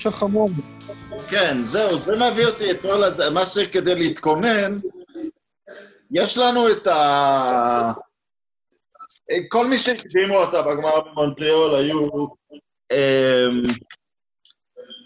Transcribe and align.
שחמור. 0.00 0.50
כן, 1.30 1.62
זהו, 1.62 1.98
זה 1.98 2.16
מביא 2.16 2.46
אותי 2.46 2.70
אתמול, 2.70 3.04
מה 3.34 3.46
שכדי 3.46 3.94
להתכונן, 3.94 4.78
יש 6.10 6.38
לנו 6.38 6.70
את 6.70 6.86
ה... 6.86 7.92
כל 9.48 9.66
מי 9.66 9.78
שהקדימו 9.78 10.38
אותה 10.38 10.62
בגמר 10.62 11.00
במונטריאול 11.00 11.74
היו 11.74 12.00
אמ, 12.92 13.62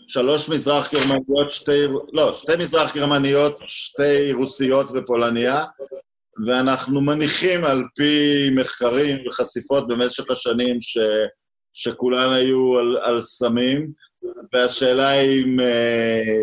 שלוש 0.08 0.48
מזרח 0.48 0.94
גרמניות, 0.94 1.52
שתי... 1.52 1.82
לא, 2.12 2.34
שתי 2.34 2.52
מזרח 2.58 2.94
גרמניות, 2.94 3.58
שתי 3.66 4.32
רוסיות 4.32 4.86
ופולניה, 4.94 5.64
ואנחנו 6.46 7.00
מניחים 7.00 7.64
על 7.64 7.82
פי 7.96 8.48
מחקרים 8.56 9.28
וחשיפות 9.28 9.88
במשך 9.88 10.30
השנים 10.30 10.80
ש... 10.80 10.98
שכולן 11.72 12.32
היו 12.32 12.78
על, 12.78 12.96
על 13.02 13.22
סמים, 13.22 13.92
והשאלה 14.52 15.08
היא 15.08 15.44
אם, 15.44 15.60
אה, 15.60 16.42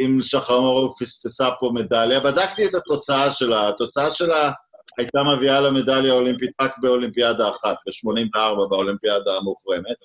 אם 0.00 0.18
שחרמורוב 0.22 0.94
פספסה 1.00 1.48
פה 1.60 1.70
מדליה. 1.74 2.20
בדקתי 2.20 2.66
את 2.66 2.74
התוצאה 2.74 3.32
שלה, 3.32 3.68
התוצאה 3.68 4.10
שלה 4.10 4.50
הייתה 4.98 5.18
מביאה 5.22 5.60
למדליה 5.60 6.12
האולימפית 6.12 6.50
רק 6.60 6.78
באולימפיאדה 6.82 7.50
אחת, 7.50 7.76
ב-84 7.86 8.68
באולימפיאדה 8.68 9.36
המוחרמת. 9.36 9.96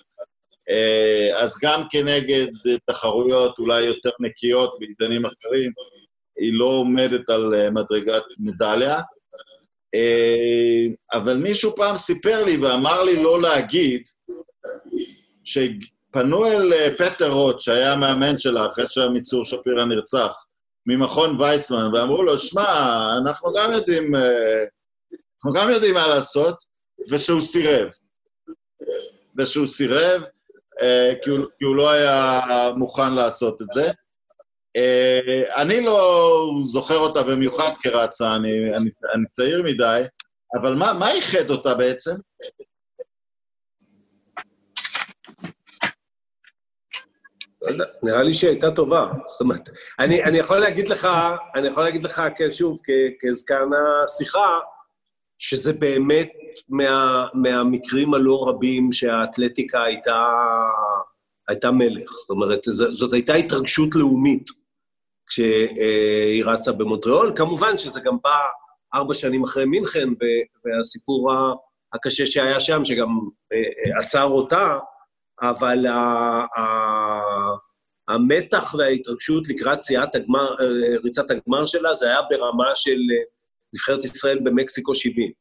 אה, 0.69 1.30
אז 1.38 1.58
גם 1.63 1.81
כנגד 1.89 2.47
תחרויות 2.88 3.59
אולי 3.59 3.81
יותר 3.81 4.09
נקיות 4.19 4.77
בעידנים 4.80 5.25
אחרים, 5.25 5.71
היא 6.38 6.53
לא 6.53 6.66
עומדת 6.66 7.30
על 7.30 7.55
אה, 7.55 7.71
מדרגת 7.71 8.23
מדליה. 8.39 8.97
אבל 11.14 11.38
מישהו 11.38 11.75
פעם 11.75 11.97
סיפר 11.97 12.43
לי 12.45 12.58
ואמר 12.58 13.03
לי 13.03 13.23
לא 13.23 13.41
להגיד, 13.41 14.02
שפנו 16.12 16.45
אל 16.45 16.73
אה, 16.73 16.88
פטר 16.98 17.30
רוט, 17.31 17.62
שהיה 17.62 17.92
המאמן 17.92 18.38
שלה 18.38 18.66
אחרי 18.66 18.86
שעמיצור 18.90 19.45
שפירא 19.45 19.86
נרצח, 19.86 20.45
ממכון 20.86 21.42
ויצמן, 21.42 21.95
ואמרו 21.95 22.23
לו, 22.23 22.38
שמע, 22.38 23.14
אנחנו 23.17 23.54
גם 23.54 23.72
יודעים, 23.72 24.16
אה, 24.16 24.64
אנחנו 25.36 25.62
גם 25.62 25.70
יודעים 25.70 25.94
מה 25.94 26.08
לעשות, 26.08 26.56
ושהוא 27.09 27.42
סירב. 27.42 27.88
ושהוא 29.38 29.67
סירב, 29.67 30.22
אה, 30.82 31.12
כי 31.23 31.30
הוא, 31.30 31.39
כי 31.59 31.66
הוא 31.66 31.76
לא 31.76 31.89
היה 31.89 32.39
מוכן 32.76 33.14
לעשות 33.14 33.62
את 33.62 33.67
זה. 33.70 33.92
אני 35.56 35.82
לא 35.82 36.52
זוכר 36.64 36.98
אותה 36.98 37.23
במיוחד 37.23 37.72
כרצה, 37.82 38.32
אני, 38.32 38.76
אני, 38.76 38.89
אני 39.14 39.26
צעיר 39.32 39.64
מדי, 39.64 40.02
אבל 40.62 40.73
מה, 40.73 40.94
מה 40.94 41.12
איחד 41.12 41.50
אותה 41.50 41.76
בעצם? 41.76 42.16
נראה 48.04 48.23
לי 48.23 48.34
שהיא 48.34 48.50
הייתה 48.50 48.72
טובה. 48.72 49.06
זאת 49.28 49.42
אומרת, 49.42 49.70
אני, 50.00 50.23
אני 50.23 50.38
יכול 50.38 50.58
להגיד 50.58 50.90
לך, 50.90 51.08
אני 51.56 51.67
יכול 51.67 51.84
להגיד 51.84 52.04
לך, 52.04 52.22
שוב, 52.52 52.78
כזקן 53.20 53.70
השיחה, 54.04 54.59
שזה 55.38 55.73
באמת 55.73 56.32
מה, 56.70 57.26
מהמקרים 57.34 58.14
הלא 58.14 58.45
רבים 58.48 58.92
שהאתלטיקה 58.92 59.84
הייתה, 59.84 60.28
הייתה 61.48 61.72
מלך. 61.72 62.12
זאת 62.12 62.30
אומרת, 62.30 62.60
זאת 62.71 63.14
הייתה 63.14 63.33
התרגשות 63.33 63.95
לאומית 63.95 64.50
כשהיא 65.27 66.45
רצה 66.45 66.71
במונטריאול. 66.71 67.33
כמובן 67.36 67.77
שזה 67.77 68.02
גם 68.04 68.17
בא 68.23 68.38
ארבע 68.94 69.14
שנים 69.14 69.44
אחרי 69.44 69.66
מינכן, 69.66 70.10
והסיפור 70.66 71.32
הקשה 71.94 72.26
שהיה 72.26 72.60
שם, 72.60 72.86
שגם 72.86 73.20
אה, 73.54 74.00
עצר 74.00 74.23
אותה, 74.23 74.77
אבל 75.42 75.86
המתח 78.08 78.76
וההתרגשות 78.78 79.50
לקראת 79.50 79.80
סיעת 79.80 80.16
הגמר, 80.16 80.56
אה, 80.62 80.98
ריצת 81.04 81.32
הגמר 81.32 81.66
שלה, 81.66 81.94
זה 81.94 82.08
היה 82.08 82.20
ברמה 82.30 82.76
של 82.76 82.92
אה, 82.92 83.23
נבחרת 83.73 84.04
ישראל 84.04 84.39
במקסיקו 84.44 84.95
70. 84.95 85.32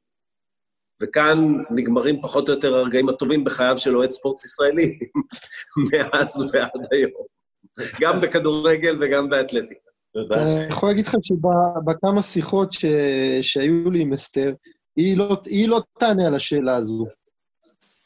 וכאן 1.03 1.39
נגמרים 1.71 2.23
פחות 2.23 2.49
או 2.49 2.55
יותר 2.55 2.75
הרגעים 2.75 3.09
הטובים 3.09 3.45
בחייו 3.45 3.79
של 3.79 3.97
אוהד 3.97 4.11
ספורט 4.11 4.45
ישראלי, 4.45 4.99
מאז 5.91 6.51
ועד 6.53 6.87
היום. 6.93 7.11
גם 8.01 8.21
בכדורגל 8.21 8.99
וגם 9.01 9.31
באתלטיקה. 9.31 9.91
אני 10.17 10.67
יכול 10.69 10.89
להגיד 10.89 11.07
לך 11.07 11.15
שבכמה 11.23 12.23
שיחות 12.23 12.73
שהיו 13.43 13.91
לי 13.91 14.01
עם 14.01 14.13
אסתר, 14.13 14.53
היא 14.97 15.17
לא, 15.17 15.37
היא 15.47 15.69
לא 15.69 15.81
תענה 15.99 16.27
על 16.27 16.35
השאלה 16.35 16.77
הזו. 16.77 17.07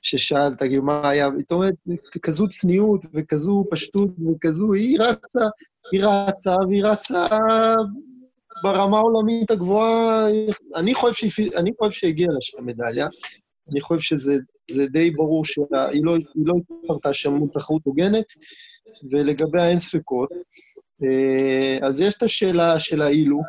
ששאלת, 0.04 0.58
כאילו, 0.58 0.82
מה 0.82 1.08
היה, 1.08 1.28
זאת 1.38 1.52
אומרת, 1.52 1.74
כזו 2.22 2.48
צניעות 2.48 3.04
וכזו 3.14 3.62
פשטות 3.70 4.08
וכזו, 4.30 4.72
היא 4.72 4.98
רצה, 5.00 5.44
היא 5.92 6.04
רצה, 6.04 6.54
והיא 6.68 6.84
רצה 6.84 7.26
ברמה 8.62 8.96
העולמית 8.96 9.50
הגבוהה. 9.50 10.26
אני 10.76 10.94
חושב 10.94 11.30
שהיא, 11.30 11.50
אני 11.56 11.70
חושב 11.78 12.00
שהגיעה 12.00 12.32
לשם 12.38 12.66
מדליה. 12.66 13.06
אני 13.70 13.80
חושב 13.80 14.16
שזה 14.70 14.86
די 14.86 15.10
ברור 15.10 15.44
שהיא 15.44 16.02
לא, 16.02 16.16
לא 16.36 16.54
התחרתה 16.82 17.14
שם 17.14 17.46
תחרות 17.52 17.82
הוגנת, 17.84 18.24
ולגביה 19.10 19.68
אין 19.68 19.78
ספקות. 19.78 20.28
אה, 21.04 21.78
אז 21.88 22.00
יש 22.00 22.16
את 22.16 22.22
השאלה 22.22 22.80
של 22.80 23.02
האילו, 23.02 23.40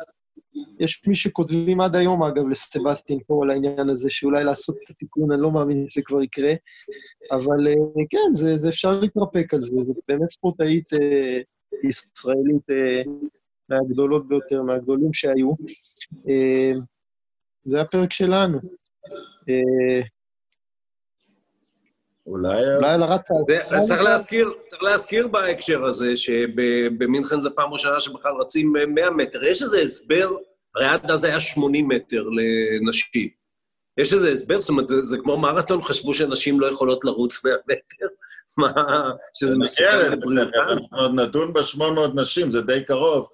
יש 0.80 1.02
מי 1.06 1.14
שכותבים 1.14 1.80
עד 1.80 1.96
היום, 1.96 2.22
אגב, 2.22 2.48
לסבסטין 2.48 3.18
פה 3.26 3.40
על 3.42 3.50
העניין 3.50 3.88
הזה, 3.88 4.10
שאולי 4.10 4.44
לעשות 4.44 4.76
את 4.84 4.90
התיקון, 4.90 5.32
אני 5.32 5.42
לא 5.42 5.50
מאמין 5.50 5.86
שזה 5.90 6.02
כבר 6.04 6.22
יקרה, 6.22 6.52
אבל 7.32 7.68
אה, 7.68 8.04
כן, 8.10 8.34
זה, 8.34 8.58
זה 8.58 8.68
אפשר 8.68 9.00
להתרפק 9.00 9.54
על 9.54 9.60
זה, 9.60 9.76
זה 9.82 9.94
באמת 10.08 10.28
ספורטאית 10.28 10.84
אה, 10.92 11.40
ישראלית 11.84 12.70
אה, 12.70 13.02
מהגדולות 13.68 14.28
ביותר, 14.28 14.62
מהגדולים 14.62 15.12
שהיו. 15.12 15.50
אה, 16.28 16.72
זה 17.64 17.80
הפרק 17.80 18.12
שלנו. 18.12 18.58
אה, 19.48 20.00
אולי... 22.26 22.76
אולי 22.76 22.90
על 22.90 23.02
הרצה... 23.02 23.34
צריך 23.84 24.02
להזכיר, 24.02 24.52
צריך 24.64 24.82
להזכיר 24.82 25.28
בהקשר 25.28 25.84
הזה, 25.84 26.16
שבמינכן 26.16 27.40
זו 27.40 27.50
פעם 27.54 27.72
ראשונה 27.72 28.00
שבכלל 28.00 28.32
רצים 28.40 28.72
100 28.94 29.10
מטר. 29.10 29.44
יש 29.44 29.62
איזה 29.62 29.78
הסבר 29.78 30.28
הרי 30.76 30.86
עד 30.86 31.10
אז 31.10 31.24
היה 31.24 31.40
80 31.40 31.88
מטר 31.88 32.24
לנשים. 32.82 33.28
יש 33.98 34.12
איזה 34.12 34.30
הסבר? 34.30 34.60
זאת 34.60 34.68
אומרת, 34.68 34.88
זה, 34.88 35.16
כמו 35.22 35.36
מרתון, 35.36 35.82
חשבו 35.82 36.14
שנשים 36.14 36.60
לא 36.60 36.66
יכולות 36.66 37.04
לרוץ 37.04 37.44
100 37.44 37.54
מטר? 37.68 38.06
מה, 38.58 38.72
שזה 39.34 39.58
מסוכן 39.58 39.98
לבריאותן? 39.98 40.58
אנחנו 40.68 40.98
עוד 40.98 41.20
נדון 41.20 41.52
ב-800 41.52 42.20
נשים, 42.20 42.50
זה 42.50 42.60
די 42.60 42.84
קרוב. 42.84 43.28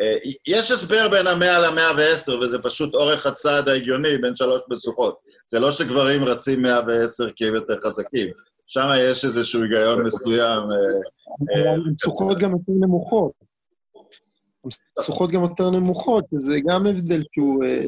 אה, 0.00 0.16
יש 0.46 0.70
הסבר 0.70 1.08
בין 1.08 1.26
המאה 1.26 1.58
למאה 1.58 1.92
ועשר, 1.96 2.38
וזה 2.38 2.58
פשוט 2.58 2.94
אורך 2.94 3.26
הצעד 3.26 3.68
ההגיוני 3.68 4.18
בין 4.18 4.36
שלוש 4.36 4.62
משוכות. 4.68 5.18
זה 5.48 5.60
לא 5.60 5.70
שגברים 5.70 6.24
רצים 6.24 6.62
מאה 6.62 6.80
ועשר 6.86 7.32
כי 7.36 7.48
הם 7.48 7.54
יותר 7.54 7.74
חזקים. 7.84 8.26
שם 8.66 8.88
יש 8.98 9.24
איזשהו 9.24 9.62
היגיון 9.62 10.02
מסוים. 10.02 10.62
אה, 10.62 11.70
אה, 11.70 11.76
משוכות 11.92 12.38
גם 12.38 12.50
יותר 12.50 12.72
נמוכות. 12.72 13.32
משוכות 15.00 15.30
גם 15.30 15.42
יותר 15.42 15.70
נמוכות, 15.70 16.24
וזה 16.32 16.58
גם 16.68 16.86
הבדל 16.86 17.22
שהוא 17.32 17.64
אה, 17.64 17.84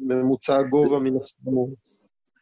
ממוצע 0.00 0.62
גובה 0.62 0.98
מן 0.98 1.16
הסתם. 1.16 1.50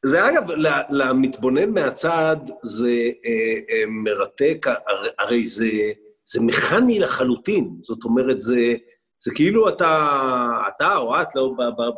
זה 0.04 0.28
אגב, 0.28 0.50
למתבונן 0.90 1.70
מהצד 1.70 2.36
זה 2.62 2.90
אה, 3.26 3.58
אה, 3.70 3.86
מרתק, 3.86 4.66
הרי 5.18 5.46
זה, 5.46 5.70
זה 6.24 6.42
מכני 6.42 6.98
לחלוטין. 6.98 7.76
זאת 7.80 8.04
אומרת, 8.04 8.40
זה, 8.40 8.74
זה 9.20 9.34
כאילו 9.34 9.68
אתה, 9.68 10.08
אתה 10.68 10.96
או 10.96 11.22
את, 11.22 11.34
לא, 11.34 11.52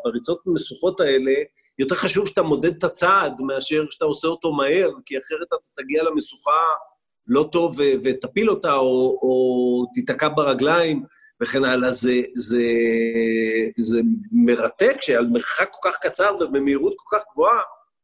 בריצות 0.05 0.43
המשוכות 0.47 1.01
האלה, 1.01 1.33
יותר 1.79 1.95
חשוב 1.95 2.29
שאתה 2.29 2.43
מודד 2.43 2.77
את 2.77 2.85
הצעד 2.85 3.41
מאשר 3.41 3.85
שאתה 3.91 4.05
עושה 4.05 4.29
אותו 4.29 4.53
מהר, 4.53 4.91
כי 5.07 5.19
אחרת 5.19 5.47
אתה 5.49 5.83
תגיע 5.83 6.03
למשוכה 6.03 6.61
לא 7.27 7.49
טוב 7.53 7.77
ותפיל 8.05 8.51
אותה, 8.51 8.75
או, 8.75 9.19
או 9.23 9.87
תיתקע 9.95 10.29
ברגליים. 10.29 11.05
וכן 11.43 11.65
הלאה, 11.65 11.93
זה, 11.93 12.21
זה, 12.35 12.63
זה 13.79 14.01
מרתק 14.33 14.97
שעל 15.01 15.27
מרחק 15.27 15.69
כל 15.71 15.91
כך 15.91 15.99
קצר 15.99 16.37
ובמהירות 16.41 16.95
כל 16.97 17.17
כך 17.17 17.25
גבוהה, 17.33 17.61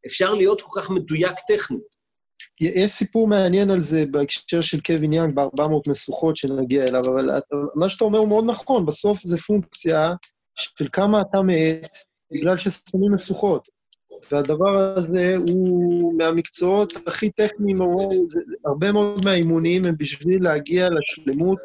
אפשר 0.07 0.35
להיות 0.35 0.63
כל 0.63 0.81
כך 0.81 0.91
מדויק 0.91 1.35
טכנית. 1.49 1.96
יש 2.61 2.91
סיפור 2.91 3.29
מעניין 3.29 3.71
על 3.71 3.81
זה 3.81 4.05
בהקשר 4.11 4.61
של 4.61 4.81
קווין 4.81 5.13
יאנג 5.13 5.35
ב-400 5.35 5.91
משוכות 5.91 6.37
שנגיע 6.37 6.85
אליו, 6.85 7.03
אבל 7.05 7.31
מה 7.75 7.89
שאתה 7.89 8.05
אומר 8.05 8.19
הוא 8.19 8.29
מאוד 8.29 8.45
נכון, 8.47 8.87
בסוף 8.87 9.21
זה 9.25 9.39
פונקציה 9.39 10.15
של 10.55 10.89
כמה 10.93 11.21
אתה 11.21 11.43
מאט 11.43 11.97
בגלל 12.33 12.57
ששמים 12.57 13.15
משוכות. 13.15 13.69
והדבר 14.33 14.97
הזה 14.97 15.37
הוא 15.49 16.19
מהמקצועות 16.19 16.93
הכי 17.07 17.31
טכניים, 17.31 17.79
הרבה 18.65 18.93
מאוד 18.93 19.25
מהאימונים 19.25 19.83
הם 19.85 19.95
בשביל 19.99 20.45
להגיע 20.45 20.89
לשלמות 20.91 21.59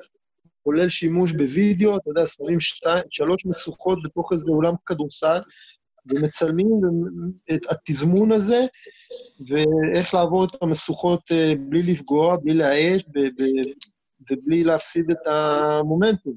כולל 0.64 0.90
שימוש 0.90 1.32
בווידאו, 1.32 1.98
אתה 1.98 2.10
יודע, 2.10 2.26
שמים 2.26 2.58
שלוש 3.10 3.46
משוכות 3.46 4.00
בתוך 4.06 4.34
איזה 4.34 4.52
אולם 4.52 4.74
כדורסל, 4.86 5.40
ומצלמים 6.10 6.68
את 7.54 7.62
התזמון 7.70 8.32
הזה, 8.32 8.66
ואיך 9.48 10.14
לעבור 10.14 10.46
את 10.46 10.50
המשוכות 10.62 11.22
אה, 11.32 11.54
בלי 11.60 11.84
לפגוע, 11.84 12.38
בלי 12.44 12.54
להאש, 12.54 13.06
ובלי 14.32 14.64
להפסיד 14.64 15.12
את 15.12 15.28
המומנטום. 15.28 16.34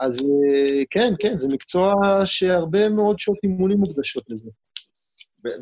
אז 0.00 0.18
אה, 0.18 0.82
כן, 0.90 1.14
כן, 1.18 1.36
זה 1.36 1.48
מקצוע 1.52 1.94
שהרבה 2.24 2.88
מאוד 2.88 3.18
שעות 3.18 3.38
אימונים 3.42 3.78
מוקדשות 3.78 4.24
לזה. 4.28 4.50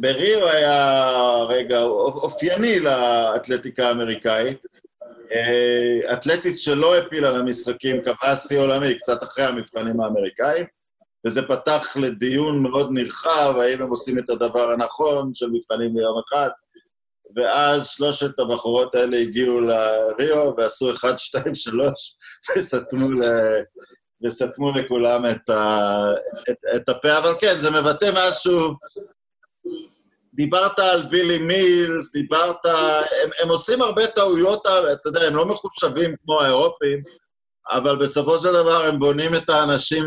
בריו 0.01 0.49
היה 0.49 1.45
רגע 1.49 1.83
אופייני 1.83 2.81
לאתלטיקה 2.81 3.89
האמריקאית. 3.89 4.59
אה, 5.33 6.13
אתלטית 6.13 6.59
שלא 6.59 6.95
העפילה 6.95 7.31
למשחקים 7.31 7.97
קבעה 8.05 8.37
שיא 8.37 8.59
עולמי 8.59 8.95
קצת 8.95 9.23
אחרי 9.23 9.45
המבחנים 9.45 10.01
האמריקאים, 10.01 10.67
וזה 11.27 11.43
פתח 11.43 11.97
לדיון 11.97 12.63
מאוד 12.63 12.89
נרחב, 12.93 13.55
האם 13.57 13.83
הם 13.83 13.91
עושים 13.91 14.19
את 14.19 14.31
הדבר 14.31 14.71
הנכון 14.71 15.31
של 15.35 15.47
מבחנים 15.53 15.95
ביום 15.95 16.21
אחד. 16.29 16.51
ואז 17.37 17.89
שלושת 17.89 18.39
הבחורות 18.39 18.95
האלה 18.95 19.17
הגיעו 19.17 19.61
לריו 19.61 20.53
ועשו 20.57 20.93
אחד, 20.93 21.19
שתיים, 21.19 21.55
שלוש, 21.55 22.17
וסתמו, 22.59 23.11
ל... 23.11 23.21
וסתמו 24.25 24.73
לכולם 24.73 25.27
את, 25.27 25.49
ה... 25.51 25.89
את, 26.51 26.57
את 26.77 26.89
הפה. 26.89 27.19
אבל 27.19 27.35
כן, 27.41 27.55
זה 27.59 27.71
מבטא 27.71 28.11
משהו 28.15 28.75
דיברת 30.35 30.79
על 30.79 31.03
בילי 31.11 31.39
מילס, 31.39 32.13
דיברת... 32.13 32.67
הם, 32.67 33.31
הם 33.43 33.49
עושים 33.49 33.83
הרבה 33.83 34.07
טעויות, 34.07 34.67
אתה 34.67 35.09
יודע, 35.09 35.21
הם 35.21 35.37
לא 35.37 35.47
מחושבים 35.47 36.15
כמו 36.25 36.41
האירופים, 36.41 37.03
אבל 37.71 37.97
בסופו 37.97 38.41
של 38.41 38.49
דבר 38.53 38.85
הם 38.89 38.99
בונים 38.99 39.35
את 39.35 39.51
האנשים 39.51 40.05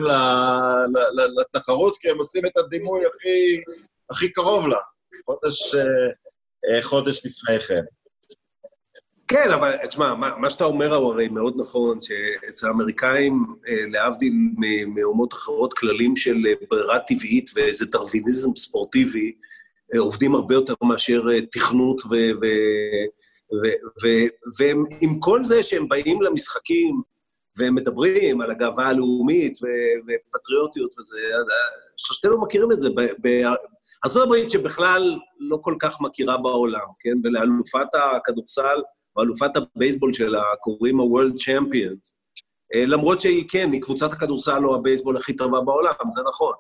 לתחרות, 1.40 1.98
כי 1.98 2.10
הם 2.10 2.18
עושים 2.18 2.46
את 2.46 2.58
הדימוי 2.58 3.02
הכי, 3.06 3.62
הכי 4.10 4.30
קרוב 4.30 4.68
לה, 4.68 4.80
חודש, 5.26 5.76
אה, 5.76 6.84
חודש 6.84 7.22
לפני 7.26 7.60
כן. 7.60 7.84
כן, 9.28 9.52
אבל 9.52 9.76
תשמע, 9.88 10.16
מה, 10.16 10.38
מה 10.38 10.50
שאתה 10.50 10.64
אומר 10.64 10.96
הוא 10.96 11.14
הרי 11.14 11.28
מאוד 11.28 11.54
נכון, 11.58 12.00
שאצל 12.02 12.68
האמריקאים, 12.68 13.46
אה, 13.68 13.84
להבדיל 13.92 14.34
מאומות 14.88 15.34
אחרות, 15.34 15.74
כללים 15.74 16.16
של 16.16 16.38
ברירה 16.72 17.00
טבעית 17.00 17.52
ואיזה 17.56 17.86
דרוויניזם 17.86 18.56
ספורטיבי, 18.56 19.34
עובדים 19.98 20.36
הרבה 20.36 20.56
יותר 20.56 20.74
מאשר 20.84 21.22
אה, 21.32 21.42
תכנות, 21.52 22.04
ועם 24.60 25.20
כל 25.20 25.46
זה 25.46 25.64
שהם 25.64 25.88
באים 25.88 26.22
למשחקים 26.22 27.02
והם 27.58 27.76
מדברים 27.76 28.42
על 28.42 28.52
הגאווה 28.52 28.88
הלאומית 28.88 29.60
ופטריוטיות 30.08 31.00
וזה, 31.00 31.18
שלושתנו 31.98 32.42
מכירים 32.42 32.72
את 32.72 32.80
זה. 32.80 32.90
בארצות 33.20 34.50
שבכלל 34.50 35.20
לא 35.40 35.58
כל 35.62 35.76
כך 35.80 36.02
מכירה 36.02 36.38
בעולם, 36.38 36.88
כן? 37.00 37.14
ולאלופת 37.24 37.88
הכדורסל 37.94 38.82
או 39.16 39.24
אלופת 39.24 39.52
הבייסבול 39.56 40.14
שלה 40.14 40.44
קוראים 40.62 41.00
ה-World 41.00 41.36
Champions. 41.36 42.24
אה, 42.76 42.86
למרות 42.86 43.22
שהיא, 43.22 43.46
כן, 43.50 43.72
היא 43.72 43.82
קבוצת 43.82 44.12
הכדורסל 44.12 44.66
או 44.66 44.76
הבייסבול 44.76 45.18
הכי 45.18 45.36
טובה 45.36 45.62
בעולם, 45.62 45.94
זה 46.16 46.22
נכון. 46.30 46.54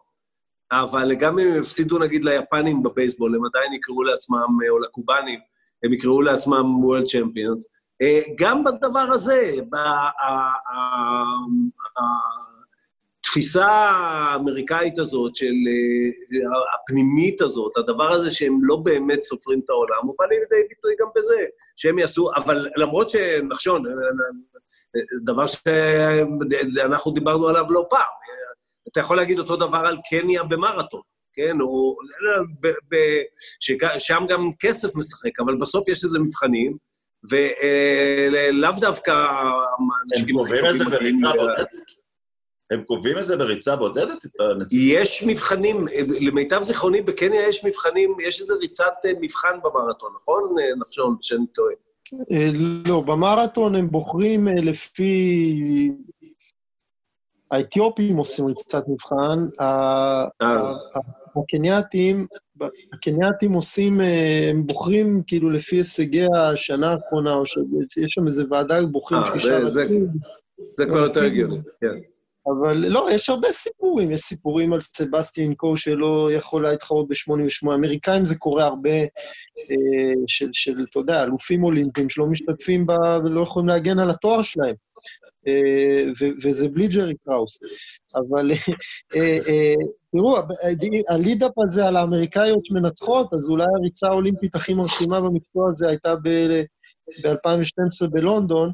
אבל 0.72 1.16
גם 1.16 1.40
אם 1.40 1.48
הם 1.48 1.62
הפסידו 1.62 2.00
נגיד 2.00 2.26
ליפנים 2.26 2.84
בבייסבול, 2.84 3.36
הם 3.36 3.46
עדיין 3.46 3.74
יקראו 3.74 4.04
לעצמם, 4.04 4.58
או 4.70 4.80
לקובנים, 4.80 5.40
הם 5.84 5.94
יקראו 5.94 6.22
לעצמם 6.22 6.84
World 6.84 7.06
Champions. 7.06 7.83
אה, 8.02 8.22
גם 8.38 8.64
בדבר 8.64 9.08
הזה, 9.14 9.52
התפיסה 13.20 13.66
האמריקאית 13.66 15.00
הזאת, 15.00 15.36
של 15.36 15.46
אה, 15.46 16.50
הפנימית 16.76 17.42
הזאת, 17.42 17.78
הדבר 17.78 18.12
הזה 18.12 18.32
שהם 18.32 18.60
לא 18.62 18.76
באמת 18.76 19.22
סופרים 19.22 19.62
את 19.66 19.70
העולם, 19.70 20.00
הוא 20.04 20.16
בא 20.20 20.26
לידי 20.26 20.68
ביטוי 20.70 20.94
גם 21.00 21.08
בזה, 21.16 21.46
שהם 21.76 22.00
יעשו, 22.00 22.30
אבל 22.36 22.68
למרות 22.78 23.10
שנחשון, 23.10 23.84
אה, 23.88 23.92
דבר 25.26 25.46
שאנחנו 25.48 27.12
דיברנו 27.12 27.48
עליו 27.48 27.66
לא 27.70 27.86
פעם, 27.90 28.14
אתה 28.92 29.00
יכול 29.00 29.18
להגיד 29.18 29.40
אותו 29.40 29.56
דבר 29.56 29.78
על 29.78 29.98
קניה 30.10 30.44
במרתון, 30.44 31.02
כן? 31.34 31.62
או... 31.62 31.98
ב, 32.62 32.68
ב, 32.68 32.96
ששם 33.60 34.24
גם 34.30 34.50
כסף 34.60 34.96
משחק, 34.96 35.40
אבל 35.40 35.56
בסוף 35.56 35.90
יש 35.90 36.04
איזה 36.04 36.20
מבחנים, 36.20 36.78
ולאו 37.30 38.70
אה, 38.74 38.80
דווקא... 38.80 39.12
הם 40.20 40.26
קובעים 40.36 40.66
את 40.70 40.78
זה 40.78 40.86
בריצה 40.86 41.32
בודדת? 41.34 41.68
הם 42.72 42.84
קובעים 42.84 43.18
את 43.18 43.26
זה 43.26 43.38
בריצה 43.38 43.76
בודדת? 43.76 44.18
יש 44.72 45.24
מבחנים, 45.28 45.86
למיטב 46.20 46.62
זיכרוני, 46.62 47.02
בקניה 47.02 47.48
יש 47.48 47.66
מבחנים, 47.66 48.16
יש 48.28 48.42
איזה 48.42 48.54
ריצת 48.54 48.94
אה, 49.06 49.12
מבחן 49.22 49.60
במרתון, 49.64 50.14
נכון? 50.22 50.56
אה, 50.60 50.76
נחשון, 50.80 51.18
שאני 51.22 51.48
טועה. 51.48 51.74
לא, 52.88 53.02
במרתון 53.02 53.76
הם 53.76 53.90
בוחרים 53.92 54.48
לפי 54.48 55.92
האתיופים 57.52 58.18
עושים 58.18 58.46
ריצת 58.46 58.84
מבחן, 58.88 59.46
אה. 59.62 60.26
הקנייתים, 61.38 62.28
הקנייתים 62.94 63.54
עושים, 63.54 64.02
אה, 64.02 64.48
הם 64.50 64.68
בוחרים 64.68 65.22
כאילו 65.28 65.50
לפי 65.50 65.76
הישגי 65.76 66.26
השנה 66.36 66.92
האחרונה, 66.92 67.34
או 67.34 67.46
שיש 67.46 68.14
שם 68.14 68.28
איזה 68.28 68.44
ועדה, 68.50 68.86
בוחרים 68.86 69.22
אה, 69.22 69.26
שלושה 69.26 69.58
רצים. 69.58 70.08
זה 70.74 70.86
כבר 70.86 71.00
יותר 71.00 71.24
הגיוני, 71.24 71.58
כן. 71.82 71.98
אבל 72.48 72.78
לא, 72.88 73.08
יש 73.12 73.30
הרבה 73.30 73.48
סיפורים. 73.52 74.12
יש 74.12 74.22
סיפורים 74.22 74.74
על 74.74 74.80
סבסטין 74.80 75.54
קו 75.54 75.78
שלא 75.78 76.30
יכול 76.32 76.64
להתחרות 76.64 77.08
ב-88. 77.08 77.74
אמריקאים 77.74 78.26
זה 78.26 78.36
קורה 78.36 78.66
הרבה, 78.66 78.90
אה, 78.90 80.14
של, 80.28 80.50
של, 80.52 80.86
אתה 80.90 81.00
יודע, 81.00 81.24
אלופים 81.24 81.64
אולימפיים 81.64 82.10
שלא 82.10 82.26
משתתפים 82.26 82.86
ולא 83.26 83.42
יכולים 83.42 83.68
להגן 83.70 84.00
על 84.00 84.10
התואר 84.10 84.42
שלהם. 84.42 84.76
אה, 85.48 86.04
וזה 86.44 86.70
בלי 86.70 86.88
ג'רי 86.88 87.14
קראוס. 87.26 87.60
אבל 88.16 88.52
אה, 89.16 89.38
אה, 89.48 89.74
תראו, 90.12 90.38
הלידאפ 91.10 91.52
הזה 91.64 91.88
על 91.88 91.96
האמריקאיות 91.96 92.72
מנצחות, 92.72 93.34
אז 93.34 93.50
אולי 93.50 93.66
הריצה 93.80 94.08
האולימפית 94.08 94.56
הכי 94.56 94.74
מרשימה 94.74 95.22
במקצוע 95.22 95.70
הזה 95.70 95.88
הייתה 95.88 96.16
ב-2012 96.16 98.08
בלונדון, 98.12 98.72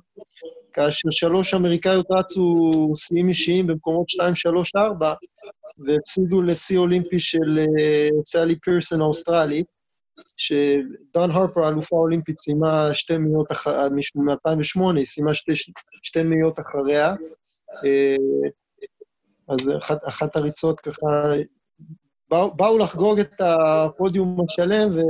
כאשר 0.74 1.10
שלוש 1.12 1.54
אמריקאיות 1.54 2.06
רצו 2.12 2.72
שיאים 2.96 3.28
אישיים 3.28 3.68
במקומות 3.68 4.10
2, 4.10 4.36
3, 4.36 4.72
4, 4.76 5.14
והפסידו 5.86 6.42
לשיא 6.42 6.78
אולימפי 6.78 7.20
של 7.20 7.66
סלי 8.26 8.56
פירסון 8.60 9.02
האוסטרלית. 9.02 9.79
שדון 10.38 11.32
הרפר, 11.32 11.64
האלופה 11.64 11.96
האולימפית, 11.96 12.40
סיימה 12.40 12.94
שתי 12.94 13.18
מאיות, 13.18 13.52
מ-2008, 14.16 14.98
היא 14.98 15.06
סיימה 15.06 15.34
שתי, 15.34 15.52
שתי 16.04 16.24
מאיות 16.24 16.60
אחריה. 16.60 17.14
אה, 17.86 18.16
אז 19.50 19.72
אחת, 19.78 20.08
אחת 20.08 20.36
הריצות 20.36 20.80
ככה, 20.80 21.08
באו, 22.30 22.56
באו 22.56 22.78
לחגוג 22.78 23.20
את 23.20 23.42
הפודיום 23.42 24.38
השלם, 24.50 24.90
ו, 24.92 25.02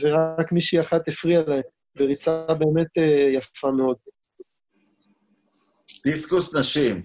ורק 0.00 0.52
מישהי 0.52 0.80
אחת 0.80 1.08
הפריעה 1.08 1.42
להם, 1.46 1.62
בריצה 1.96 2.46
באמת 2.58 2.98
אה, 2.98 3.30
יפה 3.32 3.70
מאוד. 3.70 3.96
דיסקוס 6.04 6.54
נשים. 6.54 7.02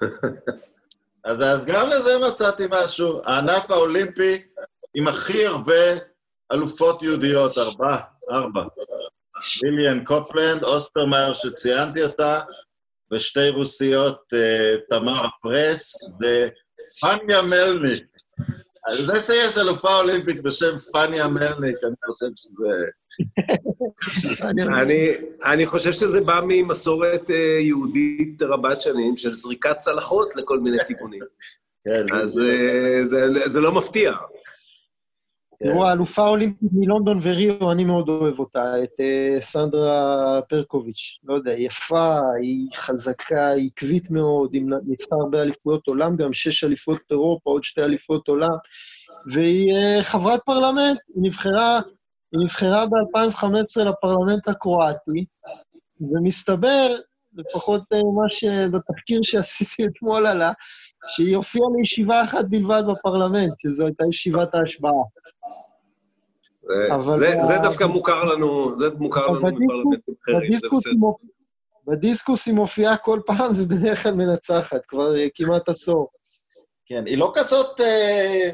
אז, 1.24 1.42
אז 1.42 1.64
גם 1.66 1.88
לזה 1.88 2.10
מצאתי 2.28 2.64
משהו. 2.70 3.20
הענף 3.24 3.70
האולימפי 3.70 4.42
עם 4.94 5.08
הכי 5.08 5.46
הרבה 5.46 5.94
אלופות 6.52 7.02
יהודיות, 7.02 7.58
ארבע, 7.58 7.96
ארבע. 8.30 8.62
ליליאן 9.62 10.04
קופלנד, 10.04 10.64
אוסטרמאייר 10.64 11.34
שציינתי 11.34 12.02
אותה, 12.02 12.40
ושתי 13.12 13.48
רוסיות, 13.48 14.32
uh, 14.32 14.80
תמר 14.88 15.26
פרס 15.42 15.94
ופניה 16.04 17.42
מלניק. 17.42 18.04
על 18.84 19.06
זה 19.06 19.22
שיש 19.22 19.58
אלופה 19.58 19.96
אולימפית 20.00 20.42
בשם 20.42 20.78
פניה 20.92 21.28
מלניק, 21.28 21.76
אני 21.84 21.94
חושב 22.06 22.26
שזה... 22.36 22.86
אני, 24.82 25.08
אני 25.44 25.66
חושב 25.66 25.92
שזה 25.92 26.20
בא 26.20 26.40
ממסורת 26.46 27.28
uh, 27.28 27.62
יהודית 27.62 28.42
רבת 28.42 28.80
שנים 28.80 29.16
של 29.16 29.32
זריקת 29.32 29.76
צלחות 29.76 30.36
לכל 30.36 30.60
מיני 30.60 30.78
כיוונים. 30.86 31.22
כן, 31.84 32.16
אז 32.16 32.38
uh, 32.38 33.04
זה, 33.04 33.28
זה 33.46 33.60
לא 33.60 33.72
מפתיע. 33.72 34.12
תראו, 35.62 35.86
האלופה 35.86 36.24
האולימפית 36.24 36.68
מלונדון 36.72 37.20
וריו, 37.22 37.72
אני 37.72 37.84
מאוד 37.84 38.08
אוהב 38.08 38.38
אותה, 38.38 38.82
את 38.82 38.90
uh, 39.00 39.40
סנדרה 39.40 40.40
פרקוביץ'. 40.48 41.18
לא 41.24 41.34
יודע, 41.34 41.52
היא 41.52 41.66
יפה, 41.66 42.18
היא 42.42 42.68
חזקה, 42.74 43.48
היא 43.48 43.70
עקבית 43.74 44.10
מאוד, 44.10 44.54
היא 44.54 44.62
ניצחה 44.86 45.16
הרבה 45.20 45.42
אליפויות 45.42 45.86
עולם, 45.86 46.16
גם 46.16 46.32
שש 46.32 46.64
אליפויות 46.64 47.00
אירופה, 47.10 47.50
עוד 47.50 47.64
שתי 47.64 47.82
אליפויות 47.82 48.28
עולם, 48.28 48.56
והיא 49.32 49.72
uh, 49.72 50.02
חברת 50.02 50.40
פרלמנט, 50.44 50.98
היא 51.14 51.22
נבחרה, 51.22 51.80
היא 52.32 52.44
נבחרה 52.44 52.86
ב-2015 52.86 53.84
לפרלמנט 53.84 54.48
הקרואטי, 54.48 55.24
ומסתבר, 56.00 56.88
לפחות 57.34 57.82
uh, 57.94 57.96
מה 57.96 58.28
ש... 58.30 58.44
בתחקיר 58.44 59.20
שעשיתי 59.22 59.84
אתמול 59.86 60.26
עלה, 60.26 60.52
שהיא 61.08 61.36
הופיעה 61.36 61.64
לישיבה 61.78 62.22
אחת 62.22 62.44
בלבד 62.50 62.82
בפרלמנט, 62.90 63.60
שזו 63.60 63.86
הייתה 63.86 64.04
ישיבת 64.08 64.54
ההשבעה. 64.54 65.02
אבל 66.94 67.16
זה, 67.16 67.34
ב- 67.38 67.40
זה 67.40 67.54
דווקא 67.62 67.84
מוכר 67.84 68.24
לנו, 68.24 68.78
זה 68.78 68.90
מוכר 68.98 69.26
לנו 69.26 69.34
מפרלמנטים 69.34 70.14
אחרים, 70.22 70.40
זה 70.40 70.46
בדיסקוס 70.46 70.86
בסדר. 70.86 70.94
בדיסקוס 71.86 72.46
היא 72.46 72.54
מופיעה 72.54 72.96
כל 72.96 73.20
פעם 73.26 73.52
ובדרך 73.58 74.02
כלל 74.02 74.14
מנצחת, 74.14 74.86
כבר 74.86 75.16
אה, 75.16 75.26
כמעט 75.34 75.68
עשור. 75.68 76.08
כן, 76.86 77.06
היא 77.06 77.18
לא 77.18 77.32
כזאת, 77.34 77.80
אה, 77.80 78.50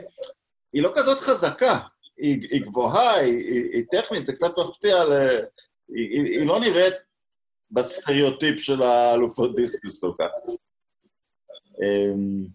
היא 0.73 0.83
לא 0.83 0.93
כזאת 0.95 1.19
חזקה. 1.19 1.79
היא, 2.19 2.49
היא 2.50 2.62
גבוהה, 2.62 3.17
היא, 3.17 3.37
היא, 3.37 3.71
היא 3.73 3.85
טכנית, 3.91 4.26
זה 4.26 4.33
קצת 4.33 4.53
מפתיע, 4.59 5.05
ל... 5.05 5.12
היא, 5.12 6.11
היא, 6.11 6.25
היא 6.25 6.47
לא 6.47 6.61
נראית 6.61 6.95
בסטריאוטיפ 7.71 8.61
של 8.61 8.83
האלופות 8.83 9.57
דיסקוס 9.57 10.00
כל 10.00 10.12
כך. 10.19 10.29
אמ, 11.83 12.47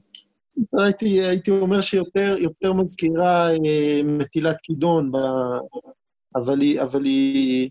הייתי, 0.79 1.19
הייתי 1.25 1.51
אומר 1.51 1.81
שיותר 1.81 2.35
יותר 2.37 2.73
מזכירה 2.73 3.51
אה, 3.51 4.01
מטילת 4.03 4.57
כידון, 4.63 5.11
ב... 5.11 5.15
אבל, 6.35 6.61
היא, 6.61 6.81
אבל 6.81 7.05
היא... 7.05 7.69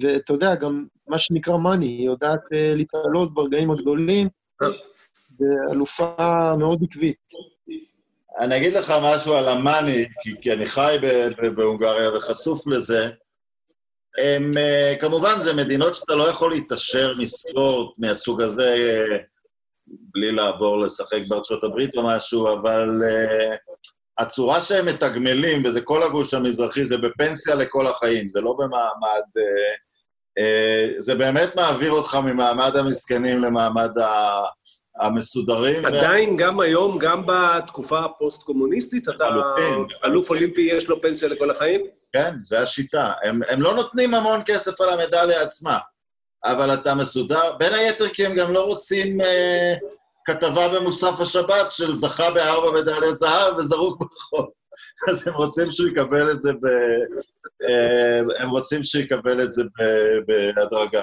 ואתה 0.00 0.32
יודע, 0.32 0.54
גם 0.54 0.86
מה 1.08 1.18
שנקרא 1.18 1.56
money, 1.56 1.86
היא 1.86 2.06
יודעת 2.06 2.40
אה, 2.54 2.72
להתעלות 2.76 3.34
ברגעים 3.34 3.70
הגדולים, 3.70 4.28
ואלופה 5.40 6.14
מאוד 6.58 6.78
עקבית. 6.82 7.16
אני 8.40 8.56
אגיד 8.56 8.72
לך 8.72 8.94
משהו 9.02 9.34
על 9.34 9.48
המאני, 9.48 10.04
כי, 10.22 10.30
כי 10.40 10.52
אני 10.52 10.66
חי 10.66 10.96
בהונגריה 11.56 12.10
וחשוף 12.16 12.66
לזה. 12.66 13.08
הם, 14.18 14.50
אה, 14.58 14.94
כמובן, 15.00 15.40
זה 15.40 15.52
מדינות 15.52 15.94
שאתה 15.94 16.14
לא 16.14 16.28
יכול 16.28 16.50
להתעשר 16.50 17.12
מספורט 17.18 17.94
מהסוג 17.98 18.42
הזה 18.42 18.76
בלי 19.92 20.32
לעבור 20.32 20.80
לשחק 20.80 21.20
בארצות 21.28 21.64
הברית 21.64 21.96
או 21.96 22.06
משהו, 22.06 22.52
אבל 22.52 23.00
uh, 23.02 23.56
הצורה 24.18 24.60
שהם 24.60 24.86
מתגמלים, 24.86 25.62
וזה 25.64 25.80
כל 25.80 26.02
הגוש 26.02 26.34
המזרחי, 26.34 26.84
זה 26.84 26.98
בפנסיה 26.98 27.54
לכל 27.54 27.86
החיים, 27.86 28.28
זה 28.28 28.40
לא 28.40 28.54
במעמד... 28.58 29.22
Uh, 29.38 30.42
uh, 30.42 30.94
זה 30.98 31.14
באמת 31.14 31.56
מעביר 31.56 31.90
אותך 31.90 32.14
ממעמד 32.14 32.76
המסכנים 32.76 33.42
למעמד 33.42 33.98
ה... 33.98 34.42
המסודרים. 35.00 35.86
עדיין, 35.86 36.36
גם 36.36 36.60
היום, 36.60 36.98
גם 36.98 37.22
בתקופה 37.26 37.98
הפוסט-קומוניסטית, 37.98 39.08
אתה 39.08 39.28
אלופים. 39.28 39.86
אלוף 40.04 40.30
אולימפי, 40.30 40.60
יש 40.60 40.88
לו 40.88 41.02
פנסיה 41.02 41.28
לכל 41.28 41.50
החיים? 41.50 41.80
כן, 42.12 42.34
זו 42.44 42.56
השיטה. 42.56 43.12
הם, 43.24 43.40
הם 43.48 43.62
לא 43.62 43.74
נותנים 43.74 44.14
המון 44.14 44.40
כסף 44.46 44.80
על 44.80 44.88
המדליה 44.88 45.42
עצמה, 45.42 45.78
אבל 46.44 46.74
אתה 46.74 46.94
מסודר, 46.94 47.52
בין 47.58 47.74
היתר 47.74 48.08
כי 48.08 48.26
הם 48.26 48.34
גם 48.34 48.52
לא 48.52 48.64
רוצים 48.64 49.20
אה, 49.20 49.74
כתבה 50.24 50.68
במוסף 50.68 51.20
השבת 51.20 51.72
של 51.72 51.94
זכה 51.94 52.30
בארבע 52.30 52.80
מדליות 52.80 53.18
זהב 53.18 53.56
וזרוק 53.58 53.98
ברחוב. 54.00 54.50
אז 55.10 55.28
הם 55.28 55.34
רוצים 55.34 55.72
שהוא 55.72 55.88
יקבל 55.88 56.30
את 56.30 56.40
זה 56.40 56.52
ב... 56.52 56.66
אה, 57.70 58.20
הם 58.38 58.50
רוצים 58.50 58.82
שהוא 58.82 59.02
יקבל 59.02 59.42
את 59.42 59.52
זה 59.52 59.62
בהדרגה. 60.26 61.00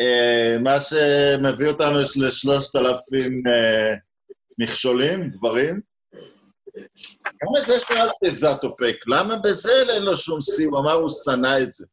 אה, 0.00 0.56
מה 0.60 0.80
שמביא 0.80 1.68
אותנו 1.68 1.98
לשלושת 2.16 2.76
אלפים 2.76 3.42
אה, 3.46 3.94
מכשולים, 4.58 5.30
גברים. 5.30 5.80
את 7.60 7.66
זה 7.66 7.76
שאלתי 7.88 8.28
את 8.28 8.38
זאטופק, 8.38 8.96
למה 9.06 9.36
בזה 9.36 9.82
אין 9.88 10.02
לו 10.02 10.16
שום? 10.16 10.38
הוא 10.70 10.78
אמר, 10.78 10.92
הוא 10.92 11.10
שנא 11.24 11.58
את 11.62 11.72
זה. 11.72 11.86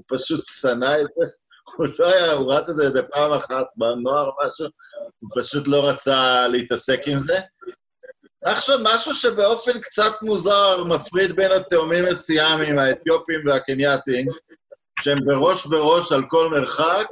הוא 0.00 0.18
פשוט 0.18 0.46
שנא 0.46 1.00
את 1.00 1.06
זה. 1.16 1.26
הוא 1.76 1.86
לא 1.98 2.06
היה, 2.06 2.32
הוא 2.32 2.54
רץ 2.54 2.68
את 2.68 2.74
זה 2.74 2.82
איזה 2.82 3.02
פעם 3.02 3.32
אחת 3.32 3.66
בנוער 3.76 4.30
משהו, 4.44 4.66
הוא 5.20 5.30
פשוט 5.42 5.68
לא 5.68 5.88
רצה 5.88 6.48
להתעסק 6.48 7.00
עם 7.06 7.18
זה. 7.18 7.38
עכשיו, 8.44 8.78
משהו 8.82 9.14
שבאופן 9.14 9.80
קצת 9.80 10.22
מוזר 10.22 10.84
מפריד 10.84 11.36
בין 11.36 11.52
התאומים 11.52 12.04
הסיאמים, 12.12 12.78
האתיופים 12.78 13.40
והקנייתים, 13.46 14.26
שהם 15.02 15.18
בראש 15.24 15.66
בראש 15.66 16.12
על 16.12 16.22
כל 16.28 16.50
מרחק, 16.50 17.06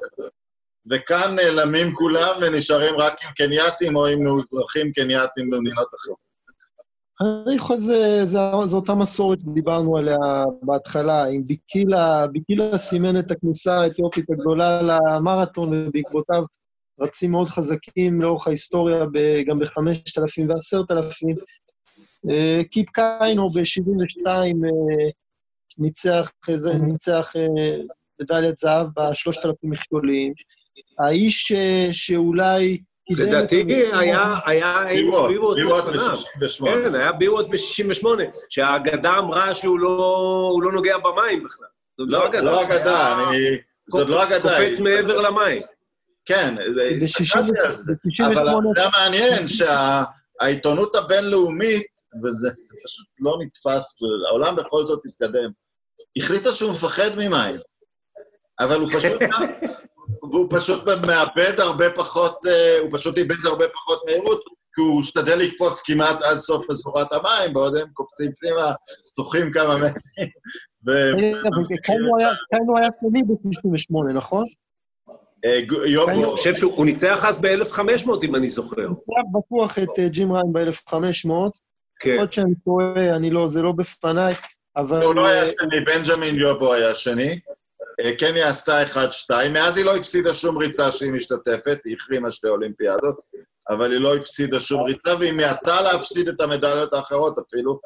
וכאן 0.90 1.35
נעלמים 1.37 1.95
כולם 1.95 2.40
ונשארים 2.42 2.97
רק 2.97 3.14
עם 3.23 3.30
קנייתים 3.37 3.97
או 3.97 4.07
עם 4.07 4.18
אזרחים 4.26 4.92
קנייתים 4.92 5.50
במדינות 5.50 5.88
אחרות. 6.00 6.27
אני 7.22 7.58
חושב 7.58 7.80
שזו 7.80 8.76
אותה 8.76 8.94
מסורת 8.94 9.40
שדיברנו 9.40 9.96
עליה 9.98 10.16
בהתחלה, 10.62 11.26
אם 11.28 11.44
ביקילה, 11.44 12.26
ביקילה 12.26 12.78
סימן 12.78 13.18
את 13.18 13.30
הכניסה 13.30 13.80
האתיופית 13.80 14.30
הגדולה 14.30 14.82
למרתון, 14.82 15.68
ובעקבותיו 15.88 16.42
רצים 17.00 17.30
מאוד 17.30 17.48
חזקים 17.48 18.22
לאורך 18.22 18.46
ההיסטוריה, 18.46 19.04
ב- 19.12 19.40
גם 19.46 19.58
בחמשת 19.58 20.18
אלפים 20.18 20.48
ועשרת 20.50 20.90
אלפים. 20.90 21.34
אה, 22.30 22.60
קיפ 22.70 22.88
קיינו 22.90 23.48
ב-72 23.48 24.26
ניצח, 25.78 26.30
איזה- 26.48 26.78
ניצח 26.78 27.32
אה, 27.37 27.76
מדליית 28.22 28.58
זהב 28.58 28.87
בשלושת 28.96 29.46
אלפים 29.46 29.70
מכשולים. 29.70 30.32
האיש 30.98 31.52
אה, 31.52 31.84
שאולי... 31.92 32.78
לדעתי 33.10 33.64
היה, 33.92 34.34
בירות, 34.88 35.28
בירות 35.28 35.56
בירות 35.56 35.84
לפניו. 35.86 36.16
ב-68. 36.38 36.84
כן, 36.84 36.94
היה 36.94 37.12
בירות 37.12 37.50
ב-68, 37.50 38.06
שהאגדה 38.50 39.18
אמרה 39.18 39.54
שהוא 39.54 39.78
לא, 39.78 40.52
לא 40.62 40.72
נוגע 40.72 40.98
במים 40.98 41.44
בכלל. 41.44 41.66
לא, 41.98 42.30
זה 42.30 42.40
לא 42.40 42.62
אגדה, 42.62 43.28
אני... 43.28 43.58
זאת 43.90 44.08
לא 44.08 44.22
אגדה. 44.22 44.40
קופץ 44.40 44.80
מעבר 44.80 45.20
למים. 45.20 45.62
כן, 46.24 46.54
הסתכלתי 47.02 47.50
על 47.64 47.76
זה. 47.82 47.92
אבל 48.24 48.34
68 48.34 48.68
זה 48.76 48.84
המעניין 48.84 49.48
שהעיתונות 49.48 50.96
הבינלאומית, 50.96 51.86
וזה 52.24 52.48
זה 52.48 52.74
פשוט 52.84 53.06
לא 53.20 53.38
נתפס, 53.44 53.94
העולם 54.28 54.56
בכל 54.56 54.86
זאת 54.86 55.02
התקדם, 55.04 55.50
החליטה 56.16 56.54
שהוא 56.54 56.72
מפחד 56.72 57.10
ממים. 57.16 57.54
אבל 58.60 58.80
הוא 58.80 58.88
פשוט... 58.88 59.22
והוא 60.30 60.47
פשוט 60.50 60.85
מאבד 60.88 61.61
הרבה 61.61 61.90
פחות, 61.90 62.38
אה, 62.47 62.78
הוא 62.82 62.88
פשוט 62.92 63.18
איבד 63.18 63.47
הרבה 63.47 63.64
פחות 63.68 64.00
מהירות, 64.06 64.40
כי 64.75 64.80
הוא 64.80 65.02
השתדל 65.02 65.38
לקפוץ 65.38 65.80
כמעט 65.85 66.23
עד 66.23 66.38
סוף 66.38 66.70
מזורת 66.70 67.12
המים, 67.12 67.54
בעוד 67.54 67.76
הם 67.76 67.87
קופצים 67.92 68.30
פנימה, 68.40 68.73
שוחים 69.16 69.52
כמה 69.52 69.76
מטרים. 69.76 70.28
ו- 70.87 71.16
רגע, 71.16 71.49
וקיינו 71.78 72.18
היה- 72.78 72.88
שני 73.00 73.23
ב-98, 73.23 74.12
נכון? 74.14 74.44
אה, 75.44 75.61
אני 76.12 76.25
חושב 76.25 76.54
שהוא 76.54 76.85
ניצח 76.87 77.25
אז 77.28 77.40
ב-1500, 77.40 78.11
אם 78.23 78.37
אני 78.37 78.49
זוכר. 78.49 78.80
היה 78.80 79.23
בטוח 79.35 79.78
את 79.78 79.99
אה, 79.99 80.08
ג'ים 80.08 80.32
ריין 80.32 80.52
ב-1500. 80.52 81.30
כן. 82.00 82.16
עוד 82.18 82.32
שאני 82.32 82.54
טועה, 82.64 83.16
אני 83.16 83.30
לא, 83.30 83.49
זה 83.49 83.62
לא 83.62 83.73
בפניי, 83.73 84.35
אבל... 84.76 85.02
הוא 85.02 85.14
לא 85.14 85.26
היה 85.26 85.47
שני, 85.47 85.80
בנג'מין 85.87 86.35
יובו 86.35 86.73
היה 86.75 86.94
שני. 86.94 87.38
אה, 88.00 88.17
קניה 88.17 88.49
עשתה 88.49 88.83
1-2, 88.83 88.97
מאז 89.52 89.76
היא 89.76 89.85
לא 89.85 89.97
הפסידה 89.97 90.35
שום 90.35 90.59
ריצה 90.59 90.93
שהיא 90.93 91.12
משתתפת, 91.12 91.78
היא 91.85 91.97
החרימה 91.97 92.33
שתי 92.33 92.49
אולימפיאדות, 92.49 93.21
אבל 93.69 93.93
היא 93.93 94.00
לא 94.00 94.17
הפסידה 94.17 94.61
שום 94.61 94.83
ריצה, 94.83 95.17
והיא 95.17 95.33
מעטה 95.33 95.81
להפסיד 95.81 96.28
את 96.28 96.40
המדליות 96.40 96.95
האחרות 96.95 97.38
אפילו. 97.38 97.81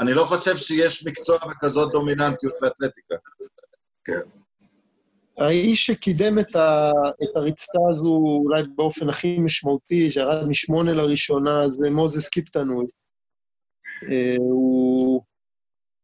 אני 0.00 0.14
לא 0.14 0.24
חושב 0.24 0.56
שיש 0.56 1.06
מקצוע 1.06 1.38
בכזאת 1.38 1.90
דומיננטיות 1.90 2.54
באתלטיקה. 2.60 3.14
האיש 5.38 5.86
שקידם 5.86 6.38
את, 6.38 6.56
ה, 6.56 6.90
את 7.22 7.36
הריצה 7.36 7.78
הזו 7.90 8.40
אולי 8.44 8.62
באופן 8.76 9.08
הכי 9.08 9.38
משמעותי, 9.38 10.10
שירד 10.10 10.48
משמונה 10.48 10.92
לראשונה, 10.92 11.68
זה 11.68 11.90
מוזס 11.90 12.28
קיפטנוי. 12.28 12.86
אה, 14.10 14.36
הוא 14.38 15.22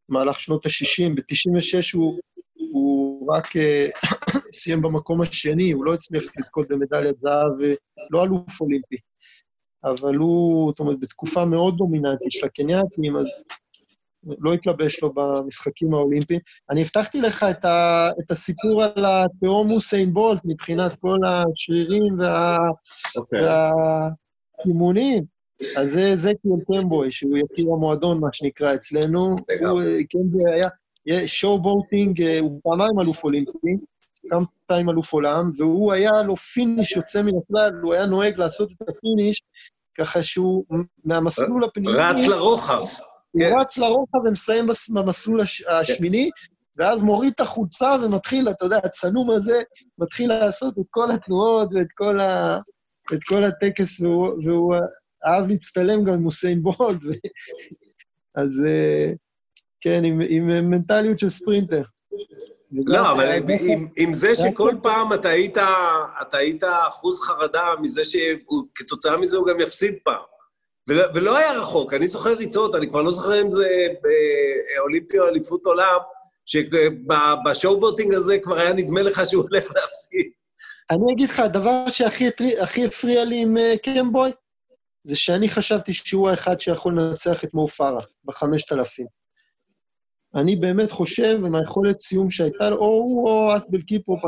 במהלך 0.09 0.41
שנות 0.41 0.67
ה-60, 0.67 1.15
ב-96 1.15 1.95
הוא, 1.95 2.21
הוא 2.55 3.04
רק 3.29 3.57
אה, 3.57 3.89
סיים 4.61 4.81
במקום 4.83 5.21
השני, 5.21 5.73
הוא 5.73 5.85
לא 5.85 5.95
הצליח 5.95 6.25
לזכות 6.39 6.67
במדליית 6.71 7.17
זהב, 7.21 7.61
אה, 7.65 7.75
לא 8.11 8.25
אלוף 8.25 8.61
אולימפי. 8.61 8.97
אבל 9.85 10.17
הוא, 10.17 10.71
זאת 10.71 10.81
אומרת, 10.81 11.01
בתקופה 11.01 11.45
מאוד 11.45 11.77
דומיננטית 11.77 12.31
של 12.33 12.47
הקנייתים, 12.47 13.17
אז 13.17 13.45
לא 14.39 14.53
התלבש 14.55 15.03
לו 15.03 15.13
במשחקים 15.15 15.95
האולימפיים. 15.95 16.41
אני 16.71 16.83
הבטחתי 16.83 17.21
לך 17.21 17.47
את, 17.51 17.65
ה, 17.65 18.09
את 18.21 18.31
הסיפור 18.31 18.83
על 18.83 19.05
התהום 19.05 19.69
יוסיין 19.69 20.15
בולט 20.15 20.41
מבחינת 20.45 20.93
כל 21.01 21.19
השרירים 21.27 22.19
וה, 22.19 22.57
אוקיי. 23.17 23.41
והאימונים. 23.43 25.25
אז 25.77 25.91
זה 25.93 26.17
אזקיאל 26.17 26.61
קמבוי, 26.73 27.11
שהוא 27.11 27.37
יקיר 27.37 27.73
המועדון, 27.73 28.21
מה 28.21 28.29
שנקרא 28.33 28.75
אצלנו. 28.75 29.35
הוא, 29.61 29.81
אה, 29.81 29.99
כן, 30.11 30.39
זה 30.39 30.55
היה 30.55 30.69
showboating, 31.27 32.23
אה, 32.23 32.39
הוא 32.41 32.61
פעמיים 32.63 33.01
אלוף 33.01 33.25
אולימפי, 33.25 33.75
כמה 34.31 34.45
פעמים 34.67 34.91
אלוף 34.91 35.13
עולם, 35.13 35.49
והוא 35.59 35.93
היה 35.93 36.23
לו 36.23 36.37
finish 36.37 36.93
יוצא 36.93 37.23
מן 37.23 37.33
הכלל, 37.43 37.81
הוא 37.83 37.95
היה 37.95 38.07
נוהג 38.07 38.39
לעשות 38.39 38.73
את 38.73 38.89
ה 38.89 38.96
finish 38.96 39.43
ככה 39.99 40.23
שהוא 40.23 40.65
מהמסלול 41.05 41.65
הפנימי... 41.65 41.93
רץ 41.93 42.29
לרוחב. 42.29 42.85
הוא 43.31 43.43
כן. 43.43 43.53
רץ 43.61 43.79
לרוחב 43.79 44.19
ומסיים 44.27 44.67
במסלול 44.95 45.41
הש- 45.41 45.63
השמיני, 45.63 46.31
ואז 46.77 47.03
מוריד 47.03 47.33
את 47.35 47.41
החולצה 47.41 47.97
ומתחיל, 48.05 48.49
אתה 48.49 48.65
יודע, 48.65 48.79
הצנום 48.85 49.31
הזה, 49.31 49.63
מתחיל 49.99 50.33
לעשות 50.33 50.79
את 50.79 50.85
כל 50.91 51.11
התנועות 51.11 51.69
ואת 51.75 51.93
כל 51.95 52.19
ה... 52.21 52.59
את 53.15 53.25
כל 53.25 53.45
הטקס, 53.45 54.01
והוא, 54.01 54.29
והוא 54.45 54.75
אהב 55.27 55.49
להצטלם 55.49 56.05
גם 56.05 56.15
עם 56.15 56.25
הוסיין 56.25 56.63
בולט, 56.63 57.05
ו... 57.05 57.09
אז 58.35 58.65
אה, 58.67 59.13
כן, 59.85 60.05
עם, 60.05 60.21
עם 60.29 60.71
מנטליות 60.71 61.19
של 61.19 61.29
ספרינטר. 61.29 61.83
לא, 62.87 63.11
אבל 63.11 63.25
עם, 63.25 63.47
עם, 63.61 63.89
עם 63.97 64.15
זה 64.15 64.35
שכל 64.35 64.75
פעם 64.83 65.13
אתה 65.13 65.29
היית, 65.29 65.59
אתה 66.23 66.37
היית 66.37 66.65
אחוז 66.89 67.21
חרדה 67.21 67.65
מזה 67.81 68.03
שכתוצאה 68.05 69.17
מזה 69.17 69.37
הוא 69.37 69.47
גם 69.47 69.61
יפסיד 69.61 69.95
פעם. 70.05 70.23
ולא, 70.89 71.03
ולא 71.15 71.37
היה 71.37 71.53
רחוק, 71.53 71.95
אני 71.95 72.09
זוכר 72.09 72.33
ריצות, 72.33 72.75
אני 72.75 72.89
כבר 72.89 73.03
לא 73.03 73.11
זוכר 73.11 73.41
אם 73.41 73.51
זה 73.51 73.69
באולימפיה 74.03 75.23
או 75.23 75.29
אליפות 75.29 75.67
עולם, 75.67 75.99
שב 76.47 76.83
showboating 76.83 78.15
הזה 78.15 78.39
כבר 78.39 78.59
היה 78.59 78.73
נדמה 78.73 79.03
לך 79.03 79.21
שהוא 79.27 79.43
הולך 79.43 79.65
להפסיד. 79.75 80.27
אני 80.91 81.13
אגיד 81.13 81.31
לך, 81.31 81.41
הדבר 81.41 81.89
שהכי 81.89 82.85
הפריע 82.85 83.25
לי 83.25 83.43
עם 83.43 83.57
אה, 83.57 83.75
קמבוי, 83.83 84.31
זה 85.05 85.17
שאני 85.17 85.49
חשבתי 85.49 85.93
שהוא 85.93 86.29
האחד 86.29 86.61
שיכול 86.61 86.93
לנצח 86.93 87.45
את 87.45 87.55
מו 87.55 87.69
פרח 87.69 88.07
בחמשת 88.25 88.73
אלפים. 88.73 89.24
אני 90.37 90.57
באמת 90.57 90.91
חושב, 90.91 91.45
עם 91.47 91.55
היכולת 91.55 92.01
סיום 92.01 92.31
שהייתה 92.31 92.71
לו, 92.71 92.77
או 92.77 92.87
הוא 92.87 93.29
או 93.29 93.57
אסבל 93.57 93.83
קיפרופ, 93.83 94.23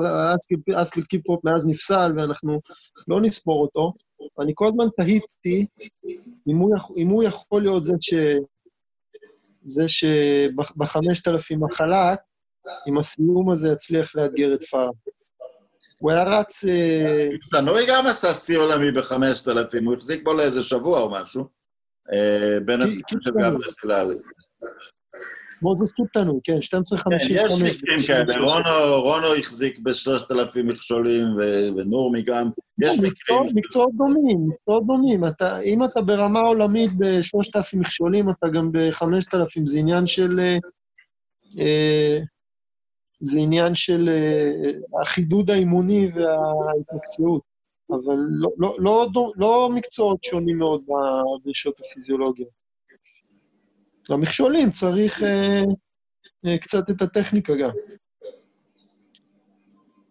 אסבל 0.74 1.02
קיפרופ 1.02 1.44
מאז 1.44 1.66
נפסל, 1.66 2.12
ואנחנו 2.16 2.60
לא 3.08 3.20
נספור 3.20 3.62
אותו, 3.62 3.92
ואני 4.38 4.52
כל 4.54 4.66
הזמן 4.66 4.84
תהיתי 5.00 5.66
אם 6.48 6.56
הוא, 6.56 6.76
אם 6.96 7.08
הוא 7.08 7.22
יכול 7.22 7.62
להיות 7.62 7.84
זה 7.84 7.94
ש... 8.00 8.14
זה 9.64 9.88
שבחמשת 9.88 11.28
אלפים 11.28 11.64
החלק, 11.64 12.18
עם 12.86 12.98
הסיום 12.98 13.50
הזה 13.52 13.72
יצליח 13.72 14.14
לאתגר 14.14 14.54
את 14.54 14.62
פאר. 14.62 14.90
הוא 15.98 16.12
היה 16.12 16.24
רץ... 16.24 16.64
אה, 16.64 17.28
תנוי 17.50 17.84
גם 17.88 18.06
עשה 18.06 18.34
שיא 18.34 18.58
עולמי 18.58 18.90
בחמשת 18.90 19.48
אלפים, 19.48 19.84
הוא 19.84 19.94
החזיק 19.94 20.24
בו 20.24 20.34
לאיזה 20.34 20.62
שבוע 20.62 21.00
או 21.00 21.10
משהו, 21.10 21.44
אה, 22.14 22.60
בין 22.64 22.82
הסיום 22.82 23.20
של 23.20 23.30
גברי 23.30 23.70
סילאלי. 23.70 24.14
מוזס 25.62 25.92
קיפטנו, 25.92 26.40
כן, 26.44 26.56
12.55. 26.56 26.58
כן, 27.28 27.66
יש 27.66 27.76
מקרים 27.76 27.98
כאלה, 28.06 28.46
רונו 28.96 29.34
החזיק 29.34 29.78
בשלושת 29.78 30.30
אלפים 30.30 30.66
מכשולים, 30.66 31.26
ונורמי 31.76 32.22
גם. 32.22 32.50
יש 32.82 32.98
מקרים. 32.98 33.54
מקצועות 33.54 33.90
דומים, 33.96 34.48
מקצועות 34.48 34.86
דומים. 34.86 35.20
אם 35.64 35.84
אתה 35.84 36.02
ברמה 36.02 36.40
עולמית 36.40 36.90
בשלושת 36.98 37.56
אלפים 37.56 37.80
מכשולים, 37.80 38.30
אתה 38.30 38.48
גם 38.48 38.70
בחמשת 38.72 39.34
אלפים. 39.34 39.66
זה 39.66 39.78
עניין 39.78 40.06
של... 40.06 40.40
אה, 41.58 42.18
זה 43.20 43.40
עניין 43.40 43.74
של 43.74 44.08
אה, 44.08 44.70
החידוד 45.02 45.50
האימוני 45.50 46.08
וההתמקצעות. 46.14 47.42
אבל 47.90 48.16
לא, 48.30 48.50
לא, 48.58 48.76
לא, 48.78 49.32
לא 49.36 49.70
מקצועות 49.74 50.24
שונים 50.24 50.58
מאוד 50.58 50.80
בדרישות 51.40 51.80
הפיזיולוגיות. 51.80 52.65
למכשולים 54.08 54.70
צריך 54.70 55.22
אה, 55.22 55.62
אה, 56.46 56.58
קצת 56.58 56.90
את 56.90 57.02
הטכניקה 57.02 57.52
גם. 57.56 57.70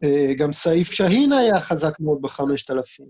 אה, 0.04 0.34
גם 0.38 0.54
סעיף 0.54 0.92
שהין 0.92 1.34
היה 1.34 1.60
חזק 1.60 2.00
מאוד 2.00 2.22
בחמשת 2.22 2.72
אלפים. 2.72 3.08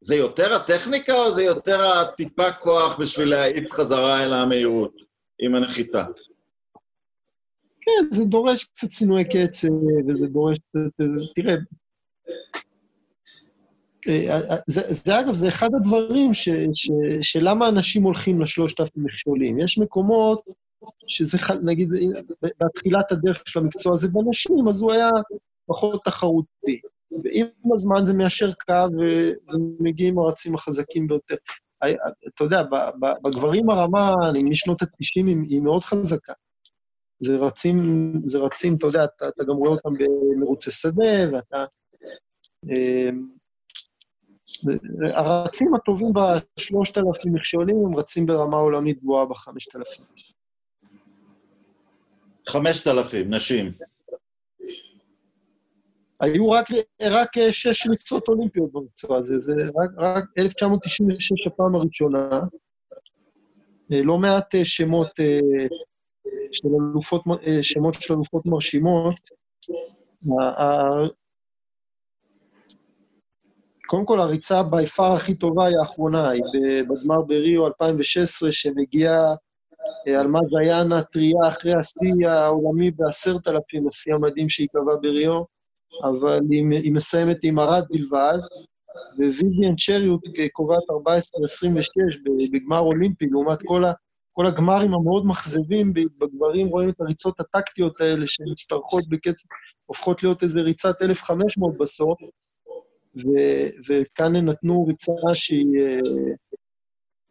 זה 0.00 0.14
יותר 0.14 0.54
הטכניקה 0.54 1.12
או 1.12 1.32
זה 1.32 1.42
יותר 1.42 1.80
הטיפה 1.82 2.52
כוח 2.52 2.96
בשביל 3.00 3.30
להאיץ 3.30 3.72
חזרה 3.72 4.24
אל 4.24 4.32
המהירות 4.32 4.94
עם 5.38 5.54
הנחיתה? 5.54 6.04
כן, 7.80 8.06
זה 8.10 8.24
דורש 8.24 8.64
קצת 8.64 8.90
סינוי 8.90 9.24
קצב, 9.24 9.68
וזה 10.08 10.26
דורש 10.26 10.58
קצת... 10.58 11.04
תראה, 11.34 11.52
אה, 11.52 11.58
אה, 11.58 12.60
זה, 14.66 14.82
זה 14.88 15.20
אגב, 15.20 15.34
זה 15.34 15.48
אחד 15.48 15.68
הדברים 15.74 16.34
ש, 16.34 16.48
ש, 16.74 16.90
שלמה 17.20 17.68
אנשים 17.68 18.02
הולכים 18.02 18.40
לשלושת 18.40 18.80
אלפים 18.80 19.04
מכשולים. 19.04 19.58
יש 19.58 19.78
מקומות 19.78 20.40
שזה, 21.06 21.38
נגיד, 21.64 21.88
בתחילת 22.60 23.12
הדרך 23.12 23.42
של 23.46 23.60
המקצוע 23.60 23.94
הזה 23.94 24.08
בנשים, 24.08 24.68
אז 24.68 24.82
הוא 24.82 24.92
היה 24.92 25.10
פחות 25.66 26.04
תחרותי. 26.04 26.80
ועם 27.24 27.46
הזמן 27.74 28.04
זה 28.04 28.14
מיישר 28.14 28.52
קו 28.52 28.86
ומגיעים 29.50 30.18
הרצים 30.18 30.54
החזקים 30.54 31.08
ביותר. 31.08 31.34
אה, 31.82 31.92
אתה 32.34 32.44
יודע, 32.44 32.62
בגברים 33.22 33.70
הרמה, 33.70 34.10
משנות 34.50 34.82
ה-90 34.82 35.26
היא 35.48 35.60
מאוד 35.60 35.84
חזקה. 35.84 36.32
זה 37.20 37.36
רצים, 37.36 37.76
זה 38.24 38.38
רצים, 38.38 38.74
אתה 38.74 38.86
יודע, 38.86 39.04
אתה, 39.04 39.28
אתה 39.28 39.44
גם 39.44 39.56
רואה 39.56 39.70
אותם 39.70 39.90
במרוצי 40.38 40.70
שדה, 40.70 41.32
ואתה... 41.32 41.64
הרצים 45.14 45.74
הטובים 45.74 46.08
בשלושת 46.14 46.98
אלפים 46.98 47.32
מכשולים 47.34 47.76
הם 47.86 47.96
רצים 47.96 48.26
ברמה 48.26 48.56
עולמית 48.56 49.02
גבוהה 49.02 49.26
בחמשת 49.26 49.76
אלפים. 49.76 50.04
חמשת 52.48 52.86
אלפים, 52.86 53.34
נשים. 53.34 53.72
היו 56.20 56.50
רק, 56.50 56.66
רק 57.02 57.28
שש 57.50 57.86
מקצועות 57.86 58.28
אולימפיות 58.28 58.72
במקצוע 58.72 59.18
הזה, 59.18 59.38
זה 59.38 59.52
רק, 59.52 59.90
רק 59.98 60.24
1996 60.38 61.46
הפעם 61.46 61.74
הראשונה. 61.74 62.40
לא 63.90 64.18
מעט 64.18 64.54
שמות 64.64 65.10
של 66.52 66.68
אלופות, 66.68 67.22
שמות 67.62 67.94
של 67.94 68.14
אלופות 68.14 68.46
מרשימות. 68.46 69.20
קודם 73.90 74.04
כל, 74.04 74.20
הריצה 74.20 74.62
בי 74.62 74.86
פאר 74.86 75.12
הכי 75.12 75.34
טובה 75.34 75.66
היא 75.66 75.76
האחרונה, 75.80 76.28
היא 76.28 76.42
בגמר 76.88 77.22
בריו 77.26 77.66
2016, 77.66 78.52
שמגיעה 78.52 79.34
אה, 80.08 80.20
על 80.20 80.26
מה 80.26 80.38
זיינה 80.50 81.02
טריה 81.02 81.48
אחרי 81.48 81.72
השיא 81.74 82.28
העולמי 82.28 82.90
בעשרת 82.90 83.48
אלפים, 83.48 83.88
השיא 83.88 84.14
המדהים 84.14 84.48
שהיא 84.48 84.68
קבעה 84.72 84.96
בריו, 84.96 85.42
אבל 86.04 86.38
היא, 86.50 86.82
היא 86.82 86.92
מסיימת 86.92 87.36
עם 87.42 87.58
ארד 87.58 87.84
בלבד, 87.90 88.38
וויביאן 89.18 89.76
צ'ריוט 89.76 90.22
קובעת 90.52 90.90
14-26 90.90 92.52
בגמר 92.52 92.78
אולימפי, 92.78 93.26
לעומת 93.30 93.58
כל, 93.64 93.84
ה, 93.84 93.92
כל 94.32 94.46
הגמרים 94.46 94.94
המאוד 94.94 95.26
מכזבים, 95.26 95.92
בגברים 95.94 96.68
רואים 96.68 96.88
את 96.88 97.00
הריצות 97.00 97.40
הטקטיות 97.40 98.00
האלה 98.00 98.26
שמצטרכות 98.26 99.08
בקצב, 99.08 99.48
הופכות 99.86 100.22
להיות 100.22 100.42
איזה 100.42 100.60
ריצת 100.60 101.02
1,500 101.02 101.78
בסוף, 101.78 102.18
ו- 103.16 103.68
וכאן 103.88 104.36
הם 104.36 104.44
נתנו 104.44 104.86
ריצה 104.86 105.12
שהיא 105.34 105.80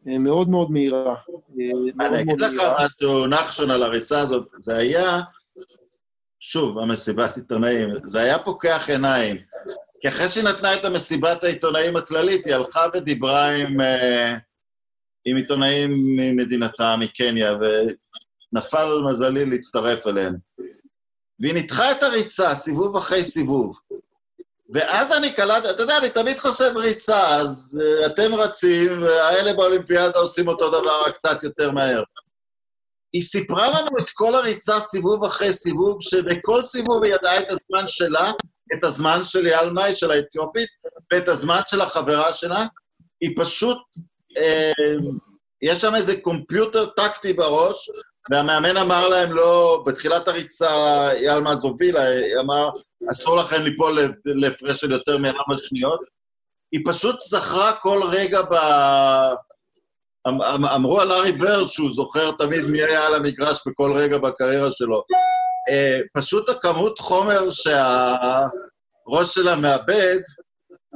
אה, 0.08 0.18
מאוד 0.18 0.50
מאוד 0.50 0.72
מהירה. 0.72 1.16
אה, 2.00 2.06
אני 2.08 2.22
אגיד 2.22 2.42
לך 2.42 2.54
משהו, 2.86 3.28
נחשון, 3.28 3.72
על 3.72 3.84
הריצה 3.84 4.20
הזאת. 4.20 4.48
זה 4.58 4.78
היה, 4.78 5.20
שוב, 6.40 6.80
המסיבת 6.80 7.38
עיתונאים, 7.38 7.88
זה 8.04 8.22
היה 8.22 8.40
פוקח 8.40 8.90
עיניים. 8.90 9.38
כי 10.02 10.08
אחרי 10.08 10.30
שהיא 10.30 10.44
נתנה 10.44 10.74
את 10.74 10.86
המסיבת 10.86 11.44
העיתונאים 11.44 11.96
הכללית, 11.96 12.46
היא 12.46 12.56
הלכה 12.56 12.86
ודיברה 12.94 13.56
עם, 13.56 13.82
אה, 13.82 14.38
עם 15.26 15.38
עיתונאים 15.38 15.92
ממדינתה, 16.16 16.96
מקניה, 17.00 17.58
ונפל 18.54 19.02
מזלי 19.12 19.46
להצטרף 19.46 20.08
אליהם. 20.08 20.36
והיא 21.40 21.54
ניתחה 21.54 21.92
את 21.92 22.04
הריצה, 22.04 22.56
סיבוב 22.56 22.98
אחרי 22.98 23.24
סיבוב. 23.24 23.80
ואז 24.74 25.12
אני 25.12 25.34
קלט, 25.34 25.66
אתה 25.66 25.84
יודע, 25.84 25.98
אני 25.98 26.10
תמיד 26.10 26.40
חושב 26.40 26.72
ריצה, 26.76 27.36
אז 27.36 27.80
uh, 27.82 28.06
אתם 28.06 28.36
רצים, 28.36 29.02
והאלה 29.02 29.54
באולימפיאדה 29.54 30.20
עושים 30.20 30.48
אותו 30.48 30.70
דבר, 30.70 31.02
רק 31.06 31.14
קצת 31.14 31.44
יותר 31.44 31.72
מהר. 31.72 32.04
היא 33.14 33.22
סיפרה 33.22 33.68
לנו 33.68 33.90
את 34.04 34.10
כל 34.14 34.36
הריצה 34.36 34.80
סיבוב 34.80 35.26
אחרי 35.26 35.54
סיבוב, 35.54 35.98
שבכל 36.02 36.64
סיבוב 36.64 37.04
היא 37.04 37.14
ידעה 37.14 37.40
את 37.40 37.48
הזמן 37.50 37.88
שלה, 37.88 38.32
את 38.78 38.84
הזמן 38.84 39.24
של 39.24 39.48
יאלמאי, 39.48 39.96
של 39.96 40.12
האתיופית, 40.12 40.70
ואת 41.14 41.28
הזמן 41.28 41.60
של 41.70 41.82
החברה 41.82 42.34
שלה. 42.34 42.66
היא 43.22 43.36
פשוט, 43.38 43.78
אה, 44.38 44.72
יש 45.62 45.82
שם 45.82 45.96
איזה 45.96 46.16
קומפיוטר 46.22 46.86
טקטי 46.86 47.34
בראש, 47.34 47.90
והמאמן 48.32 48.78
אמר 48.78 49.10
להם 49.10 49.36
לא, 49.36 49.84
בתחילת 49.86 50.28
הריצה, 50.28 51.08
ילמז 51.22 51.64
הובילה, 51.64 52.02
אמר, 52.40 52.70
אסור 53.12 53.38
לכם 53.38 53.62
ליפול 53.62 53.98
להפרש 54.26 54.82
של 54.82 54.92
יותר 54.92 55.18
מארבע 55.18 55.56
שניות. 55.64 56.00
היא 56.72 56.82
פשוט 56.86 57.22
זכרה 57.22 57.74
כל 57.74 58.02
רגע 58.12 58.42
ב... 58.42 58.54
אמ, 60.28 60.42
אמ, 60.42 60.66
אמרו 60.66 61.02
על 61.02 61.12
ארי 61.12 61.32
ברד 61.32 61.68
שהוא 61.68 61.92
זוכר 61.92 62.32
תמיד 62.32 62.66
מי 62.66 62.84
היה 62.84 63.08
על 63.08 63.16
המגרש 63.16 63.60
בכל 63.68 63.94
רגע 63.96 64.18
בקריירה 64.18 64.72
שלו. 64.72 65.04
אה, 65.70 66.00
פשוט 66.14 66.50
הכמות 66.50 67.00
חומר 67.00 67.50
שהראש 67.50 69.34
שלה 69.34 69.56
מאבד, 69.56 70.20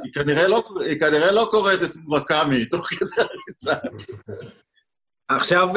היא 0.04 0.14
כנראה 0.14 0.48
לא, 0.48 0.64
היא 0.90 1.00
כנראה 1.00 1.32
לא 1.32 1.48
קוראת 1.52 1.84
את 1.84 1.96
מורקמי 1.96 2.66
תוך 2.66 2.88
כדי 2.88 3.10
הריצה. 3.18 3.88
עכשיו 5.30 5.68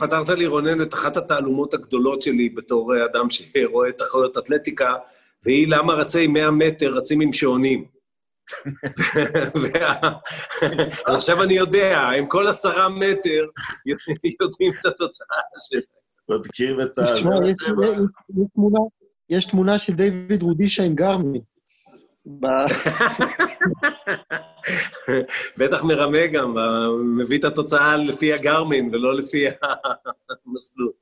פתרת 0.00 0.28
לי, 0.28 0.46
רונן, 0.46 0.82
את 0.82 0.94
אחת 0.94 1.16
התעלומות 1.16 1.74
הגדולות 1.74 2.22
שלי 2.22 2.48
בתור 2.48 2.92
אדם 3.04 3.26
שרואה 3.30 3.92
תחרויות 3.92 4.38
אתלטיקה, 4.38 4.94
והיא 5.44 5.68
למה 5.68 5.92
רצי 5.94 6.26
100 6.26 6.50
מטר 6.50 6.90
רצים 6.90 7.20
עם 7.20 7.32
שעונים. 7.32 7.84
עכשיו 11.16 11.42
אני 11.42 11.54
יודע, 11.54 11.98
עם 12.00 12.26
כל 12.26 12.46
עשרה 12.48 12.88
מטר 12.88 13.44
יודעים 14.40 14.72
את 14.80 14.86
התוצאה 14.86 15.26
שלה. 15.70 15.80
בודקים 16.28 16.80
את 16.80 16.98
ה... 16.98 17.02
יש- 19.30 19.46
תמונה- 19.46 19.78
של 19.78 19.92
דיוויד 19.92 20.42
רודישה 20.42 20.82
עם 20.84 20.94
גרמי. 20.94 21.40
בטח 25.58 25.82
מרמה 25.84 26.26
גם, 26.26 26.54
מביא 27.16 27.38
את 27.38 27.44
התוצאה 27.44 27.96
לפי 27.96 28.32
הגרמין 28.32 28.90
ולא 28.94 29.14
לפי 29.14 29.44
המסלול. 30.46 30.92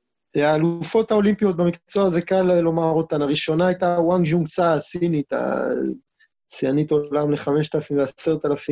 האלופות 0.43 1.11
האולימפיות 1.11 1.57
במקצוע 1.57 2.05
הזה, 2.05 2.21
קל 2.21 2.61
לומר 2.61 2.91
אותן. 2.91 3.21
הראשונה 3.21 3.67
הייתה 3.67 3.97
וואנג 3.99 4.27
ז'ונג 4.27 4.47
צה, 4.47 4.73
הסינית, 4.73 5.33
השיאנית 5.33 6.91
עולם 6.91 7.31
ל-5,000 7.31 7.93
ו-10,000 7.93 8.71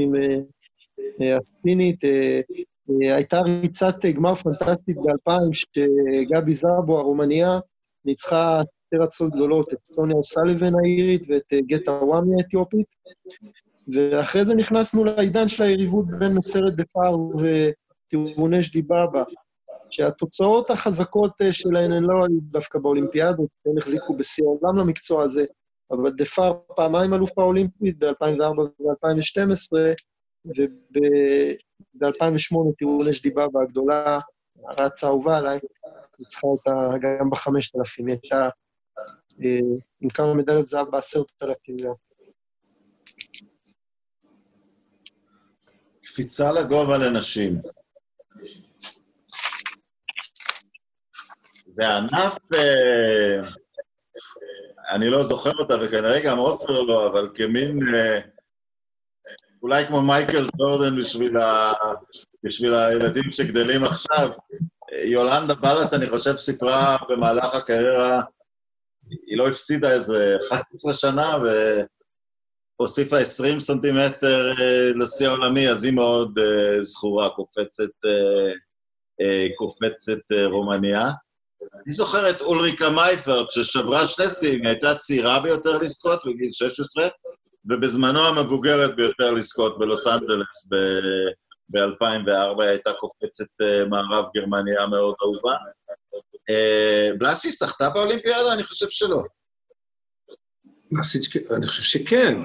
הסינית. 1.39 2.03
אה, 2.05 2.41
אה, 2.89 3.15
הייתה 3.15 3.41
ריצת 3.41 3.95
גמר 4.05 4.35
פנטסטית 4.35 4.97
ב-2000, 4.97 5.53
שגבי 5.53 6.53
זרבו, 6.53 6.99
הרומניה, 6.99 7.59
ניצחה 8.05 8.61
שתי 8.87 8.97
רצות 8.97 9.33
גדולות, 9.33 9.73
את 9.73 9.77
סוניה 9.85 10.15
אוסליבן 10.15 10.71
האירית 10.75 11.25
ואת 11.29 11.53
אה, 11.53 11.59
גטה 11.61 11.91
וואמי 11.91 12.35
האתיופית. 12.37 12.95
ואחרי 13.93 14.45
זה 14.45 14.55
נכנסנו 14.55 15.03
לעידן 15.03 15.47
של 15.47 15.63
היריבות 15.63 16.05
בין 16.19 16.33
מסרת 16.33 16.75
דפאר 16.75 17.17
וטירונש 17.39 18.71
דיבאבה. 18.71 19.23
שהתוצאות 19.89 20.69
החזקות 20.69 21.41
אה, 21.41 21.53
שלהן 21.53 21.91
הן 21.91 22.03
לא 22.03 22.13
היו 22.17 22.39
דווקא 22.41 22.79
באולימפיאדות, 22.79 23.49
הן 23.65 23.77
החזיקו 23.77 24.17
בשיא 24.17 24.43
העולם 24.45 24.77
למקצוע 24.79 25.23
הזה, 25.23 25.45
אבל 25.91 26.11
דפאר 26.11 26.53
פעמיים 26.75 27.13
אלופה 27.13 27.43
אולימפית 27.43 27.97
ב-2004 27.99 28.59
וב-2012, 28.59 29.77
וב-2008 30.95 32.55
טירונש 32.77 33.21
דיבאבה 33.21 33.61
הגדולה, 33.61 34.19
הרצה 34.67 35.07
האהובה 35.07 35.37
עליי, 35.37 35.59
ניצחה 36.19 36.47
אותה 36.47 36.71
גם 37.01 37.29
בחמשת 37.29 37.75
אלפים, 37.75 38.07
היא 38.07 38.17
הייתה 38.23 38.49
אה, 39.43 39.59
עם 40.01 40.09
כמה 40.09 40.33
מדליות 40.33 40.67
זהב 40.67 40.89
בעשרת 40.89 41.31
אלפים. 41.43 41.77
קפיצה 46.13 46.51
לגובה 46.51 46.97
לנשים. 46.97 47.61
זה 51.75 51.89
ענף, 51.89 52.37
אה, 52.55 53.41
אני 54.89 55.09
לא 55.09 55.23
זוכר 55.23 55.51
אותה, 55.59 55.73
וכנראה 55.81 56.19
גם 56.19 56.37
עופר 56.37 56.81
לא, 56.81 57.07
אבל 57.07 57.29
כמין, 57.33 57.79
אה, 57.95 58.19
אולי 59.61 59.87
כמו 59.87 60.01
מייקל 60.01 60.47
ג'ורדן 60.57 60.99
בשביל, 60.99 61.37
ה, 61.37 61.73
בשביל 62.43 62.73
הילדים 62.73 63.23
שגדלים 63.31 63.83
עכשיו. 63.83 64.29
יולנדה 65.03 65.55
בלס, 65.55 65.93
אני 65.93 66.09
חושב, 66.09 66.35
סיפרה 66.35 66.97
במהלך 67.09 67.55
הקריירה, 67.55 68.21
היא 69.27 69.37
לא 69.37 69.47
הפסידה 69.47 69.91
איזה 69.91 70.35
11 70.51 70.93
שנה, 70.93 71.37
והוסיפה 72.79 73.17
20 73.17 73.59
סנטימטר 73.59 74.53
אה, 74.59 74.91
לשיא 74.95 75.27
העולמי, 75.27 75.69
אז 75.69 75.83
היא 75.83 75.93
מאוד 75.93 76.39
זכורה, 76.81 77.29
קופצת, 77.29 77.89
קופצת 79.57 80.21
רומניה. 80.51 81.11
אני 81.73 81.93
זוכר 81.93 82.29
את 82.29 82.41
אולריקה 82.41 82.89
מייפרד, 82.89 83.45
ששברה 83.49 84.07
שני 84.07 84.29
שיאים, 84.29 84.65
הייתה 84.65 84.91
הצעירה 84.91 85.39
ביותר 85.39 85.77
לזכות 85.77 86.19
בגיל 86.25 86.51
16, 86.51 87.07
ובזמנו 87.65 88.27
המבוגרת 88.27 88.95
ביותר 88.95 89.31
לזכות 89.31 89.79
בלוס 89.79 90.07
אנג'לס 90.07 90.67
ב-2004, 91.73 92.61
היא 92.61 92.69
הייתה 92.69 92.93
קופצת 92.93 93.45
uh, 93.61 93.89
מערב 93.89 94.25
גרמניה 94.35 94.87
מאוד 94.87 95.15
אהובה. 95.23 95.55
Uh, 96.51 97.17
בלאסי 97.17 97.51
זכתה 97.51 97.89
באולימפיאדה? 97.89 98.53
אני 98.53 98.63
חושב 98.63 98.89
שלא. 98.89 99.21
בלסיץ', 100.91 101.29
אני 101.57 101.67
חושב 101.67 101.81
שכן. 101.83 102.37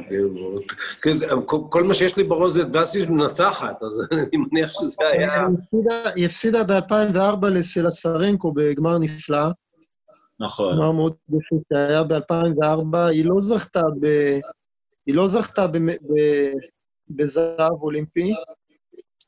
כן, 1.03 1.17
כל- 1.47 1.61
כל 1.71 1.85
מה 1.85 1.95
שיש 1.95 2.17
לי 2.17 2.25
בראש 2.25 2.53
זה 2.53 2.65
בלסיץ' 2.65 3.09
מנצחת, 3.09 3.83
אז 3.83 4.01
אני 4.13 4.37
מניח 4.37 4.71
שזה 4.73 4.97
היה... 5.13 5.47
היא 5.47 5.57
הפסידה- 5.59 6.11
היא 6.15 6.27
הפסידה 6.27 6.63
ב-2004 6.65 7.47
לסלסרנקו 7.47 8.53
בגמר 8.53 8.99
נפלא, 8.99 9.47
נכון. 10.41 10.77
גמר 10.77 10.93
מאוד 10.93 11.15
יפה 11.29 11.57
שהיה 11.75 12.03
ב-2004, 12.05 12.97
היא 13.11 13.25
לא 13.25 13.41
זכתה 13.41 13.83
ב... 14.01 14.07
היא 15.07 15.15
לא 15.15 15.29
זכתה 15.29 15.67
בזהב 17.11 17.73
אולימפי. 17.83 18.33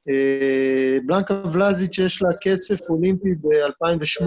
אה, 0.08 0.98
בלנקה 1.06 1.42
ולזיץ' 1.52 1.98
יש 1.98 2.22
לה 2.22 2.28
כסף 2.42 2.80
אולימפי 2.90 3.28
ב-2008, 3.42 4.26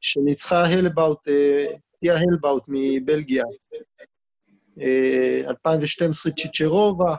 שניצחה 0.00 0.64
הלבאוט, 0.64 1.28
אה, 2.10 2.16
טיה 2.16 2.22
הלבאוט 2.30 2.62
מבלגיה. 2.68 3.44
אה, 4.80 5.42
2012 5.48 6.32
צ'יצ'רובה. 6.32 7.16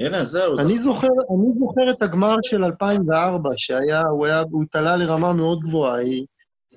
הנה, 0.00 0.24
זהו. 0.24 0.58
אני 0.58 0.78
זוכר, 0.78 1.06
אני 1.06 1.58
זוכר 1.58 1.90
את 1.90 2.02
הגמר 2.02 2.36
של 2.42 2.64
2004, 2.64 3.50
שהיה, 3.56 4.02
הוא 4.02 4.26
היה, 4.26 4.42
הוא 4.50 4.62
התעלה 4.62 4.96
לרמה 4.96 5.32
מאוד 5.32 5.60
גבוהה. 5.60 5.94
היא, 5.94 6.26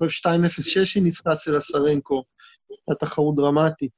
אני 0.00 0.08
חושב 0.08 0.28
2.06 0.28 0.92
היא 0.94 1.02
ניצחה 1.02 1.34
סלסרנקו. 1.34 2.22
הייתה 2.70 3.06
תחרות 3.06 3.36
דרמטית. 3.36 3.92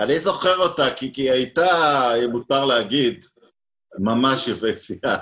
אני 0.00 0.20
זוכר 0.20 0.56
אותה, 0.56 0.90
כי, 0.96 1.12
היא 1.16 1.30
הייתה, 1.30 2.12
מותר 2.32 2.64
להגיד, 2.64 3.24
ממש 3.98 4.48
יפהפייה. 4.48 5.16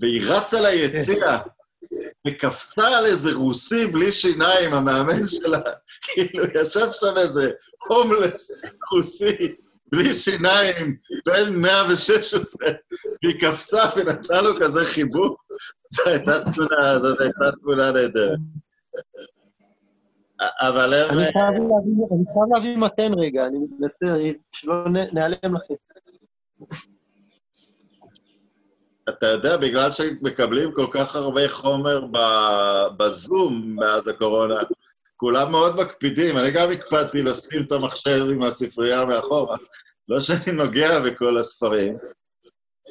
והיא 0.00 0.22
רצה 0.26 0.60
ליציע, 0.60 1.38
וקפצה 2.26 2.88
על 2.98 3.06
איזה 3.06 3.34
רוסי 3.34 3.86
בלי 3.86 4.12
שיניים, 4.12 4.72
המאמן 4.72 5.26
שלה, 5.26 5.58
כאילו, 6.02 6.44
ישב 6.44 6.86
שם 6.92 7.14
איזה 7.16 7.50
הומלס 7.88 8.62
רוסי, 8.92 9.36
בלי 9.92 10.14
שיניים, 10.14 10.96
בן 11.26 11.54
116, 11.56 12.68
והיא 13.22 13.40
קפצה 13.40 13.82
ונתנה 13.96 14.42
לו 14.42 14.50
כזה 14.60 14.84
חיבוק. 14.84 15.44
זו 15.90 16.02
הייתה 16.06 16.32
תמונה, 16.40 16.98
זאת 17.02 17.20
הייתה 17.20 17.44
תמונה 17.62 17.92
נהדרת. 17.92 18.38
אבל. 20.40 20.94
אני 20.94 21.08
חייב 21.32 21.62
להביא- 22.54 22.76
מתן 22.76 23.12
רגע, 23.18 23.46
אני 23.46 23.58
מתנצל, 23.58 24.14
שלא 24.52 24.74
נעלם 25.12 25.56
לכם. 25.56 25.74
אתה 29.08 29.26
יודע, 29.26 29.56
בגלל 29.56 29.90
שמקבלים 29.90 30.72
כל 30.72 30.86
כך 30.90 31.16
הרבה 31.16 31.48
חומר 31.48 32.06
בזום 32.96 33.76
מאז 33.76 34.08
הקורונה, 34.08 34.62
כולם 35.16 35.50
מאוד 35.50 35.76
מקפידים. 35.76 36.38
אני 36.38 36.50
גם 36.50 36.72
הקפדתי 36.72 37.22
לשים 37.22 37.62
את 37.62 37.72
המחשב 37.72 38.26
עם 38.30 38.42
הספרייה 38.42 39.04
מאחור, 39.04 39.54
אז 39.54 39.68
לא 40.08 40.20
שאני 40.20 40.52
נוגע 40.52 41.00
בכל 41.00 41.38
הספרים. 41.38 41.96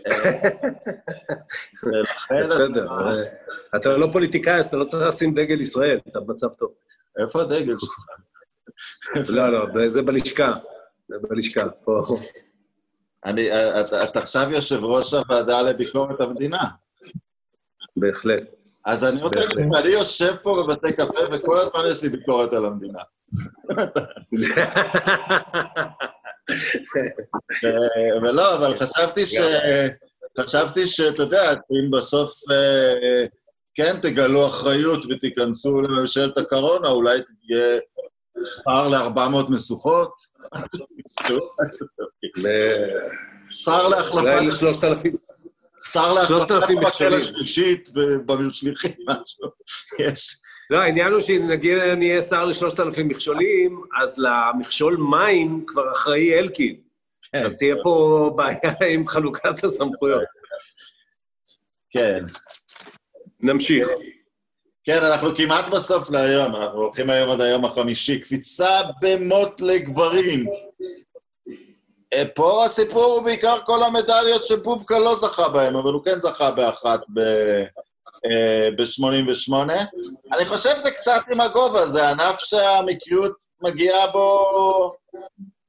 בסדר, 2.49 2.87
אה, 2.91 3.13
אתה 3.75 3.97
לא 3.97 4.07
פוליטיקאי, 4.11 4.53
אז 4.53 4.65
אתה 4.65 4.77
לא 4.77 4.85
צריך 4.85 5.07
לשים 5.07 5.33
דגל 5.33 5.61
ישראל, 5.61 5.99
אתה 6.07 6.19
במצב 6.19 6.53
טוב. 6.53 6.71
איפה 7.19 7.41
הדגל 7.41 7.75
שלך? 7.79 7.99
לא, 9.29 9.49
לא, 9.49 9.89
זה 9.89 10.01
בלשכה. 10.01 10.53
זה 11.09 11.15
בלשכה, 11.29 11.69
פה. 11.69 12.03
אני, 13.25 13.51
אתה, 13.51 14.03
אתה 14.03 14.19
עכשיו 14.19 14.51
יושב 14.51 14.83
ראש 14.83 15.13
הוועדה 15.13 15.61
לביקורת 15.61 16.21
המדינה. 16.21 16.57
בהחלט. 17.97 18.45
אז 18.85 19.03
אני 19.03 19.21
רוצה 19.21 19.39
להגיד. 19.39 19.73
אני 19.83 19.93
יושב 19.93 20.35
פה 20.43 20.63
בבתי 20.63 20.93
קפה 20.93 21.19
וכל 21.31 21.57
הזמן 21.57 21.79
יש 21.91 22.03
לי 22.03 22.09
ביקורת 22.09 22.53
על 22.53 22.65
המדינה. 22.65 22.99
אה, 27.63 28.21
ולא, 28.21 28.55
אבל 28.55 28.77
חשבתי 28.77 29.25
ש... 29.25 29.35
חשבתי 30.39 30.87
שאתה 30.87 31.23
יודע, 31.23 31.51
אם 31.51 31.91
בסוף 31.91 32.31
אה, 32.51 33.25
כן 33.73 33.99
תגלו 34.01 34.47
אחריות 34.47 35.05
ותיכנסו 35.05 35.81
לממשלת 35.81 36.37
הקורונה, 36.37 36.89
אולי 36.89 37.19
תהיה 37.21 37.79
שכר 38.43 38.87
ל-400 38.87 39.49
משוכות, 39.51 40.21
שר 43.51 43.87
להחלפת, 43.87 44.43
אולי. 44.83 45.11
שר 45.91 46.13
להחלפת 46.13 46.47
3,000 46.47 46.77
מקל 46.77 46.87
מכשולים. 46.87 47.21
השלישית 47.21 47.89
במשליחים, 48.25 48.91
משהו. 49.09 49.49
יש. 49.99 50.37
לא, 50.69 50.77
העניין 50.77 51.11
הוא 51.13 51.21
שנגיד 51.21 51.77
אני 51.77 52.09
אהיה 52.09 52.21
שר 52.21 52.45
לשלושת 52.45 52.79
אלפים 52.79 53.07
מכשולים, 53.07 53.81
אז 54.01 54.15
למכשול 54.17 54.97
מים 54.97 55.63
כבר 55.67 55.91
אחראי 55.91 56.39
אלקין. 56.39 56.75
כן, 57.33 57.45
אז 57.45 57.57
תהיה 57.57 57.75
פה 57.83 58.31
בעיה 58.35 58.93
עם 58.93 59.07
חלוקת 59.07 59.63
הסמכויות. 59.63 60.23
כן. 61.89 62.23
נמשיך. 63.39 63.87
כן, 64.85 65.03
אנחנו 65.03 65.35
כמעט 65.35 65.67
בסוף 65.67 66.09
להיום, 66.09 66.55
אנחנו 66.55 66.79
הולכים 66.79 67.09
היום 67.09 67.29
עד 67.29 67.41
היום 67.41 67.65
החמישי. 67.65 68.19
קפיצה 68.19 68.79
במוט 69.01 69.61
לגברים. 69.61 70.45
אה, 72.13 72.23
פה 72.35 72.65
הסיפור 72.65 73.03
הוא 73.03 73.23
בעיקר 73.23 73.57
כל 73.65 73.83
המדליות 73.83 74.43
שבובקה 74.43 74.99
לא 74.99 75.15
זכה 75.15 75.49
בהן, 75.49 75.75
אבל 75.75 75.93
הוא 75.93 76.05
כן 76.05 76.19
זכה 76.19 76.51
באחת 76.51 76.99
ב-88. 77.13 79.53
אה, 79.69 79.83
אני 80.33 80.45
חושב 80.45 80.69
שזה 80.79 80.91
קצת 80.91 81.21
עם 81.31 81.41
הגובה, 81.41 81.87
זה 81.87 82.09
ענף 82.09 82.39
שהמקריות 82.39 83.35
מגיעה 83.61 84.07
בו, 84.07 84.49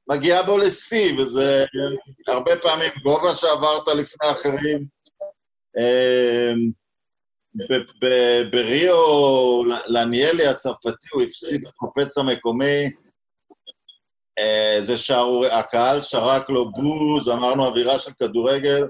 מגיעה 0.09 0.43
בו 0.43 0.57
לשיא, 0.57 1.19
וזה 1.19 1.65
הרבה 2.27 2.57
פעמים 2.57 2.91
גובה 3.03 3.35
שעברת 3.35 3.87
לפני 3.87 4.31
אחרים. 4.31 4.85
בריו, 8.51 9.63
לניאלי 9.87 10.47
הצרפתי, 10.47 11.07
הוא 11.13 11.21
הפסיד 11.21 11.65
קופץ 11.75 12.17
המקומי. 12.17 12.85
אה, 14.39 14.77
זה 14.81 14.97
שערורי, 14.97 15.51
הקהל 15.51 16.01
שרק 16.01 16.49
לו 16.49 16.71
בוז, 16.71 17.29
אמרנו 17.29 17.65
אווירה 17.65 17.99
של 17.99 18.11
כדורגל, 18.19 18.87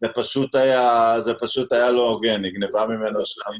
זה 0.00 0.08
פשוט 0.14 0.54
היה, 0.54 1.16
זה 1.20 1.32
פשוט 1.40 1.72
היה 1.72 1.90
לא 1.90 2.08
הוגן, 2.08 2.42
נגנבה 2.42 2.86
ממנו 2.86 3.26
שם, 3.26 3.50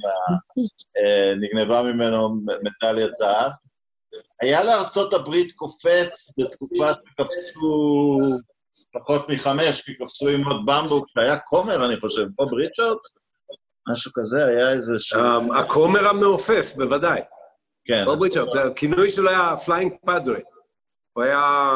אה, 0.96 1.34
נגנבה 1.34 1.82
ממנו 1.82 2.36
מדליית 2.44 3.14
זהב. 3.18 3.52
היה 4.42 4.64
לארצות 4.64 5.12
הברית 5.12 5.52
קופץ 5.52 6.30
בתקופה 6.38 6.90
שקפצו 6.92 8.16
פחות 8.92 9.28
מחמש, 9.28 9.80
כי 9.80 9.94
קפצו 9.94 10.28
עם 10.28 10.44
מוט 10.44 10.66
במבוק, 10.66 11.06
שהיה 11.08 11.38
כומר, 11.38 11.86
אני 11.86 12.00
חושב, 12.00 12.24
פה 12.36 12.44
בריצ'רדס, 12.50 13.14
משהו 13.88 14.12
כזה, 14.14 14.46
היה 14.46 14.72
איזה 14.72 14.92
ש... 14.98 15.14
הכומר 15.58 16.08
המעופף, 16.08 16.72
בוודאי. 16.76 17.20
כן. 17.84 18.04
בוב 18.04 18.22
ריצ'רדס, 18.22 18.56
הכינוי 18.56 19.10
שלו 19.10 19.30
היה 19.30 19.56
flying 19.56 19.92
padre. 20.06 20.40
הוא 21.12 21.24
היה... 21.24 21.70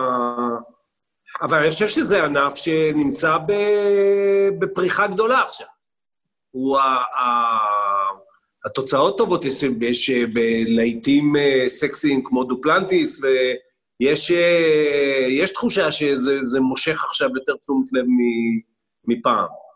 אבל 1.43 1.59
אני 1.59 1.71
חושב 1.71 1.89
שזה 1.89 2.25
ענף 2.25 2.55
שנמצא 2.55 3.37
בפריחה 4.59 5.07
גדולה 5.07 5.43
עכשיו. 5.43 5.67
הוא 6.51 6.79
ה... 6.79 7.05
התוצאות 8.67 9.19
טובות, 9.19 9.45
יש, 9.45 9.63
יש 9.81 10.11
בלהיטים 10.11 11.37
אה, 11.37 11.65
סקסיים 11.69 12.25
כמו 12.25 12.45
דופלנטיס, 12.45 13.21
ויש 13.23 14.31
אה, 14.31 15.27
יש 15.29 15.51
תחושה 15.51 15.93
שזה 15.93 16.61
מושך 16.61 17.05
עכשיו 17.05 17.29
יותר 17.37 17.57
תשומת 17.57 17.93
לב 17.93 18.05
מפעם. 19.05 19.68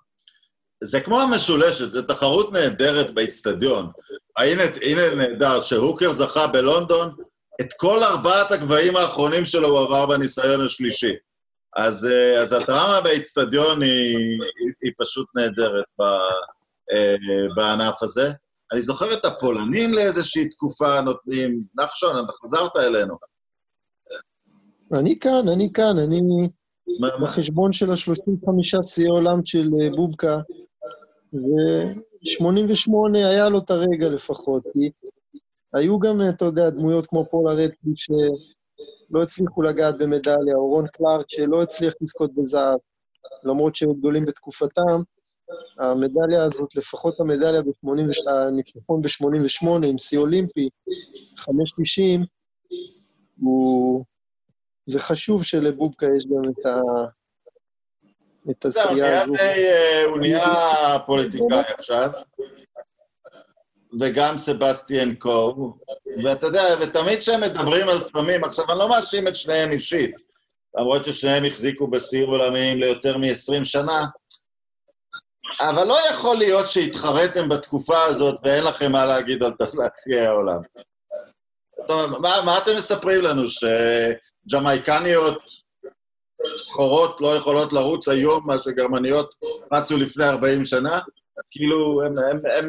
זה 0.82 1.00
כמו 1.00 1.20
המשולשת, 1.20 1.90
זו 1.90 2.02
תחרות 2.02 2.52
נהדרת 2.52 3.14
באיצטדיון. 3.14 3.90
הנה, 4.36 4.62
הנה 4.82 5.14
נהדר, 5.14 5.60
שהוקר 5.60 6.12
זכה 6.12 6.46
בלונדון, 6.46 7.14
את 7.60 7.72
כל 7.76 8.02
ארבעת 8.02 8.50
הגבהים 8.50 8.96
האחרונים 8.96 9.44
שלו 9.46 9.68
הוא 9.68 9.78
עבר 9.78 10.06
בניסיון 10.06 10.66
השלישי. 10.66 11.12
אז, 11.76 12.06
אה, 12.06 12.42
אז 12.42 12.52
הדרמה 12.52 13.00
באיצטדיון 13.00 13.82
היא, 13.82 14.16
היא 14.82 14.92
פשוט 14.98 15.26
נהדרת 15.34 15.84
ב, 16.00 16.04
בענף 17.56 18.02
הזה. 18.02 18.32
אני 18.72 18.82
זוכר 18.82 19.12
את 19.12 19.24
הפולנים 19.24 19.92
לאיזושהי 19.92 20.48
תקופה 20.48 21.00
נותנים, 21.00 21.58
נחשון, 21.74 22.24
אתה 22.24 22.32
חזרת 22.44 22.76
אלינו. 22.76 23.14
אני 24.92 25.18
כאן, 25.18 25.48
אני 25.52 25.72
כאן, 25.74 25.98
אני 25.98 26.20
בחשבון 27.22 27.72
של 27.72 27.90
ה-35 27.90 28.82
שיאי 28.82 29.08
עולם 29.08 29.38
של 29.44 29.70
אה, 29.82 29.90
בובקה, 29.90 30.38
ו-88 31.32 32.92
היה 33.14 33.48
לו 33.48 33.58
את 33.58 33.70
הרגע 33.70 34.08
לפחות, 34.08 34.62
כי 34.72 34.90
היו 35.74 35.98
גם, 35.98 36.20
אתה 36.28 36.44
יודע, 36.44 36.70
דמויות 36.70 37.06
כמו 37.06 37.24
פולה 37.24 37.52
רדקליף 37.52 37.96
שלא 37.96 39.22
הצליחו 39.22 39.62
לגעת 39.62 39.94
במדליה, 39.98 40.54
או 40.54 40.68
רון 40.68 40.86
קלארק 40.86 41.26
שלא 41.28 41.62
הצליח 41.62 41.94
לזכות 42.00 42.34
בזהב, 42.34 42.78
למרות 43.44 43.74
שהם 43.74 43.92
גדולים 43.92 44.24
בתקופתם. 44.24 45.02
המדליה 45.78 46.44
הזאת, 46.44 46.76
לפחות 46.76 47.20
המדליה 47.20 47.62
ב-82, 47.62 48.30
הניצחון 48.30 49.02
ב-88 49.02 49.86
עם 49.86 49.98
שיא 49.98 50.18
אולימפי, 50.18 50.68
5.90, 51.38 52.26
הוא... 53.40 54.04
זה 54.86 54.98
חשוב 54.98 55.44
שלבובקה 55.44 56.06
יש 56.16 56.26
גם 56.26 56.50
את 56.50 56.66
ה... 56.66 56.80
את 58.50 58.64
הזכייה 58.64 59.22
הזו. 59.22 59.32
אה, 59.40 60.04
הוא 60.04 60.18
נהיה 60.18 60.44
פוליטיקאי 61.06 61.60
עכשיו, 61.78 62.10
וגם 64.00 64.38
סבסטיאן 64.38 65.14
קו, 65.14 65.74
ואתה 66.24 66.46
יודע, 66.46 66.64
ותמיד 66.80 67.18
כשהם 67.18 67.40
מדברים 67.40 67.88
על 67.88 68.00
ספמים, 68.00 68.44
עכשיו, 68.44 68.64
אני 68.70 68.78
לא 68.78 68.88
מאשים 68.88 69.28
את 69.28 69.36
שניהם 69.36 69.72
אישית, 69.72 70.14
למרות 70.78 71.04
ששניהם 71.04 71.44
החזיקו 71.44 71.86
בשיא 71.86 72.24
עולמיים 72.24 72.78
ליותר 72.78 73.18
מ-20 73.18 73.64
שנה, 73.64 74.04
אבל 75.60 75.86
לא 75.86 75.96
יכול 76.10 76.36
להיות 76.36 76.68
שהתחרתם 76.68 77.48
בתקופה 77.48 78.02
הזאת 78.02 78.40
ואין 78.44 78.64
לכם 78.64 78.92
מה 78.92 79.04
להגיד 79.04 79.42
על 79.42 79.52
טפלציי 79.52 80.26
העולם. 80.26 80.60
מה, 82.20 82.42
מה 82.44 82.58
אתם 82.58 82.76
מספרים 82.76 83.22
לנו, 83.22 83.42
שג'מייקניות 83.48 85.51
שחורות 86.66 87.20
לא 87.20 87.36
יכולות 87.36 87.72
לרוץ 87.72 88.08
היום, 88.08 88.46
מה 88.46 88.58
שגרמניות 88.62 89.34
רצו 89.72 89.96
לפני 89.96 90.24
40 90.24 90.64
שנה? 90.64 91.00
כאילו, 91.50 92.02
הם, 92.04 92.12
הם, 92.18 92.38
הם, 92.58 92.68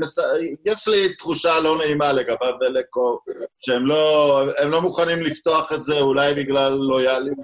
יש 0.66 0.88
לי 0.88 1.16
תחושה 1.16 1.60
לא 1.60 1.78
נעימה 1.78 2.14
לגביו 2.14 2.54
ולקו, 2.62 3.20
שהם 3.66 3.86
לא, 3.86 4.42
לא 4.66 4.82
מוכנים 4.82 5.22
לפתוח 5.22 5.74
את 5.74 5.84
זה, 5.84 6.00
אולי 6.00 6.34
בגלל 6.34 6.74
לויאליות 6.74 7.38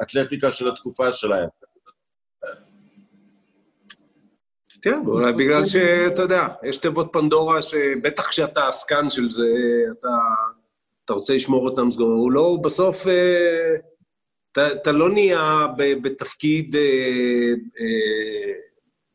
לאתלטיקה 0.00 0.50
של 0.50 0.68
התקופה 0.68 1.12
שלהם. 1.12 1.48
כן, 4.82 5.00
אולי 5.06 5.32
בגלל 5.32 5.66
שאתה 5.66 6.22
יודע, 6.22 6.46
יש 6.62 6.76
תיבות 6.76 7.08
פנדורה 7.12 7.62
שבטח 7.62 8.28
כשאתה 8.28 8.68
עסקן 8.68 9.10
של 9.10 9.30
זה, 9.30 9.46
אתה, 9.98 10.08
אתה 11.04 11.12
רוצה 11.12 11.34
לשמור 11.34 11.68
אותם 11.68 11.90
סגורים. 11.90 12.18
הוא 12.18 12.32
לא, 12.32 12.56
בסוף, 12.64 13.08
אה, 13.08 13.76
אתה, 14.56 14.72
אתה 14.72 14.92
לא 14.92 15.10
נהיה 15.10 15.66
ב, 15.76 16.02
בתפקיד 16.02 16.76
אה, 16.76 16.80
אה, 17.80 18.52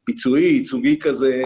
ביצועי, 0.07 0.43
ייצוגי 0.43 0.99
כזה, 0.99 1.41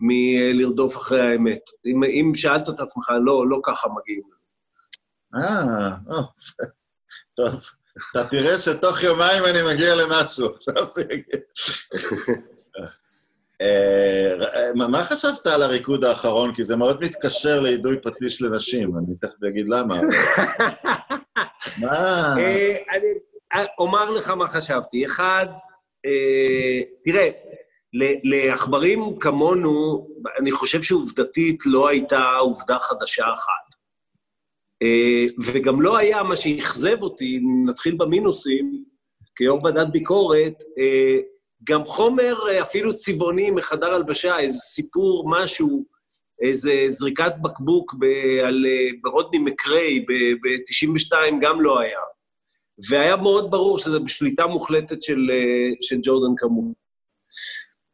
מלרדוף 0.00 0.96
אחרי 0.96 1.20
האמת. 1.20 1.60
אם, 1.86 2.04
אם 2.04 2.32
שאלת 2.34 2.68
את 2.68 2.80
עצמך, 2.80 3.10
לא, 3.24 3.48
לא 3.48 3.60
ככה 3.64 3.88
מגיעים 3.88 4.22
לזה. 4.34 4.46
אה, 5.34 5.90
טוב. 7.36 7.54
אתה 8.10 8.28
תראה 8.30 8.58
שתוך 8.58 9.02
יומיים 9.02 9.44
אני 9.44 9.74
מגיע 9.74 9.94
למשהו, 9.94 10.48
עכשיו 10.54 10.86
זה 10.92 11.02
יגיע. 11.02 11.40
אה, 13.60 14.34
מה 14.74 15.04
חשבת 15.04 15.46
על 15.46 15.62
הריקוד 15.62 16.04
האחרון? 16.04 16.54
כי 16.54 16.64
זה 16.64 16.76
מאוד 16.76 17.00
מתקשר 17.04 17.60
לאידוי 17.60 18.00
פטיש 18.00 18.42
לנשים, 18.42 18.98
אני 18.98 19.14
תכף 19.20 19.44
אגיד 19.48 19.66
למה. 19.68 20.00
מה? 21.80 22.34
אה, 23.56 23.64
אומר 23.78 24.10
לך 24.10 24.30
מה 24.30 24.48
חשבתי. 24.48 25.06
אחד, 25.06 25.46
אה, 26.06 26.80
תראה, 27.04 27.28
לעכברים 28.24 29.18
כמונו, 29.18 30.06
אני 30.40 30.52
חושב 30.52 30.82
שעובדתית 30.82 31.58
לא 31.66 31.88
הייתה 31.88 32.36
עובדה 32.36 32.78
חדשה 32.78 33.24
אחת. 33.34 33.76
וגם 35.46 35.80
לא 35.80 35.96
היה 35.96 36.22
מה 36.22 36.36
שאכזב 36.36 37.02
אותי, 37.02 37.36
אם 37.36 37.70
נתחיל 37.70 37.94
במינוסים, 37.98 38.84
כיו"ר 39.36 39.64
ועדת 39.64 39.88
ביקורת, 39.88 40.62
גם 41.64 41.84
חומר 41.84 42.36
אה, 42.48 42.62
אפילו 42.62 42.94
צבעוני 42.94 43.50
מחדר 43.50 43.94
הלבשה, 43.94 44.38
איזה 44.38 44.58
סיפור, 44.58 45.30
משהו, 45.30 45.84
איזה 46.42 46.84
זריקת 46.88 47.32
בקבוק 47.42 47.94
ב- 47.98 48.40
על, 48.46 48.66
אה, 48.68 48.88
ברודני 49.02 49.38
מקריי 49.38 50.00
ב-92 50.00 51.12
גם 51.40 51.60
לא 51.60 51.80
היה. 51.80 51.98
והיה 52.90 53.16
מאוד 53.16 53.50
ברור 53.50 53.78
שזה 53.78 53.98
בשליטה 53.98 54.46
מוחלטת 54.46 55.02
של, 55.02 55.30
אה, 55.30 55.74
של 55.80 55.96
ג'ורדן 56.02 56.34
כמובן. 56.36 56.72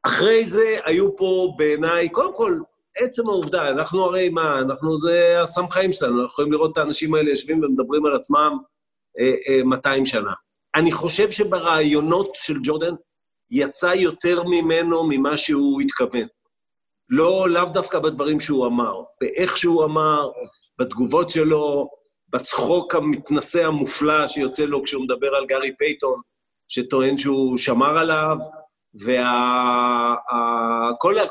אחרי 0.02 0.44
זה 0.44 0.76
היו 0.84 1.16
פה 1.16 1.54
בעיניי, 1.56 2.08
קודם 2.08 2.36
כל, 2.36 2.60
עצם 2.96 3.22
העובדה, 3.28 3.68
אנחנו 3.68 4.04
הרי 4.04 4.28
מה, 4.28 4.58
אנחנו, 4.58 4.96
זה 4.96 5.36
הסם 5.42 5.70
חיים 5.70 5.92
שלנו, 5.92 6.12
אנחנו 6.12 6.26
יכולים 6.26 6.52
לראות 6.52 6.72
את 6.72 6.78
האנשים 6.78 7.14
האלה 7.14 7.30
יושבים 7.30 7.64
ומדברים 7.64 8.06
על 8.06 8.16
עצמם 8.16 8.58
אה, 9.20 9.34
אה, 9.48 9.64
200 9.64 10.06
שנה. 10.06 10.32
אני 10.74 10.92
חושב 10.92 11.30
שברעיונות 11.30 12.30
של 12.34 12.56
ג'ורדן, 12.62 12.94
יצא 13.50 13.86
יותר 13.86 14.42
ממנו 14.42 15.04
ממה 15.08 15.38
שהוא 15.38 15.80
התכוון. 15.80 16.26
לא, 17.08 17.48
לאו 17.48 17.64
דווקא 17.64 17.98
בדברים 17.98 18.40
שהוא 18.40 18.66
אמר, 18.66 19.02
באיך 19.20 19.56
שהוא 19.56 19.84
אמר, 19.84 20.30
בתגובות 20.78 21.30
שלו, 21.30 21.88
בצחוק 22.32 22.94
המתנשא 22.94 23.64
המופלא 23.64 24.28
שיוצא 24.28 24.64
לו 24.64 24.82
כשהוא 24.82 25.04
מדבר 25.04 25.34
על 25.34 25.46
גארי 25.46 25.76
פייטון, 25.76 26.20
שטוען 26.68 27.18
שהוא 27.18 27.58
שמר 27.58 27.98
עליו, 27.98 28.36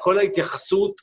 וכל 0.03 0.17
ההתייחסות 0.17 1.01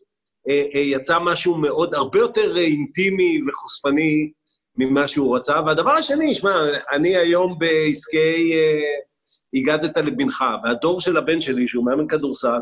אה, 0.48 0.62
אה, 0.74 0.80
יצא 0.80 1.18
משהו 1.18 1.54
מאוד, 1.54 1.94
הרבה 1.94 2.18
יותר 2.18 2.58
אינטימי 2.58 3.40
וחושפני 3.48 4.30
ממה 4.76 5.08
שהוא 5.08 5.36
רצה. 5.36 5.54
והדבר 5.66 5.90
השני, 5.90 6.34
שמע, 6.34 6.54
אני 6.92 7.16
היום 7.16 7.58
בעסקי... 7.58 8.52
אה, 8.54 9.08
הגדת 9.54 9.96
לבנך, 9.96 10.44
והדור 10.64 11.00
של 11.00 11.16
הבן 11.16 11.40
שלי, 11.40 11.68
שהוא 11.68 11.86
מאמן 11.86 12.08
כדורסל, 12.08 12.58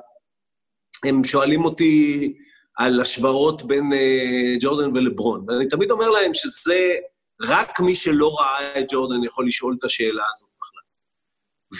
הם 1.04 1.24
שואלים 1.24 1.64
אותי 1.64 2.32
על 2.76 3.00
השוואות 3.00 3.62
בין 3.62 3.84
ג'ורדן 4.60 4.96
ולברון. 4.96 5.44
ואני 5.48 5.68
תמיד 5.68 5.90
אומר 5.90 6.10
להם 6.10 6.34
שזה, 6.34 6.94
רק 7.42 7.80
מי 7.80 7.94
שלא 7.94 8.34
ראה 8.34 8.80
את 8.80 8.86
ג'ורדן 8.92 9.24
יכול 9.24 9.46
לשאול 9.46 9.76
את 9.78 9.84
השאלה 9.84 10.22
הזאת 10.30 10.48
בכלל. 10.60 10.80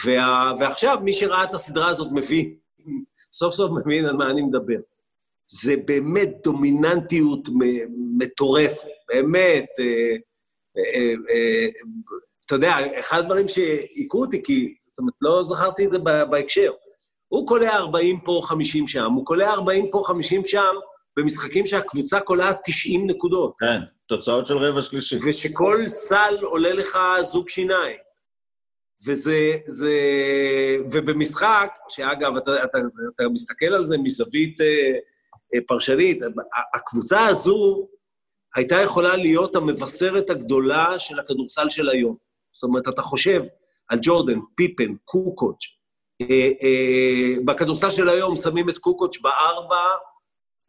וה, 0.05 0.51
ועכשיו, 0.59 0.97
מי 1.03 1.13
שראה 1.13 1.43
את 1.43 1.53
הסדרה 1.53 1.89
הזאת 1.89 2.07
מבין, 2.11 2.55
סוף 3.33 3.53
סוף 3.53 3.71
מבין 3.71 4.05
על 4.05 4.15
מה 4.15 4.31
אני 4.31 4.41
מדבר. 4.41 4.79
זה 5.45 5.75
באמת 5.85 6.29
דומיננטיות 6.43 7.49
מטורפת, 8.17 8.87
באמת. 9.07 9.65
אה, 9.79 10.15
אה, 10.77 11.13
אה, 11.29 11.67
אתה 12.45 12.55
יודע, 12.55 12.75
אחד 12.99 13.19
הדברים 13.19 13.47
שהיכו 13.47 14.21
אותי, 14.21 14.43
כי, 14.43 14.75
זאת 14.81 14.99
אומרת, 14.99 15.13
לא 15.21 15.43
זכרתי 15.43 15.85
את 15.85 15.91
זה 15.91 15.99
בהקשר. 16.29 16.71
הוא 17.27 17.47
קולע 17.47 17.75
40 17.75 18.19
פה, 18.25 18.41
50 18.43 18.87
שם, 18.87 19.11
הוא 19.15 19.25
קולע 19.25 19.49
40 19.49 19.91
פה, 19.91 20.01
50 20.05 20.45
שם, 20.45 20.75
במשחקים 21.17 21.65
שהקבוצה 21.65 22.19
קולעת 22.19 22.59
90 22.65 23.07
נקודות. 23.09 23.53
כן, 23.59 23.79
תוצאות 24.07 24.47
של 24.47 24.57
רבע 24.57 24.81
שלישי. 24.81 25.19
ושכל 25.25 25.83
סל 25.87 26.37
עולה 26.41 26.73
לך 26.73 26.97
זוג 27.21 27.49
שיניים. 27.49 27.97
וזה, 29.07 29.55
זה, 29.65 29.93
ובמשחק, 30.91 31.69
שאגב, 31.89 32.37
אתה, 32.37 32.63
אתה, 32.63 32.77
אתה 33.15 33.23
מסתכל 33.33 33.73
על 33.73 33.85
זה 33.85 33.97
מזווית 33.97 34.61
אה, 34.61 34.67
אה, 35.55 35.59
פרשנית, 35.67 36.19
הקבוצה 36.75 37.25
הזו 37.25 37.87
הייתה 38.55 38.75
יכולה 38.75 39.15
להיות 39.15 39.55
המבשרת 39.55 40.29
הגדולה 40.29 40.99
של 40.99 41.19
הכדורסל 41.19 41.69
של 41.69 41.89
היום. 41.89 42.15
זאת 42.53 42.63
אומרת, 42.63 42.87
אתה 42.87 43.01
חושב 43.01 43.43
על 43.89 43.99
ג'ורדן, 44.01 44.39
פיפן, 44.55 44.95
קוקוץ', 45.05 45.63
אה, 46.21 46.51
אה, 46.63 47.35
בכדורסל 47.45 47.89
של 47.89 48.09
היום 48.09 48.35
שמים 48.35 48.69
את 48.69 48.77
קוקוץ' 48.77 49.21
בארבע, 49.21 49.83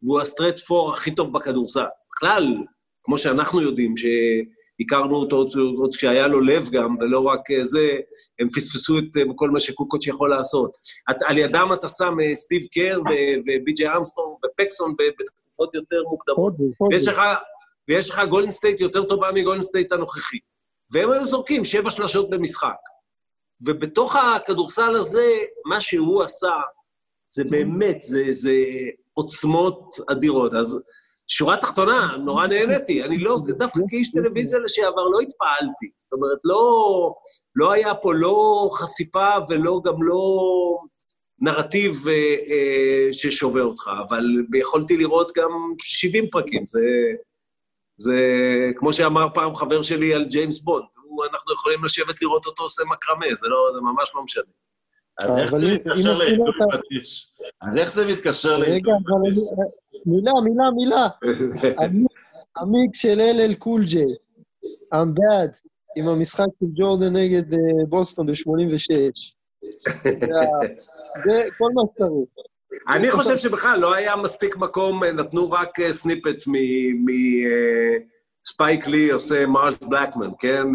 והוא 0.03 0.21
הסטרט 0.21 0.59
פור 0.59 0.91
הכי 0.91 1.15
טוב 1.15 1.33
בכדורסל. 1.33 1.85
בכלל, 2.11 2.55
כמו 3.03 3.17
שאנחנו 3.17 3.61
יודעים, 3.61 3.93
שהכרנו 3.97 5.15
אותו 5.15 5.45
עוד 5.77 5.95
כשהיה 5.95 6.27
לו 6.27 6.41
לב 6.41 6.69
גם, 6.71 6.95
ולא 6.99 7.19
רק 7.19 7.39
זה, 7.61 7.95
הם 8.39 8.47
פספסו 8.47 8.99
את 8.99 9.03
כל 9.35 9.49
מה 9.49 9.59
שקוקוץ' 9.59 10.07
יכול 10.07 10.29
לעשות. 10.29 10.71
את, 11.11 11.15
על 11.25 11.37
ידם 11.37 11.69
אתה 11.73 11.87
שם 11.87 12.15
סטיב 12.33 12.61
קר 12.73 12.99
ובי.ג'יי 13.45 13.97
אמסטרום 13.97 14.35
ופקסון 14.45 14.95
בתקופות 14.99 15.75
יותר 15.75 16.03
מוקדמות. 16.09 16.53
ויש 16.91 17.07
לך, 17.07 17.21
ויש 17.87 18.09
לך 18.09 18.21
גולדן 18.29 18.51
סטייט 18.51 18.79
יותר 18.79 19.03
טובה 19.03 19.31
מגולדן 19.31 19.61
סטייט 19.61 19.91
הנוכחי. 19.91 20.37
והם 20.91 21.11
היו 21.11 21.25
זורקים 21.25 21.65
שבע 21.65 21.91
שלשות 21.91 22.29
במשחק. 22.29 22.75
ובתוך 23.61 24.15
הכדורסל 24.15 24.95
הזה, 24.95 25.27
מה 25.65 25.81
שהוא 25.81 26.23
עשה, 26.23 26.53
זה 27.29 27.43
באמת, 27.51 28.01
זה, 28.01 28.23
זה 28.31 28.53
עוצמות 29.13 29.95
אדירות. 30.11 30.53
אז 30.53 30.83
שורה 31.29 31.57
תחתונה, 31.57 32.17
נורא 32.25 32.47
נהניתי. 32.47 33.03
אני 33.03 33.17
לא, 33.17 33.39
דווקא 33.47 33.79
כאיש 33.89 34.11
טלוויזיה 34.11 34.59
לשעבר 34.59 35.07
לא 35.11 35.19
התפעלתי. 35.19 35.89
זאת 35.97 36.13
אומרת, 36.13 36.39
לא, 36.43 37.13
לא 37.55 37.71
היה 37.71 37.95
פה 37.95 38.13
לא 38.13 38.69
חשיפה 38.73 39.29
ולא, 39.49 39.81
גם 39.85 40.03
לא 40.03 40.21
נרטיב 41.39 42.07
אה, 42.07 42.13
אה, 42.49 43.13
ששובה 43.13 43.61
אותך, 43.61 43.89
אבל 44.07 44.23
יכולתי 44.55 44.97
לראות 44.97 45.31
גם 45.35 45.49
70 45.81 46.29
פרקים. 46.31 46.63
זה, 46.67 46.81
זה 47.97 48.15
כמו 48.75 48.93
שאמר 48.93 49.27
פעם 49.33 49.55
חבר 49.55 49.81
שלי 49.81 50.13
על 50.13 50.25
ג'יימס 50.25 50.59
בונד, 50.59 50.85
אנחנו 51.31 51.53
יכולים 51.53 51.83
לשבת 51.83 52.21
לראות 52.21 52.45
אותו 52.45 52.63
עושה 52.63 52.83
מקרמה, 52.83 53.25
זה, 53.35 53.47
לא, 53.47 53.57
זה 53.75 53.81
ממש 53.81 54.11
לא 54.15 54.23
משנה. 54.23 54.43
אז 57.61 57.77
איך 57.77 57.93
זה 57.93 58.07
מתקשר 58.07 58.57
ל... 58.57 58.63
רגע, 58.63 58.91
אבל 58.91 59.31
מילה, 60.05 60.31
מילה, 60.43 60.63
מילה. 60.75 61.07
המיקס 62.55 62.99
של 63.01 63.19
אל 63.21 63.53
קול 63.53 63.83
ג'יי, 63.85 64.15
I'm 64.93 65.07
bad, 65.17 65.57
עם 65.97 66.07
המשחק 66.07 66.45
של 66.59 66.65
ג'ורדן 66.75 67.15
נגד 67.15 67.53
אה, 67.53 67.59
בוסטון 67.89 68.27
ב-86. 68.27 69.33
זה 71.29 71.43
כל 71.57 71.69
מה 71.73 71.81
שצריך. 71.93 72.29
אני 72.89 73.11
חושב 73.11 73.37
שבכלל 73.37 73.79
לא 73.79 73.93
היה 73.93 74.15
מספיק 74.15 74.57
מקום, 74.57 75.03
אה, 75.03 75.11
נתנו 75.11 75.51
רק 75.51 75.91
snippets 75.91 76.47
מספייק 78.45 78.87
לי 78.87 79.11
עושה 79.11 79.45
מרס 79.45 79.83
בלקמון, 79.83 80.29
כן? 80.39 80.63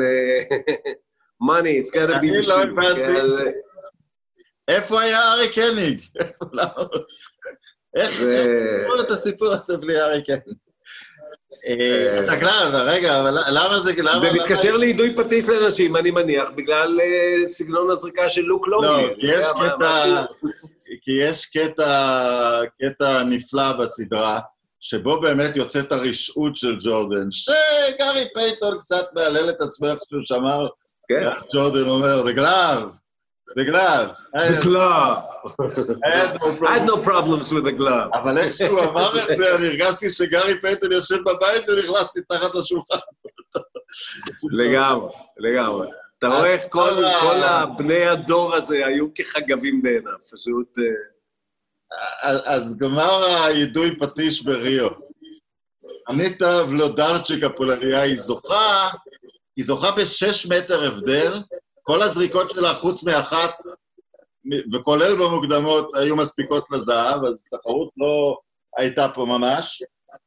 money, 1.41 1.77
it's 1.77 1.91
gotta 1.91 2.19
be 2.21 2.31
the 2.31 2.43
shoes. 2.43 3.53
איפה 4.69 5.01
היה 5.01 5.33
ארי 5.33 5.49
קניג? 5.49 6.01
איך 7.97 8.11
סיפרו 8.11 9.01
את 9.01 9.11
הסיפור 9.11 9.53
הזה 9.53 9.77
בלי 9.77 10.01
ארי 10.01 10.25
קניג? 10.25 10.57
אתה 12.25 12.33
אה, 12.33 12.37
גלב, 12.37 12.75
רגע, 12.75 13.21
אבל 13.21 13.39
למה 13.49 13.81
זה... 13.81 13.93
זה 14.23 14.33
מתקשר 14.33 14.77
לאידוי 14.77 15.15
פטיש 15.17 15.49
לנשים, 15.49 15.97
אני 15.97 16.11
מניח, 16.11 16.49
בגלל 16.57 17.01
אה, 17.01 17.47
סגנון 17.47 17.91
הזריקה 17.91 18.29
של 18.29 18.43
לוק. 18.43 18.69
לא, 18.69 18.81
כי 19.21 19.27
יש 19.27 19.47
קטע... 19.63 20.25
כי 21.03 21.13
יש 21.21 21.47
קטע 22.81 23.23
נפלא 23.23 23.73
בסדרה, 23.73 24.41
שבו 24.81 25.21
באמת 25.21 25.57
יוצאת 25.57 25.93
הרשעות 25.93 26.57
של 26.57 26.77
ג'ורדן, 26.81 27.31
שגארי 27.31 28.27
פייטון 28.35 28.79
קצת 28.79 29.07
מהלל 29.15 29.51
את 29.51 29.61
עצמו 29.61 29.87
איך 29.87 29.99
שהוא 30.09 30.23
שמר, 30.25 30.69
כן. 31.09 31.29
איך 31.29 31.45
ג'ורדן 31.55 31.89
אומר, 31.89 32.25
The 32.25 32.37
glove, 32.39 33.04
the 33.57 33.65
glove. 33.65 34.13
The 34.33 34.61
glove. 34.63 35.19
I 36.67 36.73
had 36.79 36.87
no 36.87 36.97
problems 37.03 37.53
with 37.53 37.65
the 37.65 37.73
glove. 37.73 38.11
אבל 38.15 38.39
איך 38.39 38.53
שהוא 38.53 38.81
אמר 38.81 39.11
את 39.19 39.39
זה, 39.39 39.55
אני 39.55 39.67
הרגשתי 39.67 40.11
שגארי 40.11 40.61
פייטון 40.61 40.93
יושב 40.93 41.19
בבית 41.21 41.69
ונכנסתי 41.69 42.21
תחת 42.29 42.55
השולחן. 42.55 42.99
לגמרי, 44.53 45.13
לגמרי. 45.39 45.89
אתה 46.19 46.29
רואה 46.29 46.53
איך 46.53 46.63
כל 46.71 47.05
הבני 47.45 48.07
הדור 48.07 48.55
הזה 48.55 48.87
היו 48.87 49.07
כחגבים 49.15 49.83
בעיניו, 49.83 50.13
פשוט... 50.33 50.79
אז 52.45 52.77
גמר 52.77 53.25
היידוי 53.45 53.99
פטיש 54.01 54.43
בריו. 54.43 54.89
אניטה 56.11 56.63
ולודרצ'יק 56.69 57.45
הפולריה 57.45 58.01
היא 58.01 58.21
זוכה, 58.21 58.89
היא 59.57 59.65
זוכה 59.65 59.91
בשש 59.91 60.47
מטר 60.47 60.85
הבדל, 60.85 61.43
כל 61.87 62.03
הזריקות 62.03 62.51
שלה, 62.51 62.75
חוץ 62.75 63.05
מאחת, 63.05 63.51
וכולל 64.73 65.17
במוקדמות, 65.17 65.95
היו 65.95 66.17
מספיקות 66.17 66.65
לזהב, 66.71 67.25
אז 67.25 67.45
תחרות 67.51 67.91
לא 67.97 68.39
הייתה 68.77 69.09
פה 69.15 69.25
ממש. 69.25 69.83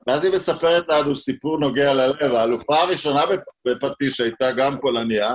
ואז 0.08 0.24
היא 0.24 0.34
מספרת 0.34 0.84
לנו 0.88 1.18
סיפור 1.18 1.60
נוגע 1.60 1.94
ללב. 1.94 2.36
האלופה 2.36 2.76
הראשונה 2.76 3.22
בפטיש 3.66 4.22
הייתה 4.22 4.52
גם 4.52 4.80
פולניה, 4.82 5.32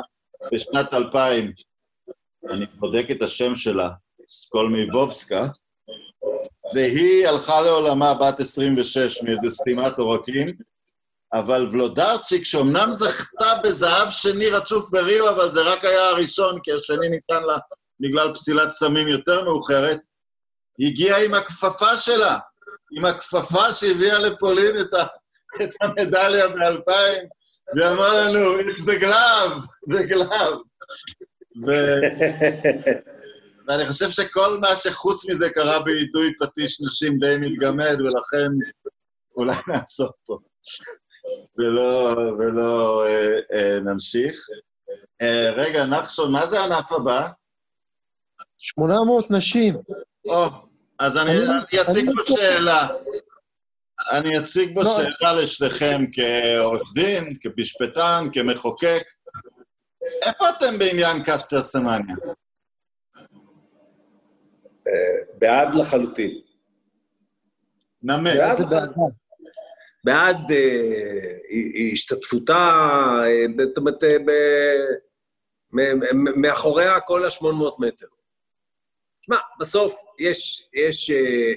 בשנת 0.52 0.94
2000. 0.94 1.52
אני 2.50 2.66
בודק 2.74 3.06
את 3.10 3.22
השם 3.22 3.56
שלה, 3.56 3.90
סקולמי 4.28 4.86
בובסקה, 4.86 5.42
והיא 6.74 7.26
הלכה 7.28 7.60
לעולמה 7.60 8.14
בת 8.14 8.40
26 8.40 9.22
מאיזה 9.22 9.50
סתימת 9.50 9.98
עורקים, 9.98 10.46
אבל 11.34 11.68
ולודרצ'יק, 11.72 12.44
שאומנם 12.44 12.92
זכתה 12.92 13.54
בזהב 13.64 14.10
שני 14.10 14.48
רצוף 14.48 14.90
בריו, 14.90 15.30
אבל 15.30 15.50
זה 15.50 15.60
רק 15.62 15.84
היה 15.84 16.08
הראשון, 16.08 16.58
כי 16.62 16.72
השני 16.72 17.08
ניתן 17.08 17.42
לה 17.42 17.58
בגלל 18.00 18.34
פסילת 18.34 18.72
סמים 18.72 19.08
יותר 19.08 19.44
מאוחרת, 19.44 19.98
הגיעה 20.80 21.24
עם 21.24 21.34
הכפפה 21.34 21.96
שלה, 21.96 22.38
עם 22.96 23.04
הכפפה 23.04 23.74
שהביאה 23.74 24.18
לפולין 24.18 24.80
את, 24.80 24.94
ה, 24.94 25.04
את 25.62 25.70
המדליה 25.80 26.48
ב-2000, 26.48 26.92
והיא 27.76 27.90
אמרה 27.90 28.20
לנו, 28.20 28.58
it's 28.58 28.80
the 28.80 29.00
glove, 29.00 29.58
the 29.90 30.12
glove. 30.12 30.58
ו... 31.66 31.72
ואני 33.68 33.86
חושב 33.86 34.10
שכל 34.10 34.58
מה 34.58 34.76
שחוץ 34.76 35.24
מזה 35.28 35.50
קרה 35.50 35.78
בעידוי 35.78 36.32
פטיש 36.40 36.80
נשים 36.80 37.16
די 37.18 37.36
מתגמד, 37.40 38.00
ולכן 38.00 38.48
אולי 39.36 39.56
נעסוק 39.68 40.12
פה. 40.26 40.38
ולא, 41.58 42.14
ולא 42.38 43.04
אה, 43.06 43.38
אה, 43.52 43.80
נמשיך. 43.80 44.46
אה, 45.22 45.50
רגע, 45.56 45.86
נחשון, 45.86 46.32
מה 46.32 46.46
זה 46.46 46.60
הענף 46.60 46.92
הבא? 46.92 47.28
800 48.58 49.30
נשים. 49.30 49.74
או, 50.28 50.44
אז 50.98 51.16
אני, 51.16 51.30
אני, 51.30 51.38
אני 51.46 51.90
אציג 51.90 52.10
פה 52.14 52.22
שאלה. 52.26 52.86
אני 54.10 54.38
אציג 54.38 54.74
בו 54.74 54.82
לא. 54.82 54.96
שאלה 54.96 55.32
לשניכם 55.32 56.04
כעורך 56.12 56.82
דין, 56.94 57.38
כמשפטן, 57.40 58.28
כמחוקק. 58.32 59.02
איפה 60.22 60.44
אתם 60.50 60.78
בעניין 60.78 61.22
קסטר 61.24 61.60
סמניה? 61.60 62.16
בעד 65.38 65.74
לחלוטין. 65.74 66.40
נמק. 68.02 68.36
בעד 68.36 68.60
אה, 70.08 71.92
השתתפותה, 71.92 72.70
אה, 73.26 73.64
זאת 73.66 73.78
אומרת, 73.78 74.04
אה, 74.04 74.16
מאחוריה 76.36 77.00
כל 77.00 77.24
ה-800 77.24 77.86
מטר. 77.86 78.06
שמע, 79.20 79.36
בסוף 79.60 79.94
יש, 80.18 80.68
יש 80.74 81.10
אה, 81.10 81.16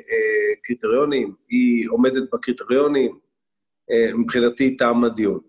אה, 0.10 0.56
קריטריונים, 0.64 1.36
היא 1.50 1.90
עומדת 1.90 2.24
בקריטריונים, 2.34 3.20
אה, 3.92 4.14
מבחינתי 4.14 4.78
תם 4.78 5.04
הדיון. 5.04 5.40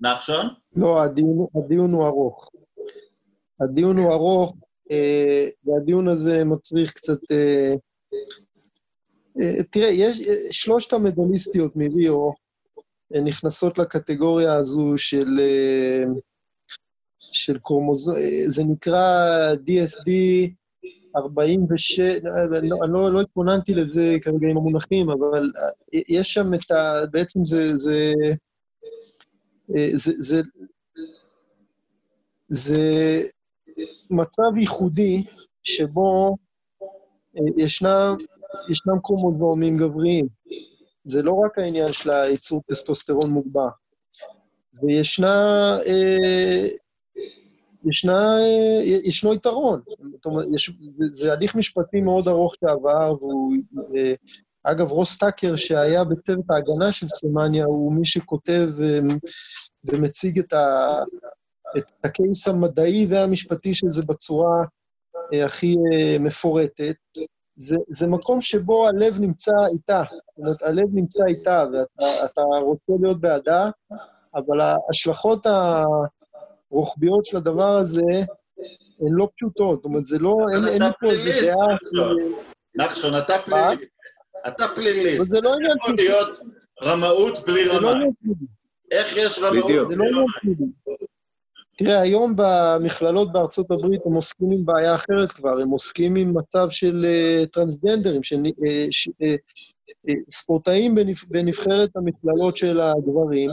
נחשון? 0.00 0.46
לא, 0.76 1.02
הדיון, 1.02 1.46
הדיון 1.56 1.92
הוא 1.92 2.06
ארוך. 2.06 2.50
הדיון 3.60 3.98
הוא 3.98 4.12
ארוך, 4.12 4.56
אה, 4.90 5.48
והדיון 5.64 6.08
הזה 6.08 6.44
מצריך 6.44 6.92
קצת... 6.92 7.18
אה, 7.32 7.74
תראה, 9.70 9.88
יש, 9.90 10.28
אה, 10.28 10.52
שלושת 10.52 10.92
המדליסטיות 10.92 11.76
מריו 11.76 12.30
אה, 13.14 13.20
נכנסות 13.20 13.78
לקטגוריה 13.78 14.54
הזו 14.54 14.92
של, 14.96 15.40
אה, 15.40 16.04
של 17.18 17.58
קרומוזום, 17.58 18.16
אה, 18.16 18.42
זה 18.46 18.64
נקרא 18.64 19.54
DSD 19.54 20.10
46, 21.16 22.00
אה, 22.00 22.44
אני 22.58 22.68
לא, 22.68 22.78
לא, 22.88 23.12
לא 23.12 23.20
התכוננתי 23.20 23.74
לזה 23.74 24.16
כרגע 24.22 24.48
עם 24.50 24.56
המונחים, 24.56 25.10
אבל 25.10 25.50
אה, 25.56 26.00
יש 26.08 26.34
שם 26.34 26.54
את 26.54 26.70
ה... 26.70 27.06
בעצם 27.10 27.46
זה... 27.46 27.76
זה 27.76 28.12
אה, 29.76 29.90
זה, 29.94 30.12
זה, 30.18 30.42
זה 32.48 33.22
מצב 34.10 34.56
ייחודי 34.60 35.24
שבו 35.62 36.36
אה, 37.36 37.64
ישנם, 37.64 38.16
ישנם 38.68 38.98
קרומוזומים 39.02 39.76
גבריים. 39.76 40.28
זה 41.04 41.22
לא 41.22 41.32
רק 41.32 41.58
העניין 41.58 41.92
של 41.92 42.10
הייצור 42.10 42.62
טסטוסטרון 42.70 43.30
מוגבר. 43.30 43.68
וישנה, 44.82 45.78
אה, 45.86 46.68
ישנה, 47.90 48.38
אה, 48.38 48.82
ישנו 49.04 49.34
יתרון. 49.34 49.80
זאת 50.12 50.26
אומרת, 50.26 50.46
יש, 50.54 50.72
זה 51.12 51.32
הליך 51.32 51.54
משפטי 51.54 52.00
מאוד 52.00 52.28
ארוך 52.28 52.54
שעבר, 52.60 53.14
והוא... 53.20 53.54
אה, 53.96 54.14
אגב, 54.62 54.90
רוס 54.90 55.18
טאקר, 55.18 55.56
שהיה 55.56 56.04
בצוות 56.04 56.44
ההגנה 56.50 56.92
של 56.92 57.08
סמניה, 57.08 57.64
הוא 57.64 57.92
מי 57.92 58.06
שכותב 58.06 58.70
אה, 58.82 58.98
ומציג 59.84 60.38
את, 60.38 60.52
ה, 60.52 60.88
את 61.78 61.84
הקייס 62.04 62.48
המדעי 62.48 63.06
והמשפטי 63.08 63.74
של 63.74 63.90
זה 63.90 64.02
בצורה 64.08 64.64
הכי 65.44 65.76
מפורטת. 66.20 66.96
זה, 67.56 67.76
זה 67.88 68.06
מקום 68.06 68.40
שבו 68.40 68.86
הלב 68.88 69.20
נמצא 69.20 69.52
איתה. 69.72 70.02
זאת 70.08 70.38
אומרת, 70.38 70.62
הלב 70.62 70.86
נמצא 70.92 71.22
איתה, 71.28 71.64
ואתה 71.72 72.42
רוצה 72.60 72.92
להיות 73.02 73.20
בעדה, 73.20 73.70
אבל 74.34 74.60
ההשלכות 74.60 75.46
הרוחביות 76.70 77.24
של 77.24 77.36
הדבר 77.36 77.68
הזה 77.68 78.02
הן 79.00 79.12
לא 79.12 79.28
פשוטות. 79.36 79.78
זאת 79.78 79.84
אומרת, 79.84 80.06
זה 80.06 80.18
לא, 80.18 80.36
אין, 80.54 80.68
אין 80.68 80.82
לי 80.82 80.88
פה 81.00 81.10
איזה 81.10 81.32
דעה... 81.42 81.66
נחשון, 82.76 83.16
אתה 83.16 83.34
פלילי. 83.44 83.86
אתה 84.48 84.68
פליליסט. 84.74 85.22
זה 85.22 85.40
לא 85.40 85.54
עניין 85.54 85.76
יכול 85.76 85.94
להיות 85.94 86.38
רמאות 86.82 87.44
בלי 87.46 87.64
לא 87.64 87.72
רמה. 87.74 87.90
פלילי. 87.90 88.46
איך 88.90 89.16
יש 89.16 89.38
רמאות 89.38 89.70
לא 89.70 89.86
בלי 89.86 89.94
עניין 89.94 90.14
רמה? 90.14 90.24
תראה, 91.78 92.00
היום 92.00 92.34
במכללות 92.36 93.32
בארצות 93.32 93.70
הברית 93.70 94.00
הם 94.06 94.12
עוסקים 94.12 94.50
עם 94.52 94.64
בעיה 94.64 94.94
אחרת 94.94 95.32
כבר, 95.32 95.60
הם 95.60 95.70
עוסקים 95.70 96.16
עם 96.16 96.38
מצב 96.38 96.70
של 96.70 97.06
uh, 97.06 97.46
טרנסג'נדרים, 97.46 98.22
של 98.22 98.36
uh, 98.44 98.68
ש, 98.90 99.08
uh, 99.08 99.12
uh, 100.10 100.14
ספורטאים 100.30 100.94
בנבח, 100.94 101.24
בנבחרת 101.28 101.90
המכללות 101.96 102.56
של 102.56 102.80
הגברים, 102.80 103.50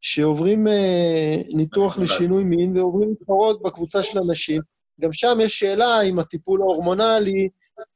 שעוברים 0.00 0.66
uh, 0.66 1.56
ניתוח 1.56 1.98
לשינוי 1.98 2.44
מין 2.44 2.76
ועוברים 2.76 3.08
להתחרות 3.08 3.62
בקבוצה 3.62 4.02
של 4.02 4.18
הנשים. 4.18 4.62
גם 5.00 5.12
שם 5.12 5.38
יש 5.40 5.58
שאלה 5.58 6.00
אם 6.00 6.18
הטיפול 6.18 6.60
ההורמונלי 6.60 7.48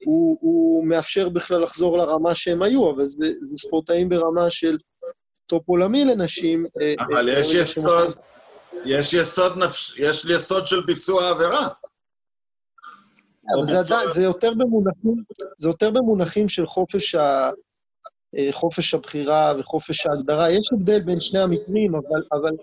הוא, 0.04 0.38
הוא 0.40 0.84
מאפשר 0.86 1.28
בכלל 1.28 1.62
לחזור 1.62 1.98
לרמה 1.98 2.34
שהם 2.34 2.62
היו, 2.62 2.90
אבל 2.90 3.06
זה, 3.06 3.32
זה 3.40 3.56
ספורטאים 3.56 4.08
ברמה 4.08 4.50
של 4.50 4.78
טופ 5.46 5.68
עולמי 5.68 6.04
לנשים. 6.04 6.66
אבל 6.98 7.28
יש 7.28 7.52
יסוד, 7.52 8.14
יש 8.84 9.12
יסוד 9.12 9.58
נפש, 9.58 9.94
יש 9.96 10.24
יסוד 10.24 10.66
של 10.66 10.84
ביצוע 10.86 11.30
עבירה. 11.30 11.68
אבל 13.54 13.64
זה, 13.64 13.78
עדיין, 13.78 14.08
זה, 14.08 14.22
יותר 14.22 14.50
במונחים, 14.50 15.16
זה 15.58 15.68
יותר 15.68 15.90
במונחים 15.90 16.48
של 16.48 16.66
חופש, 16.66 17.14
ה, 17.14 17.50
אה, 18.38 18.48
חופש 18.52 18.94
הבחירה 18.94 19.52
וחופש 19.58 20.06
ההגדרה. 20.06 20.50
יש 20.50 20.68
הבדל 20.72 21.00
בין 21.00 21.20
שני 21.20 21.38
המקרים, 21.38 21.94
אבל, 21.94 22.22
אבל 22.32 22.56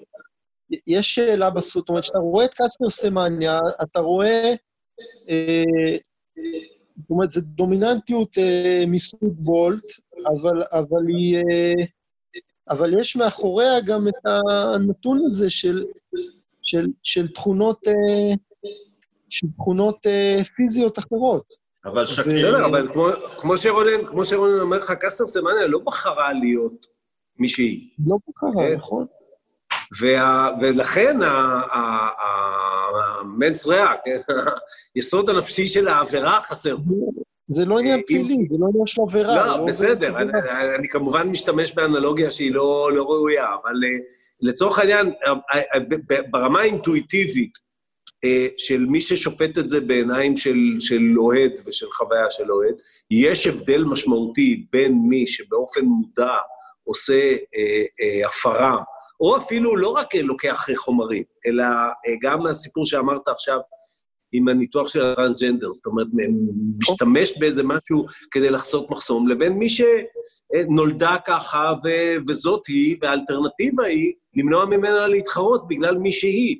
יש 0.88 1.16
שאלה 1.16 1.50
בסוף. 1.50 1.74
זאת 1.74 1.90
אומרת, 1.90 2.04
כשאתה 2.04 2.18
רואה 2.18 2.46
את 2.46 2.54
קסטר 2.54 2.90
סמניה, 2.90 3.60
אתה 3.84 4.00
רואה... 4.00 4.54
אה, 5.30 5.64
זאת 6.98 7.10
אומרת, 7.10 7.32
זו 7.32 7.42
דומיננטיות 7.44 8.38
אה, 8.38 8.84
מסוג 8.88 9.34
בולט, 9.38 9.86
אבל, 10.28 10.64
אבל 10.72 11.08
היא... 11.08 11.44
אבל 12.70 13.00
יש 13.02 13.16
מאחוריה 13.16 13.82
גם 13.82 14.08
את 14.08 14.16
הנתון 14.26 15.22
הזה 15.28 15.50
של, 15.50 15.86
של, 16.64 16.88
של 17.04 17.28
תכונות, 17.28 17.88
אה, 17.88 18.36
של 19.30 19.48
תכונות 19.58 20.08
אה, 20.08 20.40
פיזיות 20.56 21.00
אחרות. 21.00 21.68
אבל 21.86 22.06
שקיל, 22.06 22.38
בסדר, 22.38 22.66
אבל 22.66 22.94
כמו, 22.94 23.08
כמו 23.42 23.58
שרונן, 23.58 24.06
כמו 24.08 24.26
שרונן 24.26 24.60
אומר 24.60 24.78
לך, 24.78 24.94
קסטר 25.00 25.28
סמניה 25.28 25.68
לא 25.68 25.80
בחרה 25.80 26.34
להיות 26.34 26.88
מי 27.40 27.50
שהיא. 27.50 27.90
לא 28.10 28.18
בקרה, 28.28 28.68
כן. 28.68 28.76
נכון? 28.76 29.06
וה, 30.02 30.50
ולכן 30.62 31.18
המנס 33.22 33.68
ריאה, 33.68 33.94
כן, 34.06 34.18
היסוד 34.96 35.30
הנפשי 35.30 35.68
של 35.68 35.88
העבירה 35.88 36.42
חסר. 36.42 36.76
זה 37.50 37.66
לא 37.66 37.80
עניין 37.80 38.00
אם- 38.00 38.06
פלילי, 38.08 38.48
זה 38.52 38.58
לא 38.60 38.66
עניין 38.70 38.86
של 38.86 39.02
עבירה. 39.02 39.48
לא, 39.58 39.66
זה 39.66 39.70
בסדר, 39.70 40.18
אני, 40.76 40.88
כמובן 40.90 41.28
משתמש 41.28 41.74
באנלוגיה 41.74 42.32
שהיא 42.32 42.52
לא, 42.54 42.90
לא 42.94 43.04
ראויה, 43.04 43.46
אבל 43.46 43.74
אה, 43.86 43.90
לצורך 44.42 44.80
העניין, 44.80 45.08
אה, 45.08 45.34
אה, 45.74 45.80
ברמה 46.32 46.60
האינטואיטיבית 46.60 47.52
אה, 48.24 48.48
של 48.58 48.86
מי 48.86 49.02
ששופט 49.02 49.58
את 49.58 49.70
זה 49.70 49.80
בעיניים 49.80 50.38
של, 50.38 50.56
אוהד 51.18 51.52
ושל 51.66 51.86
חוויה 51.92 52.30
של 52.30 52.52
אוהד, 52.52 52.76
יש 53.12 53.48
הבדל 53.48 53.84
משמעותי 53.84 54.66
בין 54.72 55.00
מי 55.10 55.28
שבאופן 55.28 55.86
מודע 55.86 56.34
עושה 56.84 57.32
אה, 57.56 57.84
אה, 58.02 58.28
הפרה, 58.28 58.78
או 59.20 59.38
אפילו 59.38 59.76
לא 59.76 59.90
רק 59.90 60.16
אה, 60.16 60.22
לוקח 60.22 60.68
חומרים, 60.76 61.24
אלא 61.48 61.64
אה, 61.64 62.14
גם 62.22 62.40
מהסיפור 62.44 62.86
שאמרת 62.86 63.28
עכשיו, 63.28 63.58
עם 64.32 64.48
הניתוח 64.48 64.88
של 64.88 65.06
הטרנסג'נדר, 65.06 65.74
זאת 65.74 65.86
אומרת, 65.86 66.08
משתמש 66.78 67.38
באיזה 67.40 67.64
משהו 67.64 68.06
כדי 68.32 68.50
לחצות 68.50 68.90
מחסום, 68.90 69.28
לבין 69.28 69.54
מי 69.54 69.68
שנולדה 69.70 71.16
ככה, 71.28 71.74
ו- 71.84 72.24
וזאת 72.28 72.68
היא, 72.68 72.98
והאלטרנטיבה 73.02 73.86
היא 73.86 74.14
למנוע 74.36 74.66
ממנה 74.66 75.08
להתחרות 75.08 75.68
בגלל 75.68 75.98
מי 75.98 76.12
שהיא. 76.12 76.58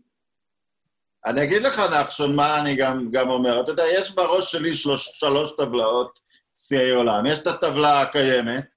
אני 1.26 1.44
אגיד 1.44 1.62
לך, 1.62 1.80
נחשון, 1.80 2.36
מה 2.36 2.60
אני 2.60 2.76
גם, 2.76 3.12
גם 3.12 3.30
אומר. 3.30 3.62
אתה 3.62 3.72
יודע, 3.72 3.84
יש 4.00 4.12
בראש 4.12 4.52
שלי 4.52 4.74
שלוש, 4.74 5.10
שלוש 5.14 5.52
טבלאות 5.58 6.20
שיאי 6.58 6.92
עולם. 6.92 7.26
יש 7.26 7.40
את 7.40 7.48
הטבלה 7.48 8.02
הקיימת, 8.02 8.74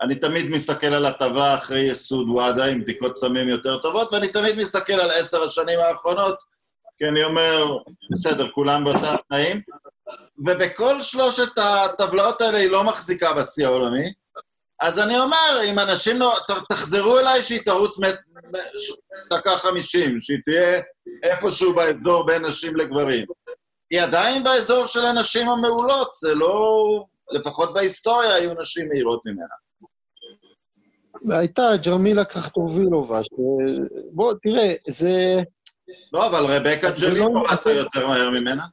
אני 0.00 0.14
תמיד 0.14 0.50
מסתכל 0.50 0.86
על 0.86 1.06
הטבלה 1.06 1.54
אחרי 1.54 1.80
יסוד 1.80 2.28
וואדה 2.28 2.66
עם 2.66 2.80
בדיקות 2.80 3.16
סמים 3.16 3.48
יותר 3.48 3.78
טובות, 3.78 4.12
ואני 4.12 4.28
תמיד 4.28 4.58
מסתכל 4.58 4.92
על 4.92 5.10
עשר 5.10 5.42
השנים 5.42 5.78
האחרונות, 5.80 6.38
כי 6.98 7.08
אני 7.08 7.24
אומר, 7.24 7.78
בסדר, 8.12 8.50
כולם 8.50 8.84
באותם 8.84 9.14
תנאים, 9.28 9.60
ובכל 10.38 11.02
שלושת 11.02 11.58
הטבלאות 11.58 12.40
האלה 12.40 12.58
היא 12.58 12.70
לא 12.70 12.84
מחזיקה 12.84 13.32
בשיא 13.32 13.66
העולמי, 13.66 14.12
אז 14.80 14.98
אני 14.98 15.18
אומר, 15.18 15.60
אם 15.70 15.78
אנשים 15.78 16.18
לא... 16.18 16.34
תחזרו 16.68 17.18
אליי 17.18 17.42
שהיא 17.42 17.60
תרוץ 17.64 17.98
דקה 19.30 19.50
חמישים, 19.50 20.16
שהיא 20.22 20.38
תהיה 20.44 20.80
איפשהו 21.22 21.74
באזור 21.74 22.26
בין 22.26 22.44
נשים 22.44 22.76
לגברים. 22.76 23.26
היא 23.90 24.02
עדיין 24.02 24.44
באזור 24.44 24.86
של 24.86 25.04
הנשים 25.04 25.48
המעולות, 25.48 26.14
זה 26.14 26.34
לא... 26.34 26.84
לפחות 27.32 27.74
בהיסטוריה 27.74 28.34
היו 28.34 28.54
נשים 28.54 28.88
מהירות 28.88 29.22
ממנה. 29.26 29.54
הייתה 31.38 31.62
ג'רמילה 31.76 32.24
קרחטורבילובה, 32.24 33.24
ש... 33.24 33.28
בוא, 34.12 34.32
תראה, 34.42 34.74
זה... 34.88 35.42
לא, 36.12 36.26
אבל 36.26 36.44
רבקה 36.44 36.90
ג'לי 36.90 37.18
לא- 37.18 37.42
רצה 37.50 37.72
יותר 37.72 38.06
מהר 38.06 38.30
ממנה. 38.30 38.66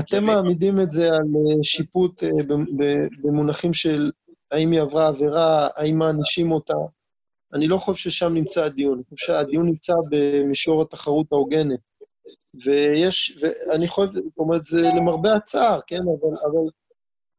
אתם 0.00 0.24
מעמידים 0.24 0.80
את 0.80 0.90
זה 0.90 1.06
על 1.06 1.12
אה, 1.14 1.62
שיפוט 1.62 2.22
אה, 2.24 2.28
במונחים 3.22 3.72
של 3.72 4.10
האם 4.50 4.70
היא 4.70 4.80
עברה 4.80 5.08
עבירה, 5.08 5.68
האם 5.76 5.98
מענישים 5.98 6.52
אותה. 6.52 6.74
אני 7.54 7.68
לא 7.68 7.76
חושב 7.76 8.10
ששם 8.10 8.34
נמצא 8.34 8.64
הדיון, 8.64 8.94
אני 8.94 9.04
חושב 9.04 9.26
שהדיון 9.26 9.66
נמצא 9.66 9.92
במישור 10.10 10.82
התחרות 10.82 11.26
ההוגנת. 11.32 11.80
ויש, 12.64 13.38
ואני 13.40 13.88
חושב, 13.88 14.12
זאת 14.12 14.38
אומרת, 14.38 14.64
זה 14.64 14.82
למרבה 14.96 15.30
הצער, 15.36 15.80
כן? 15.86 16.00
אבל, 16.00 16.36
אבל 16.44 16.70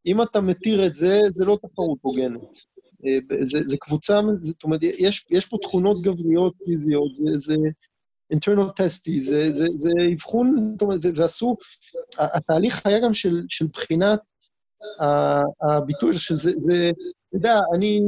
אם 0.06 0.22
אתה 0.22 0.42
מתיר 0.42 0.86
את 0.86 0.96
זה, 0.96 1.22
זה 1.30 1.46
לא 1.46 1.58
תחרות 1.62 1.98
הוגנת. 2.02 2.58
אה, 3.06 3.18
זה, 3.44 3.60
זה 3.66 3.78
קבוצה, 3.80 4.22
זאת 4.34 4.64
אומרת, 4.64 4.84
יש, 4.84 5.26
יש 5.30 5.46
פה 5.46 5.58
תכונות 5.64 6.02
גבריות 6.02 6.54
פיזיות, 6.66 7.14
זה, 7.14 7.24
זה, 7.38 7.56
internal 8.34 8.70
testes, 8.70 9.20
זה, 9.20 9.52
זה, 9.52 9.66
זה 9.78 9.90
אבחון, 10.14 10.72
זאת 10.74 10.82
אומרת, 10.82 11.00
ועשו, 11.16 11.56
התהליך 12.20 12.86
היה 12.86 13.00
גם 13.00 13.14
של, 13.14 13.42
של 13.50 13.68
בחינת 13.74 14.20
הביטוי, 15.62 16.18
שזה, 16.18 16.52
זה, 16.60 16.90
אתה 17.30 17.38
יודע, 17.38 17.60
אני, 17.76 18.00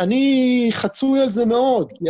אני 0.00 0.68
חצוי 0.70 1.20
על 1.20 1.30
זה 1.30 1.44
מאוד, 1.44 1.92
כי 1.92 2.04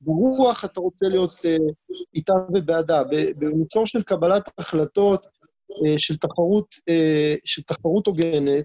ברוח 0.00 0.64
אתה 0.64 0.80
רוצה 0.80 1.08
להיות 1.08 1.30
uh, 1.30 1.72
איתה 2.14 2.32
ובעדה. 2.54 3.02
במצור 3.38 3.86
של 3.86 4.02
קבלת 4.02 4.50
החלטות, 4.58 5.26
uh, 5.26 5.98
של 5.98 6.16
תחרות, 6.16 6.74
uh, 6.74 7.40
של 7.44 7.62
תחרות 7.62 8.06
הוגנת, 8.06 8.64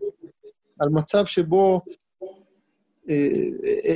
על 0.80 0.90
מצב 0.90 1.26
שבו 1.26 1.82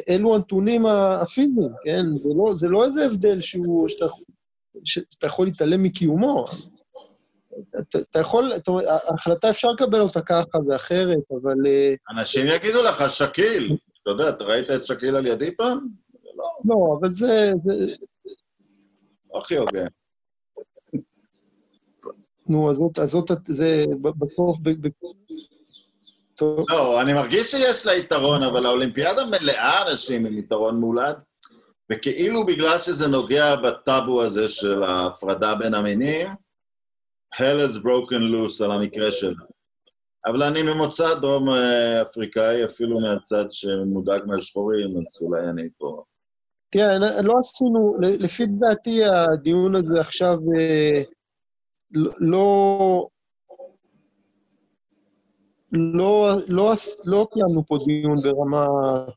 אלו 0.10 0.36
הנתונים 0.36 0.86
הפיזיים, 0.86 1.70
כן? 1.86 2.06
זה 2.18 2.30
לא, 2.38 2.56
זה 2.56 2.68
לא 2.68 2.86
איזה 2.86 3.06
הבדל 3.06 3.40
שהוא, 3.40 3.88
שאתה, 3.88 4.06
שאתה 4.84 5.28
יכול 5.28 5.46
להתעלם 5.46 5.84
מקיומו. 5.84 6.46
אתה, 7.80 8.00
אתה 8.00 8.20
יכול, 8.20 8.52
אתה, 8.56 8.72
ההחלטה 9.10 9.50
אפשר 9.50 9.68
לקבל 9.72 10.02
אותה 10.02 10.22
ככה 10.22 10.58
ואחרת, 10.68 11.32
אבל... 11.32 11.54
אנשים 12.10 12.48
יגידו 12.48 12.84
לך, 12.84 13.04
שקיל. 13.10 13.78
אתה 14.02 14.12
יודע, 14.12 14.30
אתה 14.30 14.44
ראית 14.44 14.72
את 14.72 14.86
שקיל 14.86 15.16
על 15.16 15.28
ידי 15.28 15.56
פעם? 15.56 15.88
לא. 16.38 16.46
לא, 16.66 16.98
אבל 17.00 17.10
זה... 17.12 17.54
הכי 19.40 19.58
הוגן. 19.58 19.86
נו, 22.50 22.70
אז 22.70 22.76
זאת, 22.76 23.00
אז 23.00 23.10
זאת, 23.10 23.32
זה 23.48 23.86
בסוף... 24.02 24.58
טוב. 26.36 26.66
לא, 26.70 27.02
אני 27.02 27.14
מרגיש 27.14 27.52
שיש 27.52 27.86
לה 27.86 27.94
יתרון, 27.94 28.44
אבל 28.44 28.66
האולימפיאדה 28.66 29.26
מלאה 29.26 29.92
אנשים 29.92 30.26
עם 30.26 30.38
יתרון 30.38 30.76
מולד, 30.76 31.16
וכאילו 31.92 32.46
בגלל 32.46 32.80
שזה 32.80 33.08
נוגע 33.08 33.56
בטאבו 33.56 34.24
הזה 34.24 34.50
של 34.50 34.84
ההפרדה 34.84 35.56
בין 35.56 35.74
המינים, 35.74 36.28
hell 37.36 37.70
is 37.70 37.78
broken 37.78 38.34
loose 38.34 38.64
על 38.66 38.72
המקרה 38.72 39.12
שלו. 39.12 39.46
אבל 40.26 40.44
אני 40.44 40.64
ממוצא 40.64 41.14
דרום 41.14 41.50
אה, 41.50 42.02
אפריקאי, 42.02 42.66
אפילו 42.66 43.00
מהצד 43.00 43.46
שמודאג 43.52 44.22
מהשחורים, 44.26 44.88
אז 44.98 45.22
אולי 45.22 45.42
אני 45.50 45.70
פה... 45.78 46.04
תראה, 46.70 46.98
לא 47.24 47.34
עשינו, 47.40 47.98
לפי 48.02 48.46
דעתי 48.46 49.06
הדיון 49.06 49.76
הזה 49.76 50.00
עכשיו 50.00 50.38
אה, 50.58 51.02
לא... 52.20 53.08
לא, 55.74 56.32
לא, 56.48 56.74
לא 57.06 57.28
קיימנו 57.34 57.66
פה 57.68 57.78
דיון 57.86 58.16
ברמה 58.16 58.68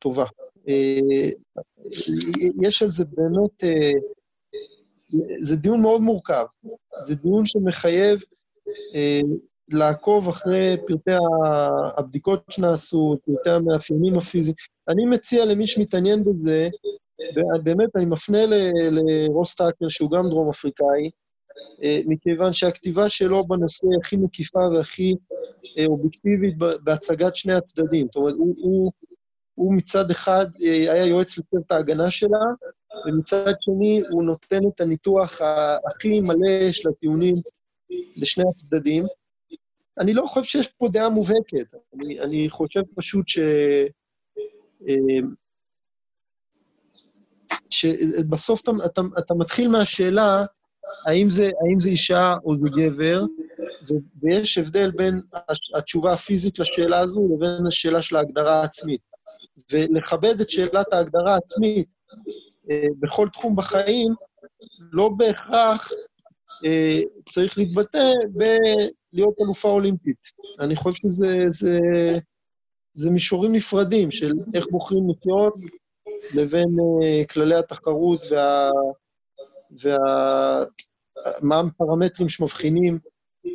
טובה. 0.01 0.25
אה, 0.69 1.31
יש 2.63 2.83
על 2.83 2.91
זה 2.91 3.05
באמת... 3.05 3.65
זה 5.39 5.57
דיון 5.57 5.83
מאוד 5.83 6.01
מורכב. 6.01 6.45
זה 7.07 7.15
דיון 7.15 7.47
שמחייב 7.47 8.21
לעקוב 9.69 10.29
אחרי 10.29 10.77
פרטי 10.87 11.11
הבדיקות 11.97 12.45
שנעשו, 12.51 13.15
פרטי 13.25 13.51
המאפיינים 13.51 14.19
הפיזיים. 14.19 14.55
אני 14.89 15.07
מציע 15.07 15.45
למי 15.45 15.67
שמתעניין 15.67 16.25
בזה, 16.25 16.69
באמת, 17.63 17.97
אני 17.97 18.07
מפנה 18.07 18.39
לרוס 18.91 19.55
טאקר, 19.55 19.89
שהוא 19.89 20.11
גם 20.11 20.23
דרום 20.29 20.49
אפריקאי, 20.49 21.05
אה, 21.05 21.11
מכיוון 22.07 22.53
שהכתיבה 22.53 23.09
שלו 23.09 23.47
בנושא 23.47 23.87
הכי 24.01 24.17
מקיפה 24.17 24.59
והכי 24.59 25.15
אה, 25.79 25.87
אובייקטיבית 25.87 26.57
בהצגת 26.59 27.37
שני 27.37 27.53
הצדדים. 27.53 28.07
זאת 28.07 28.17
אומרת, 28.17 28.35
הוא, 28.35 28.55
הוא, 28.59 28.93
הוא 29.55 29.75
מצד 29.75 30.11
אחד 30.11 30.47
אה, 30.63 30.93
היה 30.93 31.07
יועץ 31.07 31.39
לצוות 31.39 31.71
ההגנה 31.71 32.11
שלה, 32.11 32.39
ומצד 33.07 33.53
שני 33.61 34.01
הוא 34.11 34.23
נותן 34.23 34.61
את 34.75 34.81
הניתוח 34.81 35.41
הכי 35.87 36.21
מלא 36.21 36.73
של 36.73 36.89
הטיעונים 36.89 37.35
לשני 38.17 38.45
הצדדים. 38.49 39.05
אני 39.99 40.15
לא 40.15 40.27
חושב 40.27 40.45
שיש 40.45 40.67
פה 40.67 40.89
דעה 40.89 41.09
מובהקת. 41.09 41.75
אני, 41.95 42.21
אני 42.21 42.47
חושב 42.51 42.83
פשוט 42.95 43.29
ש... 43.29 43.39
אה, 44.89 44.95
שבסוף 47.71 48.61
אתה, 48.63 48.71
אתה, 48.87 49.01
אתה 49.19 49.35
מתחיל 49.35 49.69
מהשאלה 49.69 50.45
האם 51.07 51.31
זה, 51.31 51.51
האם 51.61 51.81
זה 51.81 51.89
אישה 51.89 52.35
או 52.45 52.57
זה 52.57 52.69
גבר, 52.77 53.23
ויש 54.23 54.59
הבדל 54.59 54.91
בין 54.91 55.21
התשובה 55.75 56.13
הפיזית 56.13 56.59
לשאלה 56.59 56.99
הזו 56.99 57.29
לבין 57.35 57.67
השאלה 57.67 58.03
של 58.03 58.17
ההגדרה 58.17 58.61
העצמית. 58.61 59.01
ולכבד 59.73 60.41
את 60.41 60.51
שאלת 60.51 60.93
ההגדרה 60.93 61.35
העצמית 61.35 61.95
אה, 62.71 62.85
בכל 62.99 63.29
תחום 63.33 63.57
בחיים, 63.57 64.15
לא 64.93 65.09
בהכרח 65.09 65.93
אה, 66.65 67.01
צריך 67.29 67.59
להתבטא 67.59 68.13
בלהיות 68.33 69.35
אלופה 69.45 69.69
אולימפית. 69.69 70.27
אני 70.61 70.77
חושב 70.77 71.03
שזה 71.03 71.37
זה, 71.49 71.81
זה 72.93 73.11
מישורים 73.11 73.53
נפרדים 73.53 74.11
של 74.11 74.33
איך 74.55 74.67
בוחרים 74.71 75.11
לחיות 75.11 75.55
לבין 76.35 76.69
uh, 76.69 77.27
כללי 77.27 77.55
התחרות 77.55 78.25
וה... 78.31 78.71
וה... 79.71 80.65
מה 81.43 81.61
הפרמטרים 81.61 82.29
שמבחינים 82.29 82.99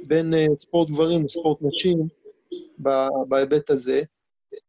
בין 0.08 0.34
uh, 0.34 0.56
ספורט 0.58 0.90
גברים 0.90 1.26
לספורט 1.26 1.60
נשים 1.62 2.08
בהיבט 3.28 3.70
הזה. 3.70 4.02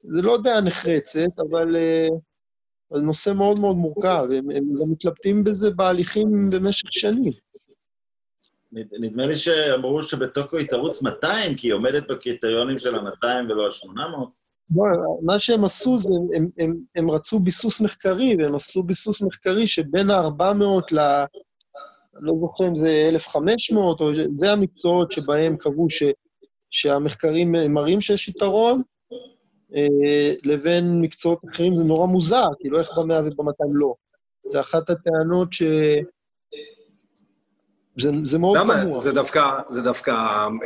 זה 0.03 0.23
לא 0.23 0.39
דעה 0.43 0.61
נחרצת, 0.61 1.39
אבל 1.39 1.77
uh, 1.77 2.15
זה 2.97 3.03
נושא 3.03 3.33
מאוד 3.37 3.59
מאוד 3.59 3.77
מורכב, 3.77 4.27
הם, 4.37 4.51
הם 4.51 4.65
גם 4.81 4.91
מתלבטים 4.91 5.45
בזה 5.45 5.71
בהליכים 5.71 6.51
במשך 6.53 6.93
שנים. 6.93 7.33
נדמה 8.73 9.27
לי 9.27 9.37
שאמרו 9.37 10.03
שבטוקיו 10.03 10.59
היא 10.59 10.69
תרוץ 10.69 11.03
200, 11.03 11.57
כי 11.57 11.67
היא 11.67 11.75
עומדת 11.75 12.09
בקריטריונים 12.09 12.79
של 12.79 12.95
ה-200 12.95 13.27
ולא 13.49 13.67
ה-800. 13.67 14.42
לא, 14.77 15.19
מה 15.23 15.39
שהם 15.39 15.65
עשו 15.65 15.99
זה, 15.99 16.15
הם, 16.35 16.49
הם, 16.59 16.77
הם 16.97 17.11
רצו 17.11 17.41
ביסוס 17.41 17.81
מחקרי, 17.81 18.37
והם 18.39 18.55
עשו 18.55 18.83
ביסוס 18.83 19.23
מחקרי 19.23 19.67
שבין 19.67 20.11
ה-400 20.11 20.95
ל... 20.95 21.25
לא 22.21 22.33
זוכר 22.41 22.69
אם 22.69 22.77
זה 22.77 23.07
1,500, 23.09 24.01
או 24.01 24.11
זה 24.37 24.53
המקצועות 24.53 25.13
שבהם 25.13 25.57
קבעו 25.57 25.91
ש, 25.91 26.03
שהמחקרים 26.71 27.53
מראים 27.53 28.01
שיש 28.01 28.29
יתרון, 28.29 28.83
אה, 29.77 30.35
לבין 30.45 31.01
מקצועות 31.01 31.45
אחרים 31.53 31.77
זה 31.77 31.85
נורא 31.85 32.07
מוזר, 32.07 32.47
כאילו 32.61 32.79
איך 32.79 32.89
במאה 32.99 33.21
ובמאתיים 33.21 33.77
לא. 33.77 33.95
זה 34.49 34.61
אחת 34.61 34.91
הטענות 34.91 35.53
ש... 35.53 35.63
זה, 37.99 38.11
זה 38.23 38.39
מאוד 38.39 38.59
למה? 38.59 38.83
תמוה. 38.85 39.01
זה 39.01 39.13
דווקא, 39.13 39.41
זה 39.69 39.83
דווקא 39.83 40.11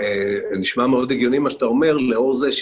אה, 0.01 0.41
נשמע 0.59 0.87
מאוד 0.87 1.11
הגיוני 1.11 1.39
מה 1.39 1.51
שאתה 1.51 1.65
אומר, 1.65 1.93
לאור 1.97 2.35
זה 2.35 2.53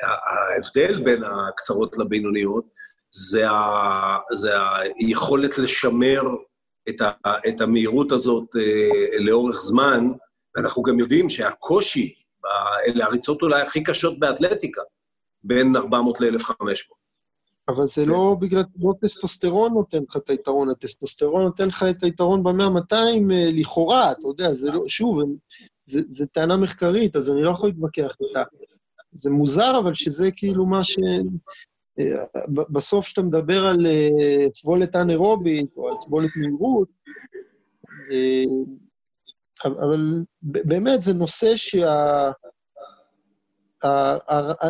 שההבדל 0.00 1.02
בין 1.04 1.22
הקצרות 1.24 1.98
לבינוניות 1.98 2.64
זה, 3.10 3.50
ה, 3.50 4.18
זה 4.34 4.50
היכולת 4.98 5.58
לשמר 5.58 6.22
את, 6.88 7.00
ה, 7.00 7.10
את 7.48 7.60
המהירות 7.60 8.12
הזאת 8.12 8.46
אה, 8.56 9.18
לאורך 9.18 9.60
זמן, 9.60 10.08
ואנחנו 10.56 10.82
גם 10.82 10.98
יודעים 10.98 11.30
שהקושי, 11.30 12.14
אלה 12.86 13.04
הריצות 13.04 13.42
אולי 13.42 13.62
הכי 13.62 13.84
קשות 13.84 14.18
באתלטיקה, 14.18 14.82
בין 15.44 15.76
400 15.76 16.20
ל-1500. 16.20 16.94
אבל 17.68 17.86
זה 17.86 18.06
לא 18.06 18.36
בגלל, 18.40 18.62
לא 18.82 18.92
טסטוסטרון 19.00 19.72
נותן 19.72 19.98
לך 20.08 20.16
את 20.16 20.30
היתרון, 20.30 20.70
הטסטוסטרון 20.70 21.42
נותן 21.42 21.68
לך 21.68 21.84
את 21.90 22.02
היתרון 22.02 22.42
ב-100-200 22.42 22.94
אה, 22.94 23.50
לכאורה, 23.52 24.12
אתה 24.12 24.26
יודע, 24.26 24.52
זה 24.52 24.72
לא, 24.72 24.82
שוב, 24.88 25.18
זו 25.84 26.26
טענה 26.32 26.56
מחקרית, 26.56 27.16
אז 27.16 27.30
אני 27.30 27.42
לא 27.42 27.50
יכול 27.50 27.68
להתווכח 27.68 28.14
איתה. 28.28 28.42
זה 29.16 29.30
מוזר, 29.30 29.72
אבל 29.82 29.94
שזה 29.94 30.30
כאילו 30.36 30.66
מה 30.66 30.84
ש... 30.84 30.98
אה, 31.98 32.24
בסוף 32.70 33.04
כשאתה 33.04 33.22
מדבר 33.22 33.60
על 33.66 33.86
אה, 33.86 34.46
סבולת 34.52 34.96
אנאירובית 34.96 35.76
או 35.76 35.88
על 35.88 35.94
סבולת 36.00 36.30
מהירות, 36.36 36.88
אבל 39.64 40.24
באמת 40.42 41.02
זה 41.02 41.12
נושא 41.12 41.56
שה... 41.56 42.30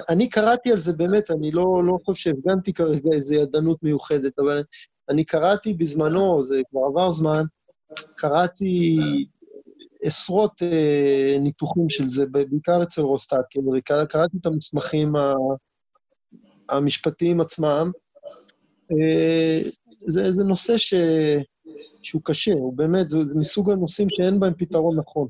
אני 0.09 0.29
קראתי 0.29 0.73
על 0.73 0.79
זה 0.79 0.93
באמת, 0.93 1.31
אני 1.31 1.51
לא, 1.51 1.65
לא 1.85 1.99
חושב 2.05 2.23
שהפגנתי 2.23 2.73
כרגע 2.73 3.11
איזו 3.13 3.35
ידענות 3.35 3.83
מיוחדת, 3.83 4.39
אבל 4.39 4.63
אני 5.09 5.25
קראתי 5.25 5.75
בזמנו, 5.75 6.43
זה 6.43 6.61
כבר 6.71 6.81
עבר 6.87 7.11
זמן, 7.11 7.43
קראתי 8.17 8.97
עשרות 10.07 10.63
אה, 10.63 11.37
ניתוחים 11.41 11.91
של 11.91 12.09
זה, 12.09 12.27
בעיקר 12.27 12.83
אצל 12.83 13.03
רוסטאקר, 13.03 13.61
וקראתי 13.75 14.37
את 14.41 14.47
המסמכים 14.47 15.13
המשפטיים 16.69 17.41
עצמם. 17.41 17.91
אה, 18.93 19.63
זה, 20.03 20.33
זה 20.33 20.45
נושא 20.45 20.77
ש, 20.77 20.95
שהוא 22.03 22.23
קשה, 22.25 22.53
הוא 22.53 22.77
באמת, 22.77 23.11
זה, 23.11 23.19
זה 23.27 23.39
מסוג 23.39 23.71
הנושאים 23.71 24.09
שאין 24.11 24.41
בהם 24.41 24.55
פתרון 24.59 24.99
נכון. 24.99 25.29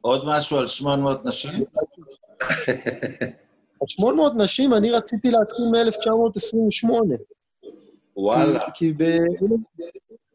עוד 0.00 0.22
משהו 0.26 0.58
על 0.58 0.66
800 0.66 1.26
נשים? 1.26 1.64
על 3.80 3.88
800 3.88 4.32
נשים 4.36 4.74
אני 4.74 4.90
רציתי 4.90 5.30
להתחיל 5.30 5.64
מ-1928. 5.72 6.90
וואלה. 8.16 8.60
כי 8.74 8.92
ב... 8.92 9.02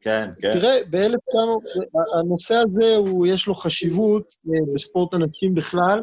כן, 0.08 0.30
כן. 0.42 0.60
תראה, 0.60 0.76
ב-1900, 0.90 2.20
הנושא 2.20 2.56
הזה, 2.56 2.96
הוא, 2.96 3.28
יש 3.28 3.48
לו 3.48 3.56
חשיבות 3.56 4.36
אה, 4.48 4.74
בספורט 4.74 5.14
הנשים 5.14 5.56
בכלל, 5.56 6.02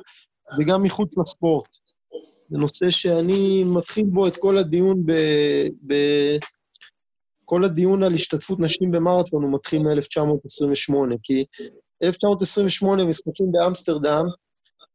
וגם 0.59 0.83
מחוץ 0.83 1.19
לספורט. 1.19 1.69
זה 2.51 2.59
נושא 2.59 2.91
שאני 2.91 3.65
מתחיל 3.65 4.05
בו 4.07 4.27
את 4.27 4.37
כל 4.37 4.59
הדיון 4.59 5.07
ב... 5.07 5.13
ב 5.87 5.95
כל 7.45 7.65
הדיון 7.65 8.03
על 8.03 8.15
השתתפות 8.15 8.61
נשים 8.61 8.91
במרתון 8.91 9.43
הוא 9.43 9.53
מתחיל 9.55 9.83
מ-1928, 9.83 11.17
כי 11.23 11.45
1928, 12.03 13.05
משחקים 13.05 13.53
באמסטרדם, 13.53 14.25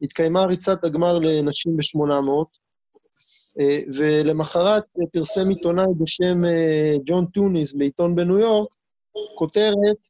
התקיימה 0.02 0.44
ריצת 0.46 0.84
הגמר 0.84 1.20
לנשים 1.20 1.78
ב-800, 1.78 2.46
אה, 3.60 3.80
ולמחרת 3.98 4.84
פרסם 5.14 5.50
עיתונאי 5.50 5.86
בשם 6.00 6.46
אה, 6.46 6.96
ג'ון 7.06 7.26
טוניס 7.26 7.74
בעיתון 7.74 8.16
בניו 8.16 8.40
יורק, 8.40 8.79
כותרת 9.36 10.08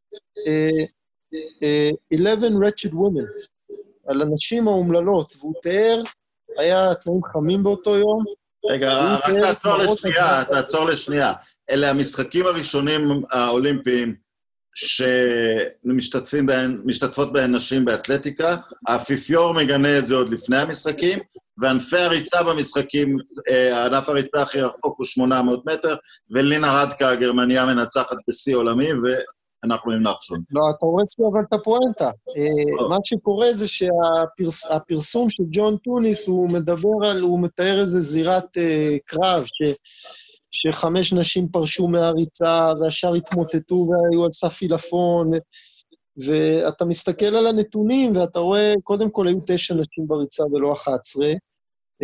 11 2.14 2.50
wretched 2.50 2.92
women, 2.92 3.48
על 4.08 4.22
הנשים 4.22 4.68
האומללות, 4.68 5.34
והוא 5.40 5.54
תיאר, 5.62 6.04
היה 6.58 6.96
תנאים 6.96 7.20
חמים 7.34 7.64
באותו 7.64 7.98
יום. 7.98 8.24
רגע, 8.66 8.94
רק 8.94 9.34
תעצור 9.42 9.78
לשנייה, 9.78 10.44
תעצור 10.52 10.86
לשנייה. 10.86 11.34
אלה 11.70 11.90
המשחקים 11.90 12.46
הראשונים 12.46 13.24
האולימפיים 13.32 14.16
שמשתתפים 14.76 16.46
בהן, 16.46 16.82
משתתפות 16.86 17.34
בהן 17.34 17.56
נשים 17.56 17.86
באתלטיקה. 17.86 18.56
האפיפיור 18.88 19.54
מגנה 19.54 19.98
את 19.98 20.06
זה 20.06 20.16
עוד 20.16 20.30
לפני 20.30 20.58
המשחקים, 20.58 21.20
וענפי 21.62 21.98
הריצה 21.98 22.44
במשחקים, 22.44 23.18
אה, 23.50 23.86
ענף 23.86 24.10
הריצה 24.10 24.42
הכי 24.42 24.62
רחוק 24.62 24.96
הוא 24.98 25.06
800 25.06 25.66
מטר, 25.66 25.96
ולינה 26.32 26.82
רדקה 26.82 27.10
הגרמניה 27.10 27.66
מנצחת 27.66 28.18
בשיא 28.28 28.56
עולמי, 28.56 28.88
ואנחנו 28.94 29.92
עם 29.92 30.04
נחשון. 30.04 30.42
לא, 30.52 30.62
אתה 30.70 30.86
הורס 30.86 31.20
לי 31.20 31.26
אבל 31.32 31.42
את 31.50 31.54
הפואנטה. 31.54 32.06
אה, 32.06 32.88
מה 32.90 32.98
שקורה 33.04 33.54
זה 33.54 33.66
שהפרסום 33.68 35.30
של 35.30 35.44
ג'ון 35.52 35.78
טוניס, 35.78 36.28
הוא 36.28 36.50
מדבר 36.50 37.10
על, 37.10 37.22
הוא 37.22 37.40
מתאר 37.40 37.80
איזה 37.80 38.00
זירת 38.00 38.58
אה, 38.58 38.98
קרב, 39.06 39.46
ש... 39.46 39.74
שחמש 40.52 41.14
נשים 41.14 41.48
פרשו 41.48 41.88
מהריצה, 41.88 42.72
והשאר 42.82 43.14
התמוטטו 43.14 43.88
והיו 43.90 44.26
על 44.26 44.32
סף 44.32 44.62
עילפון, 44.62 45.32
ואתה 46.18 46.86
מסתכל 46.86 47.26
על 47.36 47.48
הנתונים 47.48 48.16
ואתה 48.16 48.40
רואה, 48.40 48.74
קודם 48.84 49.10
כל 49.10 49.28
היו 49.28 49.40
תשע 49.46 49.74
נשים 49.74 50.08
בריצה 50.08 50.44
ולא 50.46 50.74
11, 50.74 51.26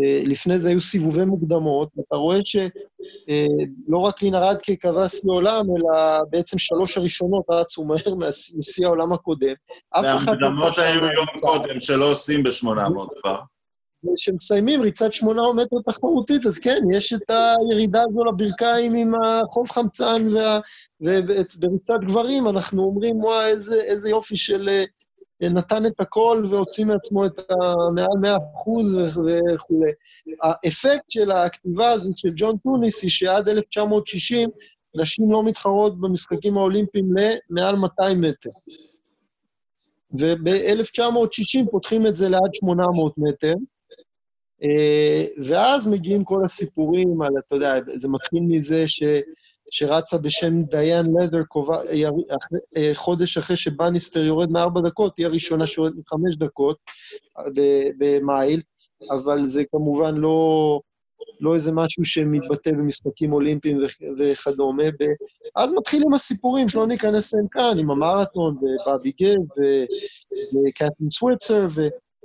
אה, 0.04 0.22
לפני 0.26 0.60
זה 0.60 0.70
היו 0.70 0.82
סיבובי 0.82 1.26
מוקדמות, 1.26 1.90
ואתה 1.98 2.16
רואה 2.16 2.38
שלא 2.44 3.98
אה, 4.00 4.08
רק 4.08 4.22
לינה 4.22 4.40
רדקה 4.40 4.76
קבע 4.76 5.10
שיא 5.10 5.30
עולם, 5.32 5.62
אלא 5.78 6.24
בעצם 6.30 6.58
שלוש 6.58 6.98
הראשונות 6.98 7.46
רצו 7.50 7.84
מהר 7.84 8.16
משיא 8.58 8.86
העולם 8.86 9.14
הקודם. 9.14 9.54
והמוקדמות 9.96 10.78
היו 10.78 11.02
יום 11.04 11.26
קודם, 11.40 11.82
שלא 11.82 12.12
עושים 12.12 12.44
ב-800 12.44 13.08
כבר. 13.24 13.40
כשמסיימים 14.16 14.82
ריצת 14.82 15.14
800 15.14 15.56
מטר 15.56 15.92
תחרותית, 15.92 16.46
אז 16.46 16.60
כן, 16.60 16.78
יש 16.94 17.14
את 17.14 17.30
הירידה 17.30 18.02
הזו 18.10 18.24
לברכיים 18.24 18.96
עם 18.96 19.12
החוף 19.26 19.72
חמצן, 19.72 20.28
וה... 20.34 20.60
ובריצת 21.02 22.00
גברים 22.08 22.48
אנחנו 22.48 22.84
אומרים, 22.84 23.18
וואי, 23.24 23.48
איזה, 23.48 23.82
איזה 23.82 24.10
יופי 24.10 24.36
של... 24.36 24.70
אה, 24.70 24.84
נתן 25.42 25.86
את 25.86 26.00
הכל 26.00 26.44
והוציא 26.50 26.86
מעצמו 26.86 27.26
את 27.26 27.40
המעל 27.52 28.18
100 28.22 28.38
אחוז 28.56 28.98
וכולי. 28.98 29.92
האפקט 30.42 31.12
של 31.12 31.32
הכתיבה 31.32 31.92
הזאת 31.92 32.18
של 32.18 32.30
ג'ון 32.36 32.58
טוניס 32.58 33.04
היא 33.04 33.10
שעד 33.10 33.50
1960 33.50 34.50
נשים 34.96 35.32
לא 35.32 35.44
מתחרות 35.46 36.00
במשחקים 36.00 36.58
האולימפיים 36.58 37.06
למעל 37.50 37.76
200 37.76 38.22
מטר. 38.22 38.50
וב-1960 40.20 41.72
פותחים 41.72 42.08
את 42.08 42.16
זה 42.16 42.30
לעד 42.30 42.54
800 42.54 43.14
מטר, 43.18 43.54
ואז 45.48 45.88
מגיעים 45.88 46.24
כל 46.24 46.40
הסיפורים 46.46 47.22
על, 47.22 47.32
אתה 47.46 47.56
יודע, 47.56 47.76
זה 47.94 48.08
מתחיל 48.08 48.40
מזה 48.48 48.88
ש, 48.88 49.04
שרצה 49.72 50.18
בשם 50.18 50.64
דיין 50.64 51.06
לדר, 51.06 51.42
אה, 52.78 52.92
חודש 52.94 53.38
אחרי 53.38 53.56
שבניסטר 53.56 54.20
יורד 54.20 54.52
מארבע 54.52 54.82
דקות, 54.82 55.18
היא 55.18 55.26
הראשונה 55.26 55.68
שיורדת 55.68 55.96
מחמש 55.98 56.38
דקות 56.38 56.78
במייל, 57.98 58.62
אבל 59.12 59.44
זה 59.44 59.64
כמובן 59.72 60.16
לא, 60.16 60.80
לא 61.40 61.56
איזה 61.56 61.72
משהו 61.72 62.06
שמתבטא 62.06 62.72
במשחקים 62.72 63.34
אולימפיים 63.34 63.78
וכדומה. 64.18 64.84
ואז 65.56 65.74
מתחילים 65.78 66.14
הסיפורים 66.14 66.70
שלא 66.70 66.88
ניכנס 66.88 67.34
אליהם 67.34 67.48
כאן, 67.52 67.80
עם 67.80 67.92
המרתון, 67.92 68.58
ובאבי 68.58 69.12
גב, 69.22 69.64
וקטרין 70.68 71.10
סוויצר, 71.12 71.66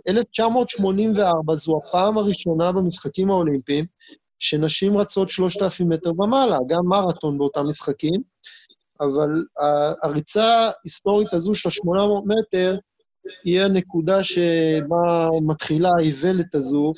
1984 0.09 1.55
זו 1.55 1.78
הפעם 1.78 2.18
הראשונה 2.18 2.72
במשחקים 2.72 3.30
האולימפיים 3.30 3.84
שנשים 4.38 4.96
רצות 4.96 5.30
3,000 5.30 5.88
מטר 5.88 6.11
ומעלה, 6.20 6.59
גם 6.68 6.86
מרתון 6.86 7.38
באותם 7.38 7.68
משחקים, 7.68 8.22
אבל 9.01 9.44
הריצה 10.03 10.44
ההיסטורית 10.44 11.34
הזו 11.34 11.55
של 11.55 11.68
ה-800 11.68 12.24
מטר 12.26 12.78
היא 13.44 13.61
הנקודה 13.61 14.24
שבה 14.24 15.28
מתחילה 15.42 15.88
האיוולת 15.98 16.55
הזו 16.55 16.92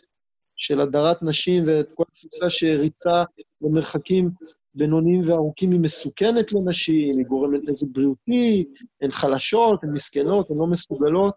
של 0.56 0.80
הדרת 0.80 1.22
נשים 1.22 1.64
ואת 1.66 1.92
כל 1.92 2.02
התפיסה 2.10 2.50
שריצה 2.50 3.24
במרחקים 3.60 4.30
בינוניים 4.74 5.20
וארוכים 5.26 5.70
היא 5.70 5.80
מסוכנת 5.80 6.52
לנשים, 6.52 7.18
היא 7.18 7.26
גורמת 7.26 7.60
נזק 7.68 7.86
בריאותי, 7.92 8.64
הן 9.02 9.10
חלשות, 9.10 9.84
הן 9.84 9.92
מסכנות, 9.92 10.50
הן 10.50 10.56
לא 10.56 10.66
מסוגלות. 10.66 11.34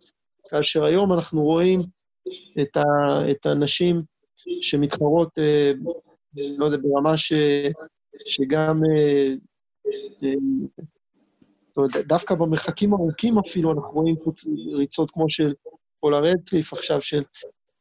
כאשר 0.49 0.83
היום 0.83 1.13
אנחנו 1.13 1.41
רואים 1.43 1.79
את, 2.61 2.77
ה, 2.77 2.83
את 3.31 3.45
הנשים 3.45 4.01
שמתחרות, 4.61 5.29
אה, 5.39 5.71
לא 6.35 6.65
יודע, 6.65 6.77
ברמה 6.77 7.17
ש, 7.17 7.33
שגם... 8.25 8.79
אה, 8.89 9.33
אה, 10.23 10.33
דוווקא 12.07 12.35
במרחקים 12.35 12.93
ארוכים 12.93 13.39
אפילו, 13.39 13.71
אנחנו 13.71 13.91
רואים 13.91 14.15
ריצות 14.77 15.11
כמו 15.11 15.29
של 15.29 15.53
פולה 15.99 16.19
רדקליף 16.19 16.73
עכשיו, 16.73 17.01
של, 17.01 17.23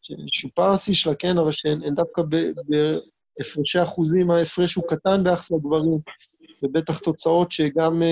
של 0.02 0.14
שופר 0.32 0.70
השיא 0.70 0.94
שלה, 0.94 1.14
כן, 1.14 1.38
אבל 1.38 1.52
שהן 1.52 1.94
דווקא 1.94 2.22
בהפרשי 3.38 3.82
אחוזים, 3.82 4.30
ההפרש 4.30 4.74
הוא 4.74 4.84
קטן 4.88 5.24
ביחס 5.24 5.50
לגברים, 5.50 5.98
ובטח 6.62 6.98
תוצאות 6.98 7.50
שגם 7.50 8.02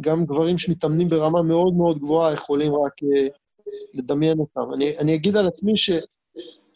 גם 0.00 0.24
גברים 0.24 0.58
שמתאמנים 0.58 1.08
ברמה 1.08 1.42
מאוד 1.42 1.74
מאוד 1.74 1.98
גבוהה 1.98 2.32
יכולים 2.32 2.72
רק 2.74 2.92
uh, 3.02 3.40
לדמיין 3.94 4.38
אותם. 4.38 4.74
אני, 4.74 4.98
אני 4.98 5.14
אגיד 5.14 5.36
על 5.36 5.46
עצמי 5.46 5.76
ש, 5.76 5.90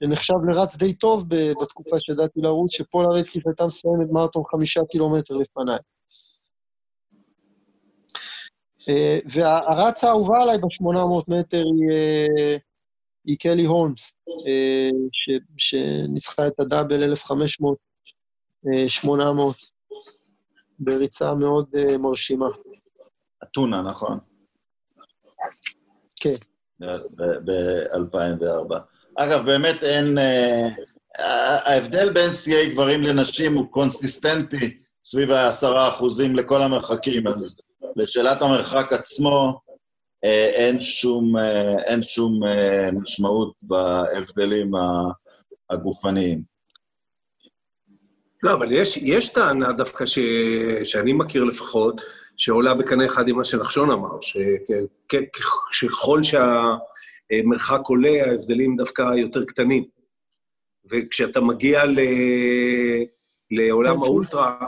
שנחשב 0.01 0.35
לרץ 0.49 0.77
די 0.77 0.95
טוב 0.95 1.25
בתקופה 1.29 1.97
שידעתי 2.01 2.41
לרוץ, 2.41 2.72
שפולה 2.72 3.09
רדקליף 3.09 3.47
הייתה 3.47 3.66
מסיימת 3.66 4.11
מרתון 4.11 4.43
חמישה 4.51 4.81
קילומטר 4.91 5.35
לפניי. 5.35 5.79
Uh, 8.81 9.22
והרץ 9.33 10.05
האהובה 10.05 10.43
עליי 10.43 10.59
ב-800 10.59 11.25
מטר 11.29 11.62
היא, 11.62 12.57
uh, 12.57 12.61
היא 13.25 13.37
קלי 13.39 13.64
הולמס, 13.64 14.12
uh, 14.29 14.95
שניצחה 15.57 16.47
את 16.47 16.61
הדאבל 16.61 17.03
1500, 17.03 17.79
800, 18.89 19.57
בריצה 20.79 21.35
מאוד 21.35 21.66
uh, 21.77 21.97
מרשימה. 21.97 22.49
אתונה, 23.45 23.82
נכון? 23.82 24.18
כן. 26.20 26.34
ב-2004. 26.80 28.74
אגב, 29.16 29.47
באמת 29.47 29.84
אין... 29.84 30.18
אה, 30.18 30.68
ההבדל 31.18 32.12
בין 32.12 32.34
שיאי 32.34 32.70
גברים 32.70 33.03
לנשים 33.03 33.55
הוא 33.55 33.66
קונסיסטנטי 33.70 34.78
סביב 35.05 35.30
העשרה 35.30 35.88
אחוזים 35.88 36.36
לכל 36.36 36.62
המרחקים, 36.62 37.28
אז 37.28 37.57
לשאלת 37.97 38.42
המרחק 38.42 38.92
עצמו 38.92 39.61
אה, 40.24 40.51
אין 40.55 40.80
שום, 40.80 41.36
אה, 41.36 41.78
אין 41.84 42.03
שום 42.03 42.40
משמעות 42.92 43.55
בהבדלים 43.62 44.70
הגופניים. 45.70 46.42
לא, 48.42 48.55
אבל 48.55 48.72
יש, 48.72 48.97
יש 48.97 49.28
טענה 49.28 49.72
דווקא 49.72 50.07
ש, 50.07 50.18
שאני 50.84 51.12
מכיר 51.12 51.45
לפחות, 51.45 52.01
שעולה 52.37 52.74
בקנה 52.74 53.07
אחד 53.07 53.28
עם 53.28 53.37
מה 53.37 53.45
שנחשון 53.45 53.91
אמר, 53.91 54.18
שככל 55.70 56.20
שהמרחק 56.22 57.80
עולה, 57.82 58.24
ההבדלים 58.24 58.76
דווקא 58.76 59.03
יותר 59.03 59.45
קטנים. 59.45 59.85
וכשאתה 60.91 61.41
מגיע 61.41 61.85
ל... 61.85 61.99
לעולם 63.51 63.95
כן, 63.95 64.03
האולטרה, 64.05 64.59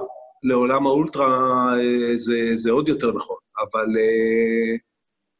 לעולם 0.44 0.86
האולטרה 0.86 1.70
זה, 2.14 2.50
זה 2.54 2.70
עוד 2.70 2.88
יותר 2.88 3.12
נכון, 3.12 3.36
אבל 3.60 3.96
אה, 3.98 4.76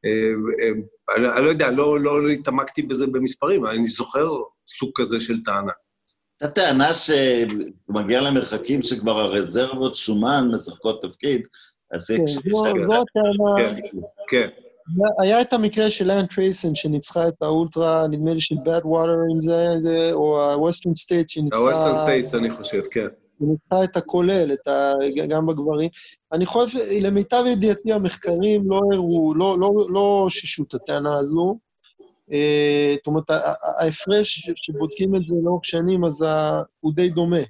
אה, 0.04 0.32
אה, 0.62 1.36
אני 1.36 1.44
לא 1.44 1.50
יודע, 1.50 1.70
לא, 1.70 2.00
לא 2.00 2.28
התעמקתי 2.28 2.82
בזה 2.82 3.06
במספרים, 3.06 3.66
אני 3.66 3.86
זוכר 3.86 4.28
סוג 4.66 4.90
כזה 4.94 5.20
של 5.20 5.42
טענה. 5.44 5.72
הייתה 6.40 6.54
טענה 6.54 6.88
שמגיע 6.94 8.20
למרחקים 8.20 8.82
שכבר 8.82 9.20
הרזרבות 9.20 9.94
שומן 9.94 10.48
משחקות 10.52 11.02
תפקיד, 11.02 11.46
אז. 11.96 12.06
כן, 12.10 12.84
זו- 12.84 12.94
הטענה. 12.94 13.56
כן, 13.58 13.80
כן. 14.28 14.48
היה 15.22 15.40
את 15.40 15.52
המקרה 15.52 15.90
של 15.90 16.06
לאן 16.06 16.26
טרייסן, 16.26 16.74
שניצחה 16.74 17.28
את 17.28 17.34
האולטרה, 17.42 18.08
נדמה 18.08 18.34
לי 18.34 18.40
של 18.40 18.54
בad 18.54 18.82
water, 18.84 19.34
אם 19.36 19.42
זה 19.42 19.58
היה 19.58 19.80
זה, 19.80 20.12
או 20.12 20.40
ה-Western 20.42 20.90
State, 21.04 21.28
שניצחה... 21.28 21.58
ה-Western 21.58 21.96
States, 21.96 22.38
אני 22.38 22.50
חושב, 22.50 22.82
כן. 22.90 23.06
ניצחה 23.40 23.84
את 23.84 23.96
הכולל, 23.96 24.52
את 24.52 24.66
ה... 24.68 24.92
גם 25.28 25.46
בגברים. 25.46 25.90
אני 26.32 26.46
חושב, 26.46 26.78
למיטב 27.00 27.44
ידיעתי, 27.46 27.92
המחקרים 27.92 28.70
לא 28.70 28.80
הראו, 28.92 29.34
לא, 29.34 29.56
לא, 29.60 29.72
לא 29.88 30.26
שישו 30.30 30.62
את 30.68 30.74
הטענה 30.74 31.18
הזו. 31.18 31.58
אה, 32.32 32.94
זאת 32.96 33.06
אומרת, 33.06 33.30
ההפרש, 33.80 34.50
שבודקים 34.56 35.16
את 35.16 35.22
זה 35.22 35.36
לאורך 35.44 35.64
שנים, 35.64 36.04
אז 36.04 36.24
הוא 36.80 36.92
די 36.94 37.08
דומה. 37.08 37.40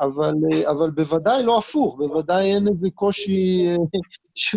אבל, 0.00 0.32
אה, 0.52 0.70
אבל 0.70 0.90
בוודאי 0.90 1.42
לא 1.42 1.58
הפוך, 1.58 1.96
בוודאי 1.98 2.54
אין 2.54 2.68
איזה 2.68 2.88
קושי 2.94 3.66
אה, 3.68 3.74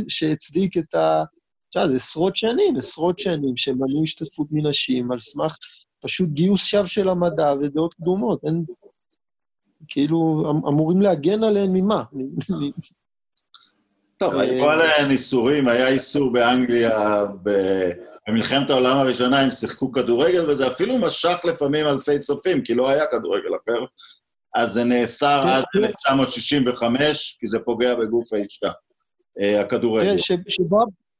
שהצדיק 0.08 0.78
את 0.78 0.96
ה... 0.96 1.24
תשמע, 1.70 1.88
זה 1.88 1.96
עשרות 1.96 2.36
שנים, 2.36 2.78
עשרות 2.78 3.20
שנים 3.20 3.58
שמנעו 3.58 4.04
השתתפות 4.04 4.48
מנשים 4.52 5.12
על 5.12 5.20
סמך 5.20 5.56
פשוט 6.02 6.30
גיוס 6.30 6.66
שווא 6.66 6.86
של 6.86 7.10
המדע 7.10 7.54
ודעות 7.62 7.94
קדומות. 7.94 8.42
אין... 8.48 8.64
כאילו, 9.88 10.46
אמ- 10.52 10.68
אמורים 10.68 11.02
להגן 11.02 11.44
עליהן 11.44 11.70
ממה? 11.74 12.04
טוב, 14.18 14.36
אה, 14.36 14.42
היו 14.42 14.70
עליה 14.70 15.08
ניסורים, 15.08 15.68
היה 15.68 15.88
איסור 15.88 16.32
באנגליה 16.32 17.26
במלחמת 18.28 18.70
העולם 18.70 18.98
הראשונה, 18.98 19.40
הם 19.40 19.52
שיחקו 19.52 19.92
כדורגל, 19.92 20.50
וזה 20.50 20.68
אפילו 20.68 20.98
משך 20.98 21.38
לפעמים 21.44 21.88
אלפי 21.88 22.20
צופים, 22.20 22.64
כי 22.64 22.74
לא 22.74 22.90
היה 22.90 23.06
כדורגל 23.12 23.50
אחר. 23.66 23.86
אז 24.56 24.74
זה 24.74 24.84
נאסר 24.84 25.42
כן, 25.44 25.48
עד 25.50 25.64
כן. 25.74 25.84
1965, 25.84 27.38
כי 27.40 27.48
זה 27.48 27.60
פוגע 27.60 27.96
בגוף 27.96 28.34
האישה, 28.34 28.72
אה, 29.42 29.62
הכדורגל. 29.62 30.18
ש- 30.18 30.32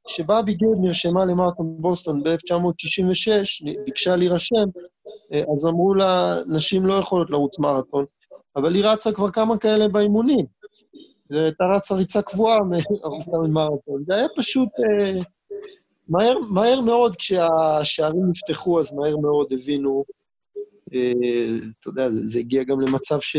שבה- 0.08 0.38
אביגיל 0.38 0.68
נרשמה 0.80 1.24
למרתון 1.24 1.74
בוסטון 1.78 2.22
ב-1996, 2.22 3.64
ביקשה 3.84 4.16
להירשם, 4.16 4.66
אה, 5.32 5.42
אז 5.56 5.66
אמרו 5.66 5.94
לה, 5.94 6.34
נשים 6.48 6.86
לא 6.86 6.94
יכולות 6.94 7.30
לרוץ 7.30 7.58
מרתון, 7.58 8.04
אבל 8.56 8.74
היא 8.74 8.84
רצה 8.84 9.12
כבר 9.12 9.28
כמה 9.28 9.58
כאלה 9.58 9.88
באימונים. 9.88 10.44
זו 11.24 11.38
הייתה 11.38 11.64
רצה 11.76 11.94
ריצה 11.94 12.22
קבועה 12.22 12.56
ארוכה 13.04 13.30
ממרתון. 13.48 14.04
זה 14.10 14.14
היה 14.16 14.26
פשוט 14.36 14.68
אה, 14.78 15.20
מהר, 16.08 16.34
מהר 16.54 16.80
מאוד, 16.80 17.16
כשהשערים 17.16 18.30
נפתחו, 18.30 18.80
אז 18.80 18.92
מהר 18.92 19.16
מאוד 19.16 19.46
הבינו, 19.52 20.04
אתה 21.80 21.88
יודע, 21.88 22.10
זה, 22.10 22.26
זה 22.26 22.38
הגיע 22.38 22.62
גם 22.64 22.80
למצב 22.80 23.20
ש... 23.20 23.36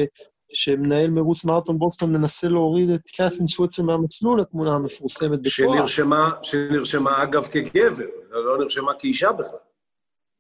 שמנהל 0.54 1.10
מרוץ 1.10 1.46
מרתון 1.46 1.80
בוסטון 1.80 2.14
מנסה 2.14 2.48
להוריד 2.50 2.90
את 2.90 3.02
קת'רין 3.02 3.48
סוויצר 3.48 3.84
מהמסלול, 3.84 4.42
התמונה 4.42 4.76
המפורסמת 4.76 5.40
בכוח. 5.42 5.50
שנרשמה, 5.50 6.30
שנרשמה 6.42 7.24
אגב 7.24 7.48
כגבר, 7.48 8.06
לא 8.32 8.58
נרשמה 8.58 8.92
כאישה 9.00 9.32
בכלל. 9.32 9.58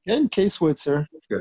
כן, 0.04 0.26
קייס 0.32 0.62
וויצר. 0.62 0.96
כן. 1.30 1.36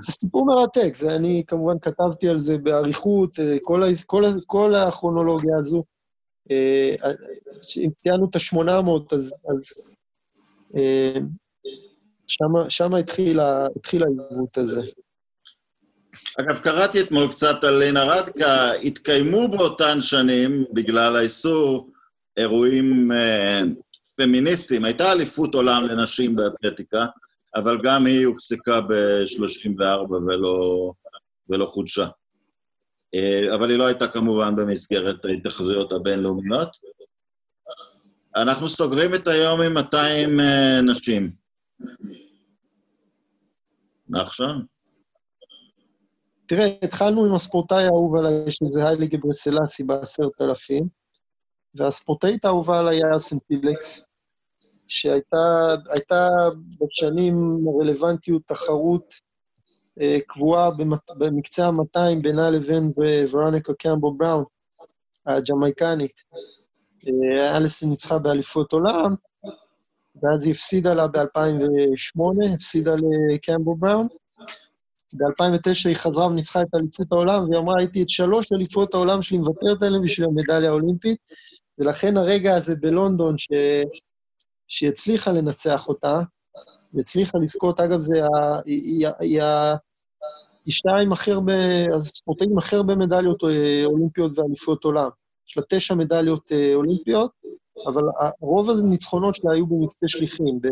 זה 0.00 0.12
סיפור 0.12 0.46
מרתק, 0.46 0.94
זה 0.94 1.16
אני 1.16 1.42
כמובן 1.46 1.78
כתבתי 1.78 2.28
על 2.28 2.38
זה 2.38 2.58
באריכות, 2.58 3.38
אה, 3.40 3.56
כל, 3.62 3.82
ה, 3.82 3.86
כל, 4.06 4.24
כל 4.46 4.74
הכרונולוגיה 4.74 5.58
הזו. 5.58 5.84
אה, 6.50 6.94
אם 7.76 7.90
ציינו 7.94 8.26
את 8.30 8.36
ה-800, 8.36 9.16
אז, 9.16 9.34
אז 9.48 9.96
אה, 10.76 11.18
ה- 13.40 13.66
התחיל 13.76 14.02
העיוות 14.02 14.58
הזה. 14.58 14.82
אגב, 16.40 16.58
קראתי 16.58 17.00
אתמול 17.00 17.30
קצת 17.30 17.64
על 17.64 17.78
לינה 17.78 18.04
רדקה, 18.04 18.72
התקיימו 18.72 19.48
באותן 19.48 20.00
שנים, 20.00 20.64
בגלל 20.72 21.16
האיסור, 21.16 21.90
אירועים 22.36 23.12
אה, 23.12 23.60
פמיניסטיים. 24.16 24.84
הייתה 24.84 25.12
אליפות 25.12 25.54
עולם 25.54 25.84
לנשים 25.84 26.36
באתלטיקה, 26.36 27.06
אבל 27.54 27.78
גם 27.82 28.06
היא 28.06 28.26
הופסקה 28.26 28.80
ב-34 28.80 30.12
ולא, 30.12 30.90
ולא 31.48 31.66
חודשה. 31.66 32.06
אה, 33.14 33.54
אבל 33.54 33.70
היא 33.70 33.78
לא 33.78 33.86
הייתה 33.86 34.08
כמובן 34.08 34.56
במסגרת 34.56 35.24
ההתאחדויות 35.24 35.92
הבינלאומיות. 35.92 36.76
אנחנו 38.36 38.68
סוגרים 38.68 39.14
את 39.14 39.26
היום 39.26 39.60
עם 39.60 39.74
200 39.74 40.40
אה, 40.40 40.80
נשים. 40.80 41.32
מה 44.08 44.22
עכשיו? 44.22 44.71
תראה, 46.54 46.66
התחלנו 46.82 47.24
עם 47.24 47.34
הספורטאי 47.34 47.84
האהוב 47.84 48.16
עליי, 48.16 48.50
שזה 48.50 48.88
היילי 48.88 49.06
גברסלסי 49.06 49.84
בעשרת 49.84 50.40
אלפים, 50.40 50.88
והספורטאית 51.74 52.44
האהובה 52.44 52.78
עליי 52.80 52.96
היה 52.96 53.18
סנטילקס, 53.18 54.06
שהייתה 54.88 55.36
הייתה 55.88 56.28
בשנים 56.80 57.34
הרלוונטיות 57.68 58.42
תחרות 58.46 59.14
אה, 60.00 60.18
קבועה 60.26 60.70
במת- 60.70 61.10
במקצה 61.18 61.66
ה-200 61.66 62.22
בינה 62.22 62.50
לבין 62.50 62.92
ורוניקה 63.30 63.72
קמבו 63.74 64.12
בראון, 64.14 64.44
הג'מייקנית. 65.26 66.22
אה, 67.08 67.56
אליסון 67.56 67.90
ניצחה 67.90 68.18
באליפות 68.18 68.72
עולם, 68.72 69.14
ואז 70.22 70.46
היא 70.46 70.54
הפסידה 70.54 70.94
לה 70.94 71.06
ב-2008, 71.06 72.54
הפסידה 72.54 72.94
לקמבו 73.34 73.74
בראון. 73.76 74.06
ב-2009 75.14 75.88
היא 75.88 75.96
חזרה 75.96 76.26
וניצחה 76.26 76.62
את 76.62 76.74
אליפות 76.74 77.06
העולם, 77.12 77.42
והיא 77.42 77.60
אמרה, 77.60 77.74
הייתי 77.78 78.02
את 78.02 78.08
שלוש 78.08 78.52
אליפות 78.52 78.94
העולם 78.94 79.22
שלי 79.22 79.38
מוותרת 79.38 79.82
עליהן 79.82 80.02
בשביל 80.02 80.28
המדליה 80.28 80.70
האולימפית, 80.70 81.18
ולכן 81.78 82.16
הרגע 82.16 82.54
הזה 82.54 82.76
בלונדון, 82.76 83.38
ש... 83.38 83.48
שהיא 84.68 84.88
הצליחה 84.88 85.32
לנצח 85.32 85.88
אותה, 85.88 86.20
והצליחה 86.94 87.38
לזכות, 87.38 87.80
אגב, 87.80 87.98
זה 87.98 88.24
ה... 88.24 88.60
היא, 88.64 88.82
היא, 88.82 89.08
היא 89.18 89.42
האישה 89.42 90.90
עם 91.02 91.12
הכי 91.12 91.32
הרבה, 91.32 91.52
הספורטאית 91.96 92.50
עם 92.50 92.58
הכי 92.58 92.76
הרבה 92.76 92.94
מדליות 92.94 93.44
אה, 93.44 93.84
אולימפיות 93.84 94.38
ואליפות 94.38 94.84
עולם. 94.84 95.08
יש 95.48 95.56
לה 95.56 95.62
תשע 95.68 95.94
מדליות 95.94 96.52
אה, 96.52 96.74
אולימפיות, 96.74 97.30
אבל 97.86 98.02
רוב 98.40 98.70
הניצחונות 98.70 99.34
שלה 99.34 99.52
היו 99.52 99.66
במקצה 99.66 100.08
שליחים, 100.08 100.60
ב... 100.60 100.68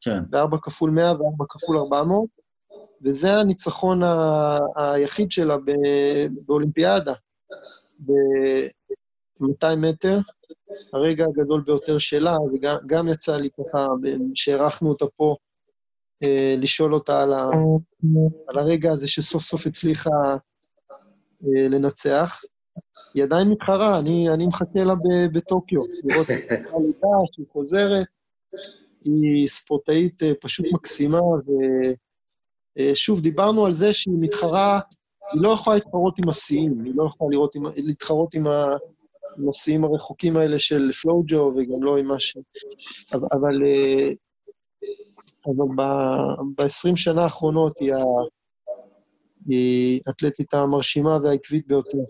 כן. 0.00 0.20
ב-4 0.30 0.58
כפול 0.62 0.90
100 0.90 1.12
ו-4 1.12 1.44
כפול 1.48 1.78
400, 1.78 2.26
וזה 3.02 3.34
הניצחון 3.34 4.02
ה- 4.02 4.58
היחיד 4.76 5.30
שלה 5.30 5.56
ב- 5.58 6.26
באולימפיאדה, 6.46 7.12
ב-200 7.98 9.76
מטר, 9.76 10.18
הרגע 10.92 11.24
הגדול 11.24 11.62
ביותר 11.66 11.98
שלה, 11.98 12.36
וגם 12.52 12.76
גם 12.86 13.08
יצא 13.08 13.36
לי 13.36 13.48
ככה, 13.50 13.86
שהערכנו 14.34 14.88
אותה 14.88 15.04
פה, 15.16 15.36
אה, 16.24 16.54
לשאול 16.58 16.94
אותה 16.94 17.22
על, 17.22 17.32
ה, 17.32 17.50
על 18.48 18.58
הרגע 18.58 18.90
הזה 18.92 19.08
שסוף 19.08 19.42
סוף 19.42 19.66
הצליחה 19.66 20.10
אה, 21.42 21.68
לנצח. 21.70 22.40
היא 23.14 23.22
עדיין 23.24 23.48
מתחרה, 23.48 23.98
אני, 23.98 24.30
אני 24.34 24.46
מחכה 24.46 24.84
לה 24.84 24.94
ב- 24.94 25.38
בטוקיו, 25.38 25.80
לראות 26.04 26.30
את 26.30 26.50
הלידה 26.50 27.16
שהיא 27.32 27.46
חוזרת. 27.52 28.06
היא 29.04 29.48
ספורטאית 29.48 30.22
אה, 30.22 30.32
פשוט 30.40 30.66
מקסימה, 30.72 31.18
ושוב, 32.78 33.20
דיברנו 33.20 33.66
על 33.66 33.72
זה 33.72 33.92
שהיא 33.92 34.14
מתחרה, 34.20 34.80
היא 35.32 35.42
לא 35.42 35.48
יכולה 35.48 35.76
להתחרות 35.76 36.18
עם 36.18 36.28
השיאים, 36.28 36.84
היא 36.84 36.92
לא 36.96 37.04
יכולה 37.04 37.30
לראות 37.30 37.54
עם, 37.54 37.62
להתחרות 37.76 38.34
עם, 38.34 38.46
השיאים 39.48 39.84
הרחוקים 39.84 40.36
האלה 40.36 40.58
של 40.58 40.92
פלואוג'ו, 40.92 41.52
וגם 41.56 41.82
לא 41.82 41.96
עם 41.96 42.06
מה 42.06 42.20
ש... 42.20 42.36
אבל, 43.14 43.28
אבל, 43.32 43.66
אה, 43.66 44.10
אבל 45.46 45.64
ב-20 46.56 46.96
שנה 46.96 47.22
האחרונות 47.22 47.78
היא, 47.80 47.94
ה, 47.94 47.98
היא 49.48 50.00
האתלטית 50.06 50.54
המרשימה 50.54 51.18
והעקבית 51.22 51.66
ביותר. 51.66 51.98
אני 51.98 52.06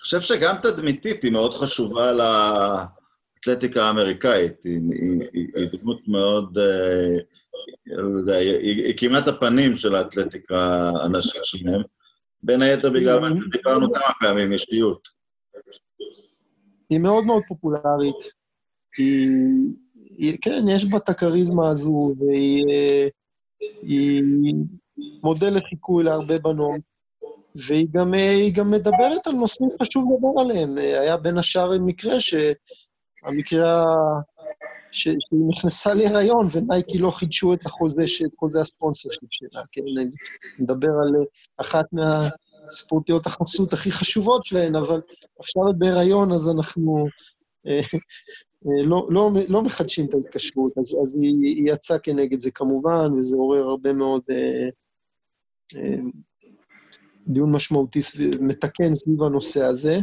חושב 0.00 0.20
שגם 0.20 0.56
תדמיתית 0.62 1.22
היא 1.22 1.32
מאוד 1.32 1.54
חשובה 1.54 2.12
לאתלטיקה 2.12 3.84
האמריקאית. 3.84 4.64
היא, 4.64 4.80
היא, 4.90 5.20
היא, 5.32 5.46
היא 5.54 5.68
דמות 5.72 6.08
מאוד... 6.08 6.58
אה, 6.58 7.14
יודע, 7.14 7.22
היא, 8.28 8.94
כמעט 8.96 9.28
הפנים 9.28 9.76
של 9.76 9.94
האתלטיקה 9.94 10.90
הנשית 11.02 11.44
שלהם. 11.44 11.82
בין 12.42 12.62
היתר 12.62 12.90
בגלל 12.90 13.18
מה 13.18 13.28
שדיברנו 13.44 13.92
כמה 13.92 14.12
פעמים, 14.20 14.52
אישיות. 14.52 15.08
היא 16.90 16.98
מאוד 16.98 17.24
מאוד 17.24 17.42
פופולרית. 17.48 18.16
היא, 18.98 20.38
כן, 20.42 20.64
יש 20.68 20.84
בה 20.84 20.96
את 20.96 21.08
הכריזמה 21.08 21.68
הזו, 21.68 22.14
והיא 22.18 22.64
היא 23.82 24.22
מודל 25.22 25.54
לחיקוי 25.56 26.04
להרבה 26.04 26.38
בנות, 26.38 26.80
והיא 27.66 27.86
גם, 27.90 28.14
גם 28.54 28.70
מדברת 28.70 29.26
על 29.26 29.32
נושאים 29.32 29.70
שחשוב 29.70 30.04
לדבר 30.12 30.40
עליהם. 30.40 30.78
היה 30.78 31.16
בין 31.16 31.38
השאר 31.38 31.78
מקרה, 31.78 32.14
שהמקרה 32.20 33.84
שהיא 34.96 35.16
נכנסה 35.48 35.94
להיריון, 35.94 36.48
ונייקי 36.52 36.98
לא 36.98 37.10
חידשו 37.10 37.52
את 37.52 37.66
החוזה, 37.66 38.02
את 38.02 38.34
חוזה 38.38 38.60
הספונסר 38.60 39.08
שלה, 39.30 39.62
כן? 39.72 39.82
אני 39.96 40.10
מדבר 40.58 40.88
על 40.88 41.24
אחת 41.56 41.86
מהספורטיות 41.92 43.26
החסות 43.26 43.72
הכי 43.72 43.90
חשובות 43.90 44.44
שלהן, 44.44 44.76
אבל 44.76 45.00
עכשיו 45.38 45.62
את 45.70 45.78
בהיריון, 45.78 46.32
אז 46.32 46.48
אנחנו 46.48 47.06
לא, 48.64 49.06
לא, 49.10 49.30
לא 49.48 49.62
מחדשים 49.62 50.06
את 50.06 50.14
ההתקשרות, 50.14 50.72
אז, 50.78 50.96
אז 51.02 51.14
היא, 51.14 51.34
היא 51.42 51.72
יצאה 51.72 51.98
כנגד 51.98 52.38
זה 52.38 52.50
כמובן, 52.50 53.12
וזה 53.12 53.36
עורר 53.36 53.64
הרבה 53.64 53.92
מאוד 53.92 54.22
אה, 54.30 54.68
אה, 55.76 56.02
דיון 57.26 57.52
משמעותי, 57.52 58.00
מתקן 58.40 58.94
סביב 58.94 59.22
הנושא 59.22 59.66
הזה. 59.66 59.98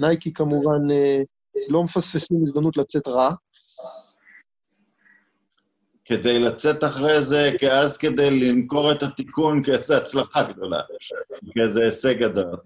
נייקי 0.00 0.32
כמובן 0.32 0.90
אה, 0.90 1.22
לא 1.68 1.84
מפספסים 1.84 2.38
הזדמנות 2.42 2.76
לצאת 2.76 3.08
רע. 3.08 3.34
כדי 6.06 6.38
לצאת 6.38 6.84
אחרי 6.84 7.24
זה, 7.24 7.50
אז 7.70 7.98
כדי 7.98 8.30
למכור 8.30 8.92
את 8.92 9.02
התיקון 9.02 9.62
כאיזו 9.62 9.94
הצלחה 9.94 10.42
גדולה, 10.42 10.80
כאיזה 11.54 11.84
הישג 11.84 12.18
גדול. 12.18 12.56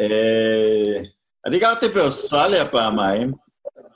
אה, 0.00 1.00
אני 1.46 1.58
גרתי 1.58 1.88
באוסטרליה 1.88 2.68
פעמיים, 2.68 3.32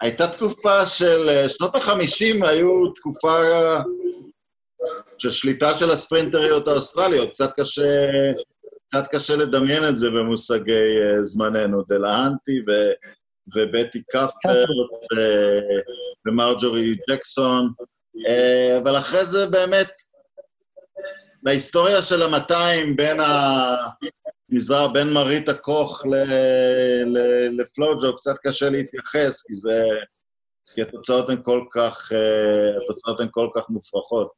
הייתה 0.01 0.29
תקופה 0.29 0.87
של... 0.87 1.29
אה, 1.29 1.49
שנות 1.49 1.75
ה-50 1.75 2.47
היו 2.47 2.91
תקופה 2.91 3.43
של 5.19 5.31
שליטה 5.31 5.79
של 5.79 5.91
הספרינטריות 5.91 6.69
האוסטרליות. 6.69 7.31
קצת 7.33 7.53
קשה, 7.61 8.07
קצת 8.89 9.05
קשה 9.13 9.37
לדמיין 9.37 9.89
את 9.89 9.97
זה 9.97 10.11
במושגי 10.11 10.73
uh, 10.73 11.25
זמננו. 11.25 11.83
דלהנטי 11.89 12.61
ו, 12.69 12.73
ובטי 13.57 14.03
קפר 14.03 14.65
ומרג'ורי 16.27 16.97
ג'קסון. 17.11 17.73
Uh, 18.17 18.79
אבל 18.79 18.99
אחרי 18.99 19.25
זה 19.25 19.47
באמת, 19.47 19.91
להיסטוריה 21.43 22.03
של 22.03 22.23
המאתיים 22.23 22.97
בין 22.97 23.21
ה... 23.21 23.77
נזהר 24.51 24.89
בין 24.89 25.13
מרית 25.13 25.49
הכוך 25.49 26.03
לפלוג'ו, 27.51 28.17
קצת 28.17 28.37
קשה 28.43 28.71
להתייחס, 28.71 29.43
כי 29.47 29.55
זה... 29.55 29.83
כי 30.75 30.83
התוצאות 30.83 31.31
הן 31.31 31.43
כל 31.43 31.65
כך, 31.71 32.13
אה, 32.13 32.71
התוצאות 32.77 33.21
הן 33.21 33.29
כל 33.31 33.49
כך 33.55 33.71
מופרכות 33.71 34.33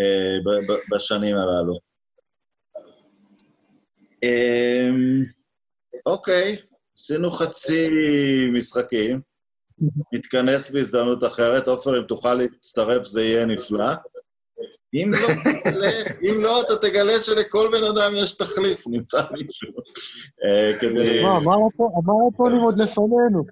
אה, 0.00 0.52
בשנים 0.92 1.36
הללו. 1.36 1.78
אוקיי, 6.06 6.56
עשינו 6.98 7.30
חצי 7.30 7.90
משחקים. 8.52 9.20
נתכנס 10.12 10.70
בהזדמנות 10.70 11.24
אחרת. 11.24 11.68
עופר, 11.68 11.98
אם 11.98 12.02
תוכל 12.02 12.34
להצטרף 12.34 13.06
זה 13.06 13.22
יהיה 13.22 13.46
נפלא. 13.46 13.92
אם 14.94 15.10
לא, 15.12 15.28
אם 16.22 16.40
לא, 16.40 16.62
אתה 16.62 16.76
תגלה 16.76 17.20
שלכל 17.20 17.68
בן 17.72 17.84
אדם 17.84 18.12
יש 18.14 18.32
תחליף, 18.32 18.86
נמצא 18.86 19.22
מישהו. 19.32 19.68
אה, 20.44 20.78
כדי... 20.80 21.22
מה, 21.22 21.54
המרתונים 21.96 22.60
עוד 22.60 22.80
לפנינו. 22.80 23.44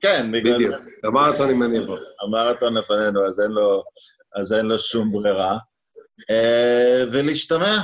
כן, 0.00 0.32
בגלל 0.32 0.52
זה. 0.52 0.58
בדיוק, 0.58 0.74
המרתונים 1.04 1.62
אני 1.62 1.78
אבוא. 1.78 1.98
המרתון 2.26 2.74
לפנינו, 2.74 3.20
אז 4.34 4.52
אין 4.52 4.66
לו 4.66 4.78
שום 4.78 5.12
ברירה. 5.12 5.58
אה, 6.30 7.04
ולהשתמע. 7.10 7.78